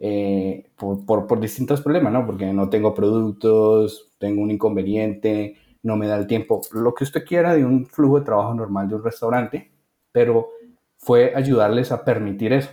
eh, 0.00 0.70
por, 0.76 1.04
por, 1.06 1.26
por, 1.26 1.38
distintos 1.38 1.80
problemas, 1.80 2.12
¿no? 2.12 2.26
Porque 2.26 2.52
no 2.52 2.68
tengo 2.68 2.94
productos, 2.94 4.10
tengo 4.18 4.42
un 4.42 4.50
inconveniente, 4.50 5.56
no 5.82 5.96
me 5.96 6.06
da 6.06 6.16
el 6.16 6.26
tiempo, 6.26 6.62
lo 6.72 6.94
que 6.94 7.04
usted 7.04 7.24
quiera 7.24 7.54
de 7.54 7.64
un 7.64 7.86
flujo 7.86 8.18
de 8.18 8.24
trabajo 8.24 8.54
normal 8.54 8.88
de 8.88 8.94
un 8.96 9.04
restaurante, 9.04 9.70
pero 10.12 10.50
fue 10.98 11.32
ayudarles 11.34 11.92
a 11.92 12.04
permitir 12.04 12.52
eso, 12.52 12.70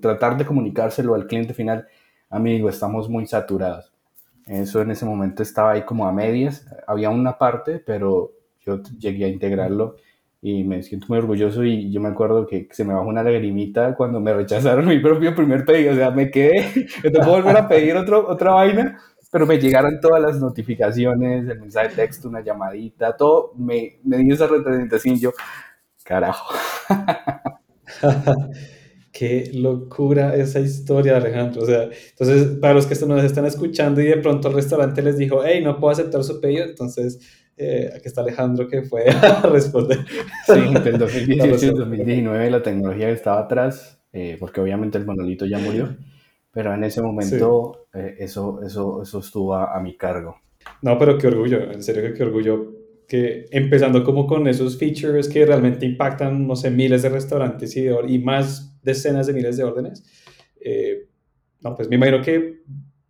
tratar 0.00 0.36
de 0.36 0.46
comunicárselo 0.46 1.14
al 1.14 1.26
cliente 1.26 1.54
final, 1.54 1.86
amigo, 2.30 2.68
estamos 2.68 3.08
muy 3.08 3.26
saturados. 3.26 3.92
Eso 4.46 4.80
en 4.80 4.92
ese 4.92 5.04
momento 5.04 5.42
estaba 5.42 5.72
ahí 5.72 5.82
como 5.82 6.06
a 6.06 6.12
medias, 6.12 6.66
había 6.86 7.10
una 7.10 7.36
parte, 7.38 7.80
pero 7.84 8.32
yo 8.64 8.80
llegué 8.98 9.24
a 9.24 9.28
integrarlo 9.28 9.96
y 10.40 10.62
me 10.62 10.82
siento 10.82 11.06
muy 11.08 11.18
orgulloso 11.18 11.64
y 11.64 11.90
yo 11.90 12.00
me 12.00 12.08
acuerdo 12.08 12.46
que 12.46 12.68
se 12.70 12.84
me 12.84 12.94
bajó 12.94 13.08
una 13.08 13.22
lagrimita 13.24 13.94
cuando 13.96 14.20
me 14.20 14.32
rechazaron 14.32 14.86
mi 14.86 15.00
propio 15.00 15.34
primer 15.34 15.64
pedido, 15.64 15.92
o 15.92 15.96
sea, 15.96 16.10
me 16.12 16.30
quedé, 16.30 16.72
me 17.02 17.10
tocó 17.10 17.30
volver 17.30 17.56
a 17.56 17.68
pedir 17.68 17.96
otro, 17.96 18.28
otra 18.28 18.52
vaina, 18.52 19.00
pero 19.32 19.46
me 19.46 19.58
llegaron 19.58 19.98
todas 20.00 20.22
las 20.22 20.38
notificaciones, 20.38 21.48
el 21.48 21.60
mensaje 21.60 21.88
de 21.88 21.94
texto, 21.96 22.28
una 22.28 22.42
llamadita, 22.42 23.16
todo, 23.16 23.52
me, 23.56 23.98
me 24.04 24.18
dio 24.18 24.34
esa 24.34 24.46
representación 24.46 25.18
yo, 25.18 25.32
carajo. 26.06 26.54
Qué 29.12 29.50
locura 29.54 30.36
esa 30.36 30.60
historia, 30.60 31.16
Alejandro. 31.16 31.62
O 31.62 31.66
sea, 31.66 31.88
entonces, 32.10 32.58
para 32.58 32.74
los 32.74 32.86
que 32.86 32.94
nos 33.06 33.24
están 33.24 33.46
escuchando 33.46 34.00
y 34.00 34.06
de 34.06 34.18
pronto 34.18 34.48
el 34.48 34.54
restaurante 34.54 35.02
les 35.02 35.16
dijo, 35.16 35.40
hey, 35.44 35.62
no 35.64 35.80
puedo 35.80 35.92
aceptar 35.92 36.22
su 36.22 36.40
pedido, 36.40 36.64
entonces 36.64 37.18
eh, 37.56 37.90
aquí 37.94 38.08
está 38.08 38.20
Alejandro 38.20 38.68
que 38.68 38.82
fue 38.82 39.06
a 39.22 39.40
responder. 39.42 40.00
Sí, 40.46 40.74
del 40.84 40.98
2018 40.98 41.66
al 41.68 41.74
2019 41.76 42.50
la 42.50 42.62
tecnología 42.62 43.08
estaba 43.08 43.40
atrás, 43.40 43.98
eh, 44.12 44.36
porque 44.38 44.60
obviamente 44.60 44.98
el 44.98 45.06
monolito 45.06 45.46
ya 45.46 45.58
murió, 45.58 45.96
pero 46.52 46.74
en 46.74 46.84
ese 46.84 47.00
momento 47.00 47.86
sí. 47.94 47.98
eh, 47.98 48.16
eso, 48.18 48.60
eso, 48.62 49.02
eso 49.02 49.18
estuvo 49.20 49.54
a, 49.54 49.74
a, 49.74 49.80
mi 49.80 49.96
cargo. 49.96 50.36
No, 50.82 50.98
pero 50.98 51.16
qué 51.16 51.28
orgullo, 51.28 51.72
en 51.72 51.82
serio 51.82 52.02
que 52.02 52.12
qué 52.12 52.22
orgullo 52.22 52.75
que 53.08 53.46
empezando 53.50 54.02
como 54.02 54.26
con 54.26 54.48
esos 54.48 54.76
features 54.76 55.28
que 55.28 55.46
realmente 55.46 55.86
impactan, 55.86 56.46
no 56.46 56.56
sé, 56.56 56.70
miles 56.70 57.02
de 57.02 57.08
restaurantes 57.08 57.76
y, 57.76 57.82
de, 57.82 57.96
y 58.08 58.18
más 58.18 58.80
decenas 58.82 59.26
de 59.26 59.32
miles 59.32 59.56
de 59.56 59.64
órdenes. 59.64 60.04
Eh, 60.60 61.08
no, 61.60 61.74
pues 61.74 61.88
me 61.88 61.96
imagino 61.96 62.22
que 62.22 62.62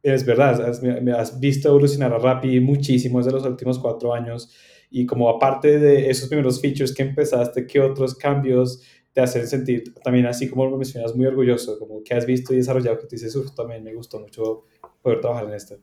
es 0.02 0.24
verdad, 0.24 0.68
has, 0.68 0.82
me 0.82 1.12
has 1.12 1.40
visto 1.40 1.68
evolucionar 1.68 2.12
a 2.12 2.18
Rappi 2.18 2.60
muchísimo 2.60 3.18
desde 3.18 3.32
los 3.32 3.44
últimos 3.44 3.78
cuatro 3.78 4.14
años 4.14 4.54
y 4.90 5.04
como 5.04 5.28
aparte 5.28 5.78
de 5.78 6.10
esos 6.10 6.28
primeros 6.28 6.60
features 6.60 6.94
que 6.94 7.02
empezaste, 7.02 7.66
¿qué 7.66 7.80
otros 7.80 8.14
cambios 8.14 8.82
te 9.12 9.20
hacen 9.20 9.46
sentir 9.46 9.94
también 10.04 10.26
así 10.26 10.48
como 10.48 10.66
lo 10.66 10.76
mencionas 10.76 11.16
muy 11.16 11.26
orgulloso, 11.26 11.78
como 11.78 12.02
que 12.04 12.14
has 12.14 12.26
visto 12.26 12.52
y 12.52 12.58
desarrollado 12.58 12.98
que 12.98 13.06
tú 13.06 13.16
dices, 13.16 13.34
uff, 13.34 13.54
también 13.54 13.82
me 13.82 13.94
gustó 13.94 14.20
mucho 14.20 14.64
poder 15.02 15.20
trabajar 15.20 15.46
en 15.48 15.54
esto? 15.54 15.76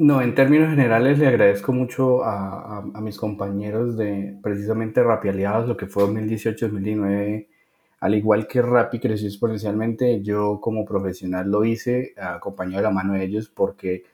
No, 0.00 0.22
en 0.22 0.34
términos 0.36 0.70
generales 0.70 1.18
le 1.18 1.26
agradezco 1.26 1.72
mucho 1.72 2.22
a, 2.22 2.78
a, 2.78 3.00
mis 3.00 3.18
compañeros 3.18 3.96
de 3.96 4.38
precisamente 4.40 5.02
Rappi 5.02 5.28
Aliados, 5.28 5.66
lo 5.66 5.76
que 5.76 5.86
fue 5.88 6.04
2018-2019, 6.04 7.48
al 7.98 8.14
igual 8.14 8.46
que 8.46 8.62
Rappi 8.62 9.00
creció 9.00 9.26
exponencialmente, 9.26 10.22
yo 10.22 10.60
como 10.60 10.84
profesional 10.84 11.50
lo 11.50 11.64
hice 11.64 12.14
acompañado 12.16 12.78
de 12.78 12.82
la 12.84 12.90
mano 12.92 13.14
de 13.14 13.24
ellos 13.24 13.48
porque 13.48 14.04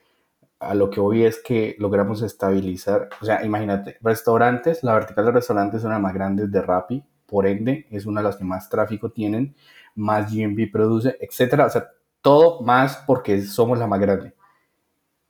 a 0.59 0.73
lo 0.73 0.89
que 0.89 0.99
voy 0.99 1.23
es 1.25 1.39
que 1.39 1.75
logramos 1.79 2.23
estabilizar, 2.23 3.09
o 3.21 3.25
sea, 3.25 3.45
imagínate, 3.45 3.97
restaurantes, 4.01 4.83
la 4.83 4.95
vertical 4.95 5.25
de 5.25 5.31
restaurantes 5.33 5.79
es 5.81 5.85
una 5.85 5.95
de 5.95 6.01
las 6.01 6.03
más 6.03 6.13
grandes 6.15 6.51
de 6.51 6.61
Rappi, 6.61 7.03
por 7.27 7.45
ende 7.45 7.85
es 7.91 8.07
una 8.07 8.21
de 8.21 8.25
las 8.25 8.37
que 8.37 8.43
más 8.43 8.69
tráfico 8.69 9.11
tienen, 9.11 9.55
más 9.95 10.33
GMV 10.33 10.71
produce, 10.71 11.17
etcétera, 11.21 11.67
o 11.67 11.69
sea, 11.69 11.89
todo 12.21 12.61
más 12.61 13.03
porque 13.05 13.41
somos 13.43 13.77
la 13.77 13.87
más 13.87 13.99
grande. 13.99 14.34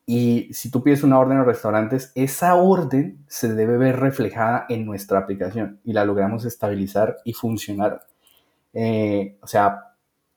Y 0.05 0.53
si 0.53 0.69
tú 0.69 0.83
pides 0.83 1.03
una 1.03 1.17
orden 1.19 1.39
en 1.39 1.45
restaurantes, 1.45 2.11
esa 2.15 2.55
orden 2.55 3.25
se 3.27 3.53
debe 3.53 3.77
ver 3.77 3.99
reflejada 3.99 4.65
en 4.69 4.85
nuestra 4.85 5.19
aplicación 5.19 5.79
y 5.83 5.93
la 5.93 6.05
logramos 6.05 6.45
estabilizar 6.45 7.17
y 7.25 7.33
funcionar. 7.33 8.05
Eh, 8.73 9.37
o 9.41 9.47
sea, 9.47 9.95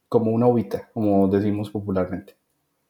como 0.09 0.31
una 0.31 0.47
ovita, 0.47 0.89
como 0.95 1.29
decimos 1.29 1.71
popularmente. 1.71 2.37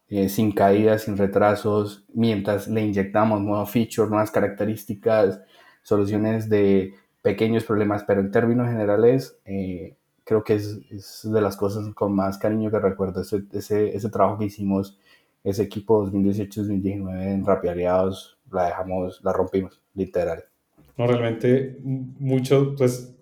Eh, 0.09 0.29
sin 0.29 0.53
caídas, 0.53 1.03
sin 1.03 1.18
retrasos, 1.18 2.05
mientras 2.14 2.68
le 2.68 2.83
inyectamos 2.83 3.43
nuevos 3.43 3.70
features, 3.70 4.09
nuevas 4.09 4.31
características, 4.31 5.43
soluciones 5.83 6.49
de 6.49 6.95
pequeños 7.22 7.64
problemas, 7.64 8.05
pero 8.05 8.20
en 8.20 8.31
términos 8.31 8.68
generales, 8.68 9.39
eh, 9.45 9.97
creo 10.24 10.45
que 10.45 10.55
es, 10.55 10.79
es, 10.91 11.29
de 11.31 11.41
las 11.43 11.57
cosas 11.57 11.93
con 11.95 12.14
más 12.14 12.39
cariño 12.39 12.70
que 12.70 12.79
recuerdo, 12.79 13.20
ese, 13.20 13.43
ese, 13.53 13.95
ese 13.95 14.09
trabajo 14.09 14.39
que 14.39 14.47
hicimos 14.47 14.99
ese 15.43 15.62
equipo 15.62 16.07
2018-2019 16.07 17.22
en 17.34 17.45
Rappi 17.45 17.68
Aliados, 17.68 18.39
la 18.51 18.66
dejamos, 18.66 19.20
la 19.22 19.32
rompimos, 19.32 19.82
literal. 19.95 20.45
No, 20.97 21.07
realmente 21.07 21.78
mucho, 21.82 22.74
pues 22.76 23.14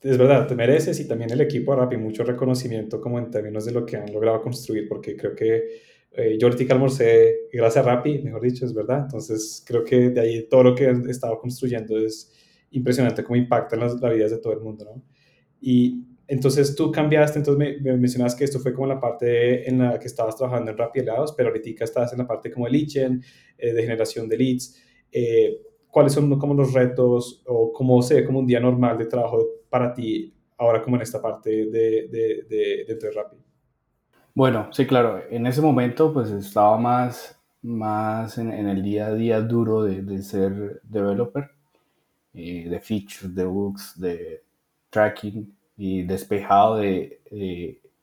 es 0.00 0.16
verdad, 0.16 0.46
te 0.46 0.54
mereces 0.54 0.98
y 1.00 1.06
también 1.06 1.30
el 1.30 1.40
equipo 1.42 1.72
de 1.72 1.80
Rappi 1.80 1.96
mucho 1.96 2.24
reconocimiento 2.24 3.00
como 3.00 3.18
en 3.18 3.30
términos 3.30 3.66
de 3.66 3.72
lo 3.72 3.84
que 3.84 3.96
han 3.96 4.12
logrado 4.12 4.40
construir, 4.40 4.88
porque 4.88 5.16
creo 5.16 5.34
que 5.34 5.90
Eh, 6.12 6.36
yo 6.40 6.48
ahorita 6.48 6.74
almorcé 6.74 7.48
gracias 7.52 7.86
a 7.86 7.88
Rappi, 7.88 8.18
mejor 8.22 8.42
dicho, 8.42 8.64
es 8.64 8.74
verdad. 8.74 9.02
Entonces 9.02 9.62
creo 9.66 9.84
que 9.84 10.10
de 10.10 10.20
ahí 10.20 10.48
todo 10.48 10.64
lo 10.64 10.74
que 10.74 10.84
he 10.86 11.10
estado 11.10 11.38
construyendo 11.38 11.96
es 11.98 12.32
impresionante 12.70 13.22
cómo 13.24 13.36
impacta 13.36 13.76
en 13.76 13.82
las, 13.82 14.00
vidas 14.00 14.30
de 14.30 14.38
todo 14.38 14.52
el 14.52 14.60
mundo, 14.60 14.84
¿no? 14.84 15.02
Y 15.60 16.09
entonces 16.30 16.76
tú 16.76 16.92
cambiaste, 16.92 17.40
entonces 17.40 17.82
me, 17.82 17.96
mencionabas 17.96 18.36
que 18.36 18.44
esto 18.44 18.60
fue 18.60 18.72
como 18.72 18.86
la 18.86 19.00
parte 19.00 19.68
en 19.68 19.80
la 19.80 19.98
que 19.98 20.06
estabas 20.06 20.36
trabajando 20.36 20.70
en 20.70 20.78
Rappi 20.78 21.00
Helados, 21.00 21.34
pero 21.36 21.48
ahorita 21.48 21.82
estás 21.82 22.12
en 22.12 22.20
la 22.20 22.26
parte 22.26 22.52
como 22.52 22.66
de 22.66 22.70
lead 22.70 23.18
eh, 23.58 23.72
de 23.72 23.82
generación 23.82 24.28
de 24.28 24.38
leads. 24.38 24.80
Eh, 25.10 25.60
¿Cuáles 25.90 26.12
son 26.12 26.38
como 26.38 26.54
los 26.54 26.72
retos 26.72 27.42
o 27.46 27.72
cómo 27.72 28.00
se 28.00 28.14
ve 28.14 28.24
como 28.24 28.38
un 28.38 28.46
día 28.46 28.60
normal 28.60 28.96
de 28.96 29.06
trabajo 29.06 29.44
para 29.68 29.92
ti 29.92 30.32
ahora 30.56 30.80
como 30.80 30.94
en 30.94 31.02
esta 31.02 31.20
parte 31.20 31.50
de, 31.50 32.06
de, 32.08 32.46
de, 32.48 32.94
de 32.94 33.10
Rappi? 33.10 33.36
Bueno, 34.32 34.68
sí, 34.70 34.86
claro. 34.86 35.24
En 35.30 35.48
ese 35.48 35.60
momento 35.60 36.12
pues 36.12 36.30
estaba 36.30 36.78
más, 36.78 37.36
más 37.62 38.38
en, 38.38 38.52
el 38.52 38.84
día 38.84 39.08
a 39.08 39.14
día 39.14 39.40
duro 39.40 39.82
de, 39.82 40.22
ser 40.22 40.80
developer, 40.84 41.50
eh, 42.34 42.68
de 42.68 42.78
features, 42.78 43.34
de 43.34 43.44
bugs, 43.44 44.00
de 44.00 44.44
tracking 44.90 45.56
y 45.80 46.02
despejado 46.02 46.76
de, 46.76 47.20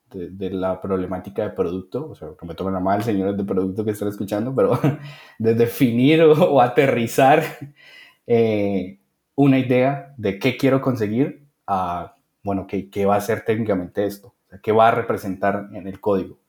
de, 0.10 0.50
la 0.50 0.82
problemática 0.82 1.44
de 1.44 1.50
producto. 1.52 2.10
O 2.10 2.16
sea, 2.16 2.30
que 2.40 2.46
me 2.46 2.56
tomen 2.56 2.74
la 2.74 2.80
mal, 2.80 3.04
señores 3.04 3.38
de 3.38 3.44
producto 3.44 3.86
que 3.86 3.92
están 3.92 4.08
escuchando, 4.08 4.56
pero 4.56 4.80
de 5.40 5.54
definir 5.54 6.24
o, 6.24 6.62
aterrizar 6.62 7.44
eh, 8.28 9.00
una 9.36 9.60
idea 9.60 10.14
de 10.18 10.40
qué 10.40 10.58
quiero 10.58 10.82
conseguir 10.82 11.46
a, 11.68 12.16
bueno, 12.44 12.66
qué, 12.66 12.90
qué 12.90 13.06
va 13.06 13.16
a 13.16 13.22
ser 13.22 13.46
técnicamente 13.46 14.06
esto 14.06 14.34
qué 14.62 14.72
va 14.72 14.88
a 14.88 14.92
representar 14.92 15.70
en 15.74 15.88
el 15.88 16.00
código. 16.00 16.40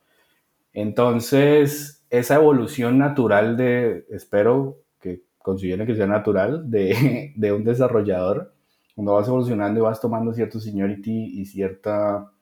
Entonces, 0.73 2.05
esa 2.11 2.37
evolución 2.37 2.99
natural 2.99 3.57
de, 3.57 4.07
espero 4.11 4.79
que 5.01 5.23
consideren 5.39 5.87
que 5.87 5.97
sea 5.97 6.07
natural, 6.07 6.71
de, 6.71 7.33
de 7.37 7.53
un 7.53 7.65
desarrollador, 7.65 8.55
cuando 8.99 9.15
vas 9.15 9.29
evolucionando 9.29 9.79
y 9.79 9.83
vas 9.85 10.01
tomando 10.01 10.35
cierto 10.35 10.59
seniority 10.59 11.41
y 11.41 11.47
cierta 11.47 12.33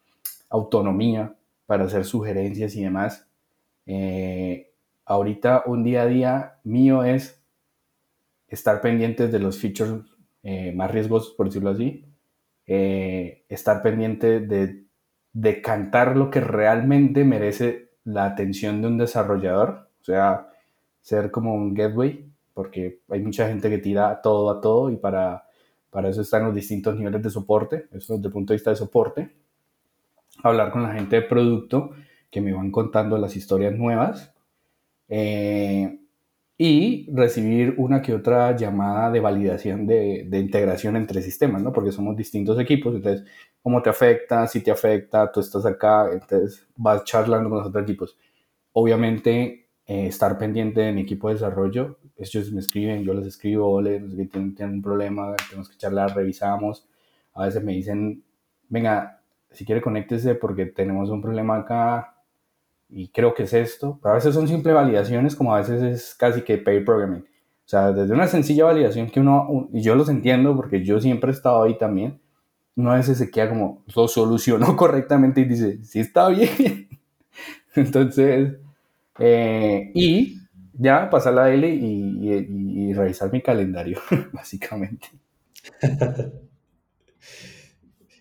autonomía 0.49 1.37
para 1.67 1.85
hacer 1.85 2.07
sugerencias 2.07 2.75
y 2.77 2.83
demás, 2.83 3.29
eh, 3.85 4.73
ahorita 5.05 5.65
un 5.67 5.85
día 5.85 6.01
a 6.01 6.07
día 6.07 6.61
mío 6.65 7.05
es 7.05 7.45
estar 8.49 8.81
pendientes 8.81 9.31
de 9.31 9.39
los 9.39 9.59
features 9.59 10.03
eh, 10.43 10.73
más 10.73 10.91
riesgosos, 10.91 11.35
por 11.35 11.45
decirlo 11.45 11.69
así, 11.69 12.07
eh, 12.67 13.45
estar 13.51 13.83
pendiente 13.83 14.41
de 14.41 14.87
de 15.35 15.61
cantar 15.61 16.17
lo 16.17 16.31
que 16.31 16.41
realmente 16.41 17.23
merece 17.23 17.91
la 18.05 18.25
atención 18.25 18.81
de 18.81 18.89
un 18.89 18.97
desarrollador, 18.97 19.91
o 20.01 20.05
sea, 20.05 20.49
ser 21.03 21.31
como 21.31 21.53
un 21.53 21.75
gateway, 21.75 22.33
porque 22.55 23.03
hay 23.11 23.21
mucha 23.21 23.47
gente 23.47 23.69
que 23.69 23.77
tira 23.77 24.23
todo 24.23 24.51
a 24.51 24.63
todo 24.63 24.89
y 24.89 24.97
para, 24.97 25.46
para 25.97 26.11
eso 26.11 26.21
están 26.21 26.45
los 26.45 26.55
distintos 26.55 26.95
niveles 26.95 27.23
de 27.23 27.31
soporte, 27.31 27.87
eso 27.91 28.17
desde 28.17 28.27
el 28.27 28.33
punto 28.35 28.53
de 28.53 28.57
vista 28.57 28.69
de 28.69 28.77
soporte, 28.77 29.31
hablar 30.43 30.71
con 30.71 30.83
la 30.83 30.93
gente 30.93 31.17
de 31.17 31.23
producto 31.23 31.93
que 32.31 32.43
me 32.43 32.53
van 32.53 32.71
contando 32.71 33.17
las 33.17 33.35
historias 33.35 33.73
nuevas 33.75 34.31
eh, 35.09 35.99
y 36.59 37.11
recibir 37.15 37.77
una 37.79 38.03
que 38.03 38.13
otra 38.13 38.55
llamada 38.55 39.11
de 39.11 39.21
validación 39.21 39.87
de, 39.87 40.29
integración 40.35 40.97
entre 40.97 41.23
sistemas, 41.23 41.63
¿no? 41.63 41.73
Porque 41.73 41.93
somos 41.93 42.15
distintos 42.15 42.61
equipos, 42.61 42.95
entonces 42.95 43.27
cómo 43.63 43.81
te 43.81 43.89
afecta, 43.89 44.47
si 44.47 44.61
te 44.61 44.71
afecta, 44.71 45.33
tú 45.33 45.41
estás 45.41 45.65
acá, 45.65 46.11
entonces 46.13 46.69
vas 46.77 47.05
charlando 47.05 47.49
con 47.49 47.61
los 47.61 47.69
otros 47.69 47.85
equipos. 47.85 48.19
Obviamente, 48.73 49.71
eh, 49.87 50.09
estar 50.09 50.37
pendiente 50.37 50.83
de 50.83 50.93
mi 50.93 51.01
equipo 51.01 51.29
de 51.29 51.37
desarrollo, 51.37 51.97
ellos 52.17 52.53
me 52.53 52.61
escriben, 52.61 53.03
yo 53.03 53.14
les 53.14 53.27
escribo, 53.27 53.71
ole, 53.71 54.01
no 54.01 54.11
sé 54.11 54.27
tienen, 54.27 54.55
tienen, 54.55 54.77
un 54.77 54.83
problema, 54.83 55.35
tenemos 55.49 55.69
que 55.69 55.77
charlar, 55.77 56.14
revisamos. 56.14 56.87
A 57.35 57.45
veces 57.45 57.62
me 57.62 57.73
dicen, 57.73 58.23
venga, 58.69 59.21
si 59.51 59.64
quiere 59.64 59.83
conéctese 59.83 60.35
porque 60.35 60.67
tenemos 60.67 61.11
un 61.11 61.21
problema 61.21 61.57
acá 61.57 62.14
y 62.89 63.09
creo 63.09 63.35
que 63.35 63.45
es 63.45 63.53
esto. 63.53 63.99
Pero 64.03 64.12
a 64.12 64.17
veces 64.17 64.35
son 64.35 64.49
simples 64.49 64.75
validaciones, 64.75 65.37
como 65.37 65.55
a 65.55 65.59
veces 65.59 65.83
es 65.83 66.14
casi 66.14 66.43
que 66.43 66.59
pair 66.59 66.85
programming. 66.85 67.23
O 67.23 67.69
sea, 67.69 67.93
desde 67.93 68.14
una 68.14 68.29
sencilla 68.29 68.64
validación 68.64 69.11
que 69.11 69.21
uno, 69.21 69.69
y 69.73 69.83
yo 69.83 69.95
los 69.95 70.09
entiendo 70.09 70.55
porque 70.57 70.85
yo 70.85 71.01
siempre 71.01 71.31
he 71.31 71.35
estado 71.35 71.62
ahí 71.62 71.77
también, 71.77 72.21
no 72.77 72.93
a 72.93 72.97
veces 72.97 73.19
se 73.19 73.31
queda 73.31 73.49
como, 73.49 73.83
lo 73.95 74.09
solucionó 74.09 74.77
correctamente 74.77 75.41
y 75.41 75.45
dice, 75.45 75.85
sí 75.85 76.01
está 76.01 76.29
bien. 76.29 76.89
Entonces, 77.75 78.57
eh, 79.19 79.91
y 79.95 80.39
ya 80.79 81.11
pasar 81.11 81.35
la 81.35 81.53
L 81.53 81.68
y, 81.68 82.93
revisar 82.93 83.33
mi 83.33 83.43
calendario, 83.43 83.99
básicamente. 84.33 85.09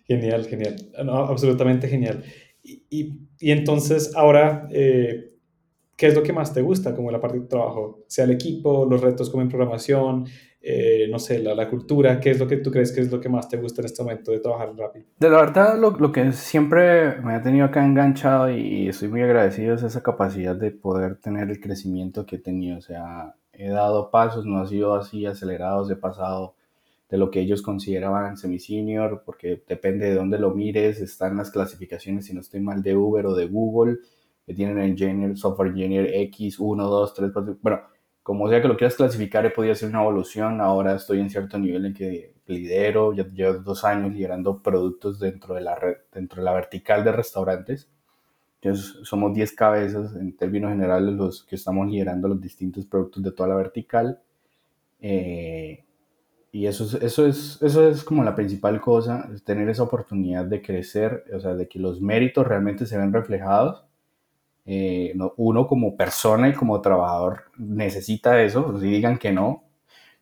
genial, 0.08 0.46
genial. 0.46 0.76
absolutamente 1.08 1.88
genial. 1.88 2.24
Y, 2.64 3.28
entonces, 3.40 4.16
ahora, 4.16 4.68
eh, 4.72 5.34
¿qué 5.96 6.08
es 6.08 6.16
lo 6.16 6.24
que 6.24 6.34
más 6.34 6.54
te 6.54 6.62
gusta 6.62 6.96
como 6.96 7.12
la 7.12 7.22
parte 7.22 7.40
de 7.40 7.48
trabajo? 7.48 8.04
Sea 8.08 8.26
el 8.26 8.32
equipo, 8.32 8.86
los 8.90 9.02
retos 9.02 9.30
como 9.30 9.44
en 9.44 9.50
programación, 9.50 10.26
eh, 10.68 11.08
no 11.12 11.20
sé, 11.20 11.38
la, 11.38 11.54
la, 11.54 11.70
cultura? 11.70 12.20
¿Qué 12.20 12.32
es 12.32 12.40
lo 12.40 12.48
que 12.48 12.58
tú 12.58 12.72
crees 12.72 12.92
que 12.92 13.00
es 13.00 13.12
lo 13.12 13.22
que 13.22 13.30
más 13.30 13.48
te 13.48 13.58
gusta 13.58 13.82
en 13.82 13.86
este 13.86 14.02
momento 14.02 14.32
de 14.32 14.40
trabajar 14.40 14.76
rápido? 14.76 15.06
De 15.20 15.30
la 15.30 15.38
verdad, 15.38 15.80
lo, 15.80 15.92
lo, 15.92 16.12
que 16.12 16.32
siempre 16.32 17.22
me 17.22 17.36
ha 17.36 17.44
tenido 17.44 17.66
acá 17.66 17.86
enganchado 17.86 18.50
y 18.50 18.88
estoy 18.88 19.10
muy 19.10 19.22
agradecido 19.22 19.76
es 19.76 19.84
esa 19.84 20.02
capacidad 20.02 20.56
de 20.56 20.72
poder 20.72 21.18
tener 21.18 21.52
el 21.52 21.60
crecimiento 21.60 22.26
que 22.26 22.38
he 22.38 22.40
tenido. 22.40 22.80
O 22.80 22.82
sea, 22.82 23.36
he 23.54 23.70
dado 23.70 24.10
pasos, 24.10 24.48
no 24.48 24.60
ha 24.60 24.66
sido 24.66 24.96
así 24.96 25.28
acelerados, 25.28 25.92
he 25.92 25.96
pasado 25.96 26.56
de 27.12 27.18
lo 27.20 27.30
que 27.30 27.42
ellos 27.42 27.62
consideraban 27.62 28.36
semi-senior, 28.36 29.22
porque 29.24 29.62
depende 29.68 30.08
de 30.08 30.16
dónde 30.16 30.40
lo 30.40 30.50
mires, 30.50 31.00
están 31.00 31.38
las 31.38 31.52
clasificaciones, 31.52 32.26
si 32.26 32.34
no 32.34 32.42
estoy 32.42 32.62
mal, 32.62 32.82
de 32.82 32.96
Uber 32.96 33.28
o 33.28 33.36
de 33.36 33.46
Google, 33.46 33.98
que 34.48 34.56
tienen 34.56 34.80
engineer, 34.80 35.38
software 35.38 35.70
engineer 35.70 36.10
X, 36.12 36.58
1, 36.60 36.84
2, 36.84 37.14
3, 37.14 37.32
4, 37.32 37.58
bueno, 37.62 37.82
como 38.26 38.50
sea 38.50 38.60
que 38.60 38.68
lo 38.68 38.76
quieras 38.76 38.96
clasificar, 38.96 39.46
he 39.46 39.52
podido 39.52 39.74
hacer 39.74 39.88
una 39.88 40.02
evolución. 40.02 40.60
Ahora 40.60 40.96
estoy 40.96 41.20
en 41.20 41.30
cierto 41.30 41.60
nivel 41.60 41.86
en 41.86 41.94
que 41.94 42.34
lidero, 42.48 43.14
ya 43.14 43.24
llevo 43.28 43.60
dos 43.60 43.84
años 43.84 44.12
liderando 44.12 44.64
productos 44.64 45.20
dentro 45.20 45.54
de 45.54 45.62
la, 45.62 45.76
red, 45.76 45.98
dentro 46.12 46.42
de 46.42 46.46
la 46.46 46.54
vertical 46.54 47.04
de 47.04 47.12
restaurantes. 47.12 47.88
Entonces, 48.60 48.98
somos 49.04 49.32
10 49.32 49.54
cabezas 49.54 50.16
en 50.16 50.36
términos 50.36 50.72
generales 50.72 51.14
los 51.14 51.44
que 51.44 51.56
estamos 51.56 51.88
liderando 51.88 52.28
los 52.28 52.42
distintos 52.42 52.88
productos 52.88 53.22
de 53.22 53.32
toda 53.32 53.50
la 53.50 53.56
vertical. 53.58 54.20
Eh, 55.02 55.86
y 56.52 56.66
eso 56.66 56.86
es, 56.86 56.96
eso, 56.96 57.28
es, 57.28 57.62
eso 57.62 57.88
es 57.88 58.04
como 58.04 58.24
la 58.24 58.34
principal 58.34 58.82
cosa, 58.82 59.30
es 59.36 59.44
tener 59.44 59.70
esa 59.70 59.84
oportunidad 59.84 60.46
de 60.46 60.64
crecer, 60.64 61.26
o 61.32 61.40
sea, 61.40 61.54
de 61.54 61.68
que 61.68 61.78
los 61.78 62.02
méritos 62.02 62.48
realmente 62.48 62.88
se 62.88 62.98
ven 62.98 63.14
reflejados 63.14 63.85
eh, 64.66 65.16
uno 65.38 65.68
como 65.68 65.96
persona 65.96 66.50
y 66.50 66.54
como 66.54 66.82
trabajador 66.82 67.44
necesita 67.58 68.42
eso, 68.42 68.80
si 68.80 68.88
digan 68.88 69.20
que 69.20 69.32
no, 69.32 69.64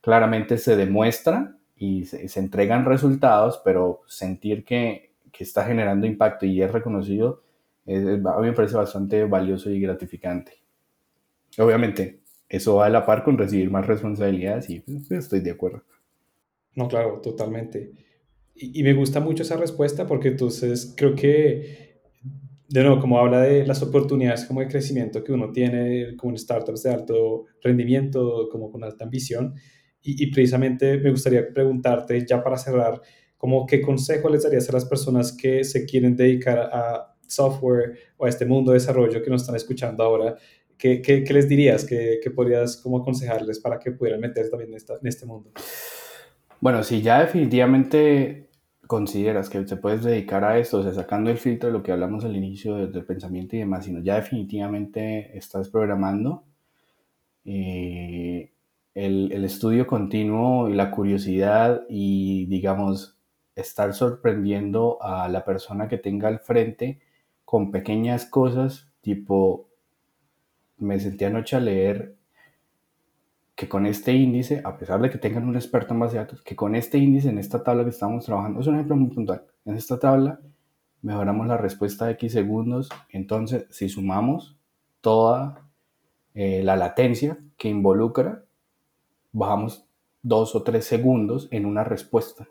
claramente 0.02 0.58
se 0.58 0.76
demuestra 0.76 1.56
y 1.78 2.06
se, 2.06 2.40
entregan 2.40 2.86
resultados, 2.86 3.62
pero 3.64 4.02
sentir 4.08 4.66
que, 4.66 5.14
que, 5.32 5.44
está 5.44 5.64
generando 5.66 6.08
impacto 6.08 6.46
y 6.46 6.62
es 6.62 6.72
reconocido, 6.72 7.44
a 7.88 7.92
mí 7.92 8.48
me 8.48 8.54
parece 8.54 8.76
bastante 8.76 9.24
valioso 9.26 9.70
y 9.70 9.80
gratificante. 9.80 10.54
Obviamente, 11.58 12.22
eso 12.50 12.76
va 12.76 12.88
a 12.88 12.90
la 12.90 13.06
par 13.06 13.24
con 13.24 13.38
recibir 13.38 13.70
más 13.72 13.88
responsabilidades 13.88 14.70
y 14.70 14.80
pues, 14.82 15.10
estoy 15.12 15.40
de 15.40 15.52
acuerdo. 15.52 15.84
No, 16.76 16.88
claro, 16.88 17.20
totalmente. 17.22 17.92
Y, 18.56 18.80
y, 18.80 18.84
me 18.84 18.94
gusta 18.94 19.20
mucho 19.20 19.44
esa 19.44 19.58
respuesta 19.58 20.06
porque 20.06 20.30
entonces 20.30 20.94
creo 20.96 21.16
que 21.16 21.83
de 22.74 22.82
nuevo, 22.82 23.00
como 23.00 23.20
habla 23.20 23.42
de 23.42 23.68
las 23.68 23.84
oportunidades 23.84 24.46
como 24.46 24.62
de 24.62 24.68
crecimiento 24.68 25.24
que 25.24 25.32
uno 25.32 25.52
tiene 25.52 26.16
como 26.18 26.32
en 26.32 26.40
startups 26.40 26.82
de 26.82 26.90
alto 26.90 27.46
rendimiento, 27.62 28.50
como 28.52 28.72
con 28.72 28.84
alta 28.84 29.04
ambición. 29.04 29.54
Y, 30.02 30.26
precisamente 30.32 30.98
me 30.98 31.12
gustaría 31.12 31.48
preguntarte, 31.54 32.26
ya 32.28 32.44
para 32.44 32.58
cerrar, 32.58 33.00
como 33.38 33.68
qué 33.68 33.80
consejo 33.80 34.28
les 34.28 34.42
darías 34.42 34.68
a 34.70 34.74
las 34.74 34.86
personas 34.86 35.32
que 35.32 35.64
se 35.64 35.86
quieren 35.86 36.16
dedicar 36.16 36.58
a 36.58 37.16
software 37.28 38.00
o 38.18 38.26
a 38.26 38.30
este 38.30 38.48
mundo 38.48 38.72
de 38.72 38.80
desarrollo 38.80 39.22
que 39.22 39.30
nos 39.30 39.44
están 39.44 39.56
escuchando 39.56 40.04
ahora? 40.04 40.36
¿Qué, 40.76 41.24
les 41.30 41.48
dirías? 41.48 41.86
¿Qué, 41.86 42.20
¿Qué, 42.24 42.32
podrías 42.32 42.78
como 42.78 42.98
aconsejarles 42.98 43.60
para 43.60 43.78
que 43.78 43.92
pudieran 43.92 44.20
meterse 44.20 44.50
también 44.50 44.72
en, 44.74 44.80
en 44.80 45.08
este 45.08 45.28
mundo? 45.28 45.52
Bueno, 46.60 46.82
sí, 46.82 47.04
ya 47.04 47.22
definitivamente 47.22 48.50
consideras 48.94 49.50
que 49.50 49.60
te 49.62 49.76
puedes 49.76 50.04
dedicar 50.04 50.44
a 50.44 50.60
esto, 50.60 50.78
o 50.78 50.84
sea, 50.84 50.94
sacando 50.94 51.32
el 51.32 51.40
filtro 51.40 51.70
de 51.70 51.74
lo 51.74 51.82
que 51.82 51.92
hablamos 51.92 52.24
al 52.26 52.36
inicio 52.36 52.76
del 52.76 53.04
pensamiento 53.06 53.56
y 53.56 53.60
demás, 53.60 53.86
sino 53.86 54.02
ya 54.02 54.18
definitivamente 54.18 55.36
estás 55.36 55.70
programando, 55.70 56.44
eh, 57.44 58.52
el, 58.94 59.32
el, 59.32 59.46
estudio 59.46 59.88
continuo 59.88 60.70
y 60.70 60.76
la 60.76 60.92
curiosidad 60.92 61.86
y, 61.90 62.46
digamos, 62.46 63.18
estar 63.56 63.96
sorprendiendo 63.96 65.02
a 65.02 65.28
la 65.28 65.44
persona 65.44 65.88
que 65.88 65.98
tenga 65.98 66.28
al 66.28 66.40
frente 66.40 67.00
con 67.46 67.72
pequeñas 67.72 68.28
cosas, 68.28 68.92
tipo, 69.02 69.70
me 70.78 71.00
sentí 71.00 71.26
anoche 71.26 71.56
a 71.56 71.62
leer 71.62 72.16
que 73.56 73.70
con 73.70 73.86
este 73.86 74.14
índice, 74.14 74.62
a 74.64 74.78
pesar 74.78 75.02
de 75.02 75.10
que 75.10 75.18
tengan 75.18 75.48
un 75.48 75.56
experto 75.56 75.94
en 75.94 76.00
base 76.00 76.18
de 76.18 76.24
datos, 76.24 76.42
que 76.42 76.56
con 76.56 76.76
este 76.76 76.98
índice 76.98 77.30
en 77.30 77.38
esta 77.38 77.64
tabla 77.64 77.84
que 77.84 77.92
estamos 77.92 78.26
trabajando, 78.26 78.60
es 78.60 78.68
un 78.68 78.76
ejemplo 78.76 78.96
muy 78.96 79.10
puntual, 79.10 79.44
en 79.66 79.76
esta 79.76 80.00
tabla 80.00 80.40
mejoramos 81.02 81.48
la 81.48 81.58
respuesta 81.58 82.06
de 82.06 82.14
X 82.14 82.32
segundos, 82.32 82.90
entonces 83.10 83.68
si 83.70 83.90
sumamos 83.90 84.58
toda 85.02 85.68
eh, 86.34 86.64
la 86.64 86.76
latencia 86.76 87.38
que 87.58 87.70
involucra, 87.70 88.44
bajamos 89.34 89.86
dos 90.24 90.56
o 90.56 90.64
tres 90.64 90.86
segundos 90.86 91.48
en 91.52 91.66
una 91.66 91.84
respuesta. 91.84 92.48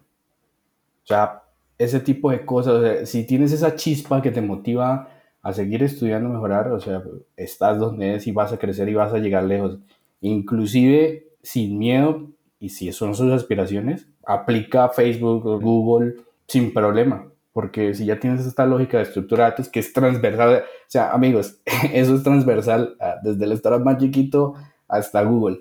O 1.03 1.07
sea, 1.07 1.43
ese 1.79 1.99
tipo 1.99 2.31
de 2.31 2.45
cosas, 2.45 3.09
si 3.09 3.27
tienes 3.27 3.53
esa 3.53 3.75
chispa 3.75 4.23
que 4.23 4.31
te 4.31 4.43
motiva 4.43 5.09
a 5.41 5.53
seguir 5.53 5.83
estudiando, 5.83 6.29
mejorar, 6.29 6.71
o 6.71 6.79
sea, 6.79 7.03
estás 7.37 7.79
donde 7.79 8.15
es 8.17 8.27
y 8.27 8.33
vas 8.33 8.53
a 8.53 8.59
crecer 8.59 8.89
y 8.89 8.95
vas 8.95 9.13
a 9.13 9.19
llegar 9.19 9.45
lejos 9.45 9.79
inclusive 10.23 11.27
sin 11.43 11.79
miedo, 11.79 12.31
y 12.59 12.71
si 12.71 12.91
son 12.93 13.15
sus 13.15 13.31
aspiraciones, 13.33 14.07
aplica 14.25 14.89
Facebook 14.89 15.45
o 15.47 15.61
Google 15.61 16.15
sin 16.47 16.73
problema, 16.73 17.27
porque 17.53 17.95
si 17.95 18.07
ya 18.07 18.19
tienes 18.19 18.47
esta 18.47 18.65
lógica 18.65 18.99
de 18.99 19.03
estructura 19.03 19.45
de 19.45 19.51
datos 19.51 19.69
que 19.69 19.81
es 19.81 19.93
transversal, 19.93 20.63
o 20.63 20.63
sea, 20.87 21.13
amigos, 21.13 21.61
eso 21.93 22.15
es 22.15 22.23
transversal 22.23 22.97
ah, 23.01 23.17
desde 23.23 23.45
el 23.45 23.53
startup 23.53 23.85
más 23.85 23.99
chiquito 23.99 24.55
hasta 24.89 25.23
Google. 25.23 25.61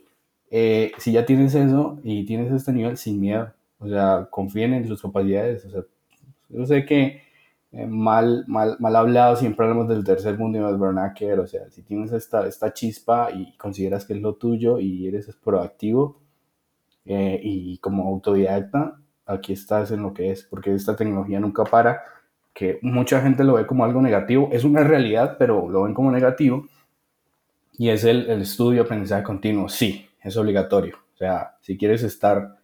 Eh, 0.52 0.92
si 0.98 1.12
ya 1.12 1.26
tienes 1.26 1.56
eso 1.56 2.00
y 2.04 2.26
tienes 2.26 2.52
este 2.52 2.72
nivel, 2.72 2.98
sin 2.98 3.20
miedo, 3.20 3.52
o 3.80 3.88
sea, 3.88 4.28
confíen 4.30 4.74
en 4.74 4.88
sus 4.88 5.02
capacidades, 5.02 5.66
o 5.66 5.72
sea, 5.72 5.82
yo 6.50 6.66
sé 6.66 6.86
que 6.86 7.22
eh, 7.74 7.86
mal, 7.88 8.44
mal, 8.48 8.76
mal 8.80 8.96
hablado, 8.98 9.38
siempre 9.38 9.66
hablamos 9.66 9.88
del 9.88 10.04
tercer 10.04 10.38
mundo 10.38 10.58
y 10.58 10.62
más 10.62 10.78
vernacular, 10.78 11.40
o 11.40 11.48
sea, 11.48 11.70
si 11.70 11.84
tienes 11.84 12.12
esta, 12.12 12.46
esta 12.46 12.74
chispa 12.74 13.30
y 13.32 13.56
consideras 13.56 14.04
que 14.06 14.14
es 14.14 14.22
lo 14.22 14.36
tuyo 14.36 14.78
y 14.78 15.08
eres 15.08 15.34
proactivo 15.42 16.20
eh, 17.06 17.40
y 17.42 17.78
como 17.78 18.10
autodidacta, 18.10 19.00
aquí 19.26 19.54
estás 19.54 19.92
en 19.92 20.04
lo 20.04 20.14
que 20.14 20.32
es, 20.32 20.44
porque 20.44 20.74
esta 20.74 20.98
tecnología 20.98 21.40
nunca 21.40 21.64
para, 21.64 22.02
que 22.54 22.78
mucha 22.82 23.22
gente 23.22 23.46
lo 23.46 23.54
ve 23.54 23.66
como 23.66 23.86
algo 23.86 24.02
negativo, 24.02 24.50
es 24.52 24.66
una 24.66 24.84
realidad, 24.84 25.38
pero 25.40 25.70
lo 25.70 25.84
ven 25.84 25.94
como 25.94 26.12
negativo, 26.12 26.66
y 27.78 27.88
es 27.88 28.04
el, 28.04 28.30
el 28.30 28.42
estudio, 28.42 28.82
aprendizaje 28.82 29.24
continuo, 29.24 29.70
sí, 29.70 30.10
es 30.22 30.36
obligatorio, 30.36 30.98
o 31.14 31.18
sea, 31.18 31.56
si 31.62 31.78
quieres 31.78 32.04
estar 32.04 32.58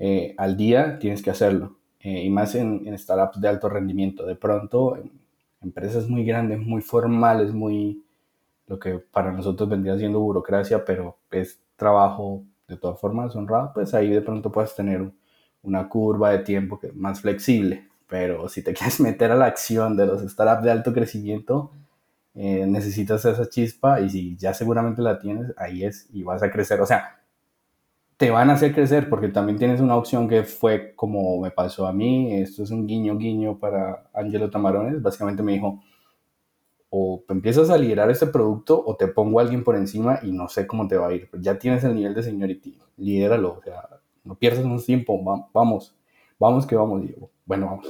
eh, 0.00 0.34
al 0.38 0.56
día, 0.56 0.98
tienes 0.98 1.22
que 1.22 1.30
hacerlo 1.30 1.79
eh, 2.00 2.24
y 2.24 2.30
más 2.30 2.54
en, 2.54 2.96
startups 2.98 3.40
de 3.40 3.48
alto 3.48 3.68
rendimiento. 3.68 4.26
De 4.26 4.34
pronto, 4.34 4.98
empresas 5.60 6.08
muy 6.08 6.24
grandes, 6.24 6.58
muy 6.58 6.80
formales, 6.82 7.52
muy 7.52 8.02
lo 8.66 8.78
que 8.78 8.98
para 8.98 9.32
nosotros 9.32 9.68
vendría 9.68 9.98
siendo 9.98 10.20
burocracia, 10.20 10.84
pero 10.84 11.18
es 11.30 11.60
trabajo 11.76 12.44
de 12.68 12.76
todas 12.76 13.00
formas 13.00 13.34
honrado, 13.34 13.72
pues 13.74 13.94
ahí 13.94 14.10
de 14.10 14.20
pronto 14.22 14.52
puedes 14.52 14.74
tener 14.76 15.10
una 15.62 15.88
curva 15.88 16.30
de 16.30 16.38
tiempo 16.40 16.78
que 16.78 16.92
más 16.92 17.20
flexible. 17.20 17.88
Pero 18.08 18.48
si 18.48 18.62
te 18.62 18.72
quieres 18.74 19.00
meter 19.00 19.32
a 19.32 19.36
la 19.36 19.46
acción 19.46 19.96
de 19.96 20.06
los 20.06 20.22
startups 20.22 20.64
de 20.64 20.70
alto 20.70 20.92
crecimiento, 20.92 21.72
eh, 22.34 22.64
necesitas 22.66 23.24
esa 23.24 23.48
chispa 23.48 24.00
y 24.00 24.08
si 24.08 24.36
ya 24.36 24.54
seguramente 24.54 25.02
la 25.02 25.18
tienes, 25.18 25.52
ahí 25.56 25.84
es 25.84 26.08
y 26.12 26.22
vas 26.22 26.42
a 26.42 26.50
crecer. 26.50 26.80
O 26.80 26.86
sea, 26.86 27.19
te 28.20 28.30
van 28.30 28.50
a 28.50 28.52
hacer 28.52 28.74
crecer 28.74 29.08
porque 29.08 29.28
también 29.28 29.56
tienes 29.56 29.80
una 29.80 29.96
opción 29.96 30.28
que 30.28 30.42
fue 30.42 30.92
como 30.94 31.40
me 31.40 31.50
pasó 31.50 31.86
a 31.86 31.92
mí, 31.94 32.34
esto 32.34 32.62
es 32.62 32.70
un 32.70 32.86
guiño 32.86 33.16
guiño 33.16 33.58
para 33.58 34.10
Angelo 34.12 34.50
Tamarones, 34.50 35.00
básicamente 35.00 35.42
me 35.42 35.54
dijo, 35.54 35.80
o 36.90 37.24
empiezas 37.30 37.70
a 37.70 37.78
liderar 37.78 38.10
este 38.10 38.26
producto 38.26 38.84
o 38.84 38.94
te 38.94 39.08
pongo 39.08 39.38
a 39.38 39.42
alguien 39.42 39.64
por 39.64 39.74
encima 39.74 40.20
y 40.22 40.32
no 40.32 40.48
sé 40.48 40.66
cómo 40.66 40.86
te 40.86 40.98
va 40.98 41.08
a 41.08 41.14
ir, 41.14 41.30
ya 41.40 41.58
tienes 41.58 41.82
el 41.82 41.94
nivel 41.94 42.12
de 42.12 42.22
seniority, 42.22 42.78
lidéralo, 42.98 43.56
o 43.58 43.62
sea, 43.62 43.88
no 44.22 44.34
pierdas 44.34 44.66
más 44.66 44.84
tiempo, 44.84 45.18
vamos, 45.54 45.96
vamos 46.38 46.66
que 46.66 46.76
vamos, 46.76 47.00
Diego, 47.00 47.30
bueno, 47.46 47.66
vamos. 47.68 47.88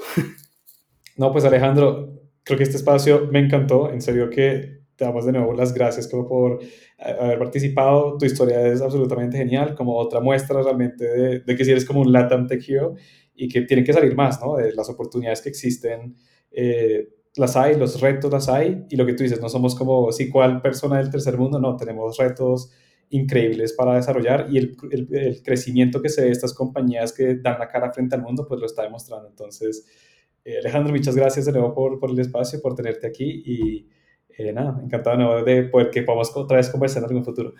No, 1.17 1.33
pues 1.33 1.45
Alejandro, 1.45 2.09
creo 2.45 2.57
que 2.57 2.63
este 2.63 2.77
espacio 2.77 3.29
me 3.33 3.41
encantó, 3.41 3.91
en 3.91 4.01
serio 4.01 4.31
que 4.31 4.80
te 5.01 5.07
damos 5.07 5.25
de 5.25 5.33
nuevo 5.33 5.55
las 5.55 5.73
gracias 5.73 6.07
como 6.07 6.29
por 6.29 6.63
eh, 6.63 7.17
haber 7.19 7.39
participado. 7.39 8.19
Tu 8.19 8.27
historia 8.27 8.67
es 8.67 8.83
absolutamente 8.83 9.39
genial, 9.39 9.75
como 9.75 9.97
otra 9.97 10.21
muestra 10.21 10.63
realmente 10.63 11.05
de, 11.05 11.41
de 11.41 11.57
que 11.57 11.65
si 11.65 11.71
eres 11.71 11.87
como 11.87 12.03
un 12.03 12.13
Latam 12.13 12.47
Tech 12.47 12.63
Hero 12.69 12.95
y 13.35 13.49
que 13.49 13.63
tienen 13.63 13.83
que 13.83 13.95
salir 13.95 14.15
más, 14.15 14.39
¿no? 14.43 14.57
De 14.57 14.75
las 14.75 14.91
oportunidades 14.91 15.41
que 15.41 15.49
existen. 15.49 16.17
Eh, 16.51 17.09
las 17.37 17.57
hay, 17.57 17.77
los 17.77 17.99
retos 17.99 18.31
las 18.31 18.51
hay, 18.51 18.85
y 18.91 18.97
lo 18.97 19.07
que 19.07 19.15
tú 19.15 19.23
dices, 19.23 19.41
no 19.41 19.49
somos 19.49 19.75
como 19.75 20.13
si 20.13 20.29
cual 20.29 20.61
persona 20.61 20.99
del 20.99 21.11
tercer 21.11 21.39
mundo, 21.39 21.59
no, 21.59 21.77
tenemos 21.77 22.19
retos 22.19 22.71
increíbles 23.09 23.73
para 23.73 23.95
desarrollar 23.95 24.49
y 24.51 24.59
el, 24.59 24.77
el, 24.91 25.09
el, 25.17 25.43
crecimiento 25.43 26.03
que 26.03 26.11
se 26.11 26.21
ve 26.21 26.27
de 26.27 26.33
estas 26.33 26.53
compañías 26.53 27.15
que 27.15 27.37
dan 27.37 27.59
la 27.59 27.69
cara 27.69 27.91
frente 27.91 28.17
al 28.17 28.23
mundo, 28.23 28.45
pues 28.47 28.61
lo 28.61 28.67
está 28.67 28.83
demostrando. 28.83 29.29
Entonces, 29.29 29.87
eh, 30.45 30.59
Alejandro, 30.59 30.93
muchas 30.93 31.17
gracias 31.17 31.47
de 31.47 31.53
nuevo 31.53 31.73
por, 31.73 31.99
por 31.99 32.11
el 32.11 32.19
espacio, 32.19 32.61
por 32.61 32.75
tenerte 32.75 33.07
aquí 33.07 33.43
y 33.47 33.89
eh, 34.49 34.53
nada, 34.53 34.81
encantado 34.83 35.45
de 35.45 35.65
poder 35.65 35.91
que 35.91 36.03
podamos 36.03 36.35
otra 36.35 36.57
vez 36.57 36.71
conversar 36.71 37.03
en 37.03 37.09
algún 37.09 37.25
futuro. 37.25 37.53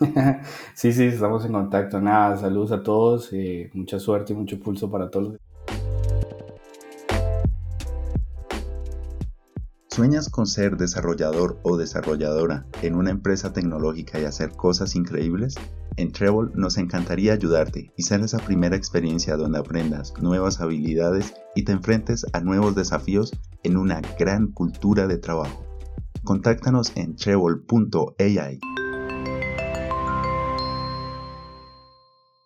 sí, 0.74 0.92
sí, 0.92 1.04
estamos 1.06 1.44
en 1.44 1.52
contacto. 1.52 2.00
Nada, 2.00 2.36
saludos 2.36 2.72
a 2.72 2.82
todos, 2.82 3.32
eh, 3.32 3.70
mucha 3.74 3.98
suerte 3.98 4.32
y 4.32 4.36
mucho 4.36 4.58
pulso 4.58 4.90
para 4.90 5.10
todos. 5.10 5.36
¿Sueñas 9.94 10.28
con 10.28 10.46
ser 10.46 10.76
desarrollador 10.76 11.60
o 11.62 11.76
desarrolladora 11.76 12.66
en 12.82 12.96
una 12.96 13.12
empresa 13.12 13.52
tecnológica 13.52 14.18
y 14.18 14.24
hacer 14.24 14.50
cosas 14.50 14.96
increíbles? 14.96 15.54
En 15.96 16.10
Treble 16.10 16.50
nos 16.54 16.78
encantaría 16.78 17.32
ayudarte 17.32 17.92
y 17.96 18.02
ser 18.02 18.20
esa 18.22 18.38
primera 18.38 18.74
experiencia 18.74 19.36
donde 19.36 19.60
aprendas 19.60 20.12
nuevas 20.20 20.60
habilidades 20.60 21.34
y 21.54 21.62
te 21.62 21.70
enfrentes 21.70 22.26
a 22.32 22.40
nuevos 22.40 22.74
desafíos 22.74 23.30
en 23.62 23.76
una 23.76 24.00
gran 24.18 24.48
cultura 24.48 25.06
de 25.06 25.18
trabajo. 25.18 25.64
Contáctanos 26.24 26.92
en 26.96 27.16
treble.ai. 27.16 28.58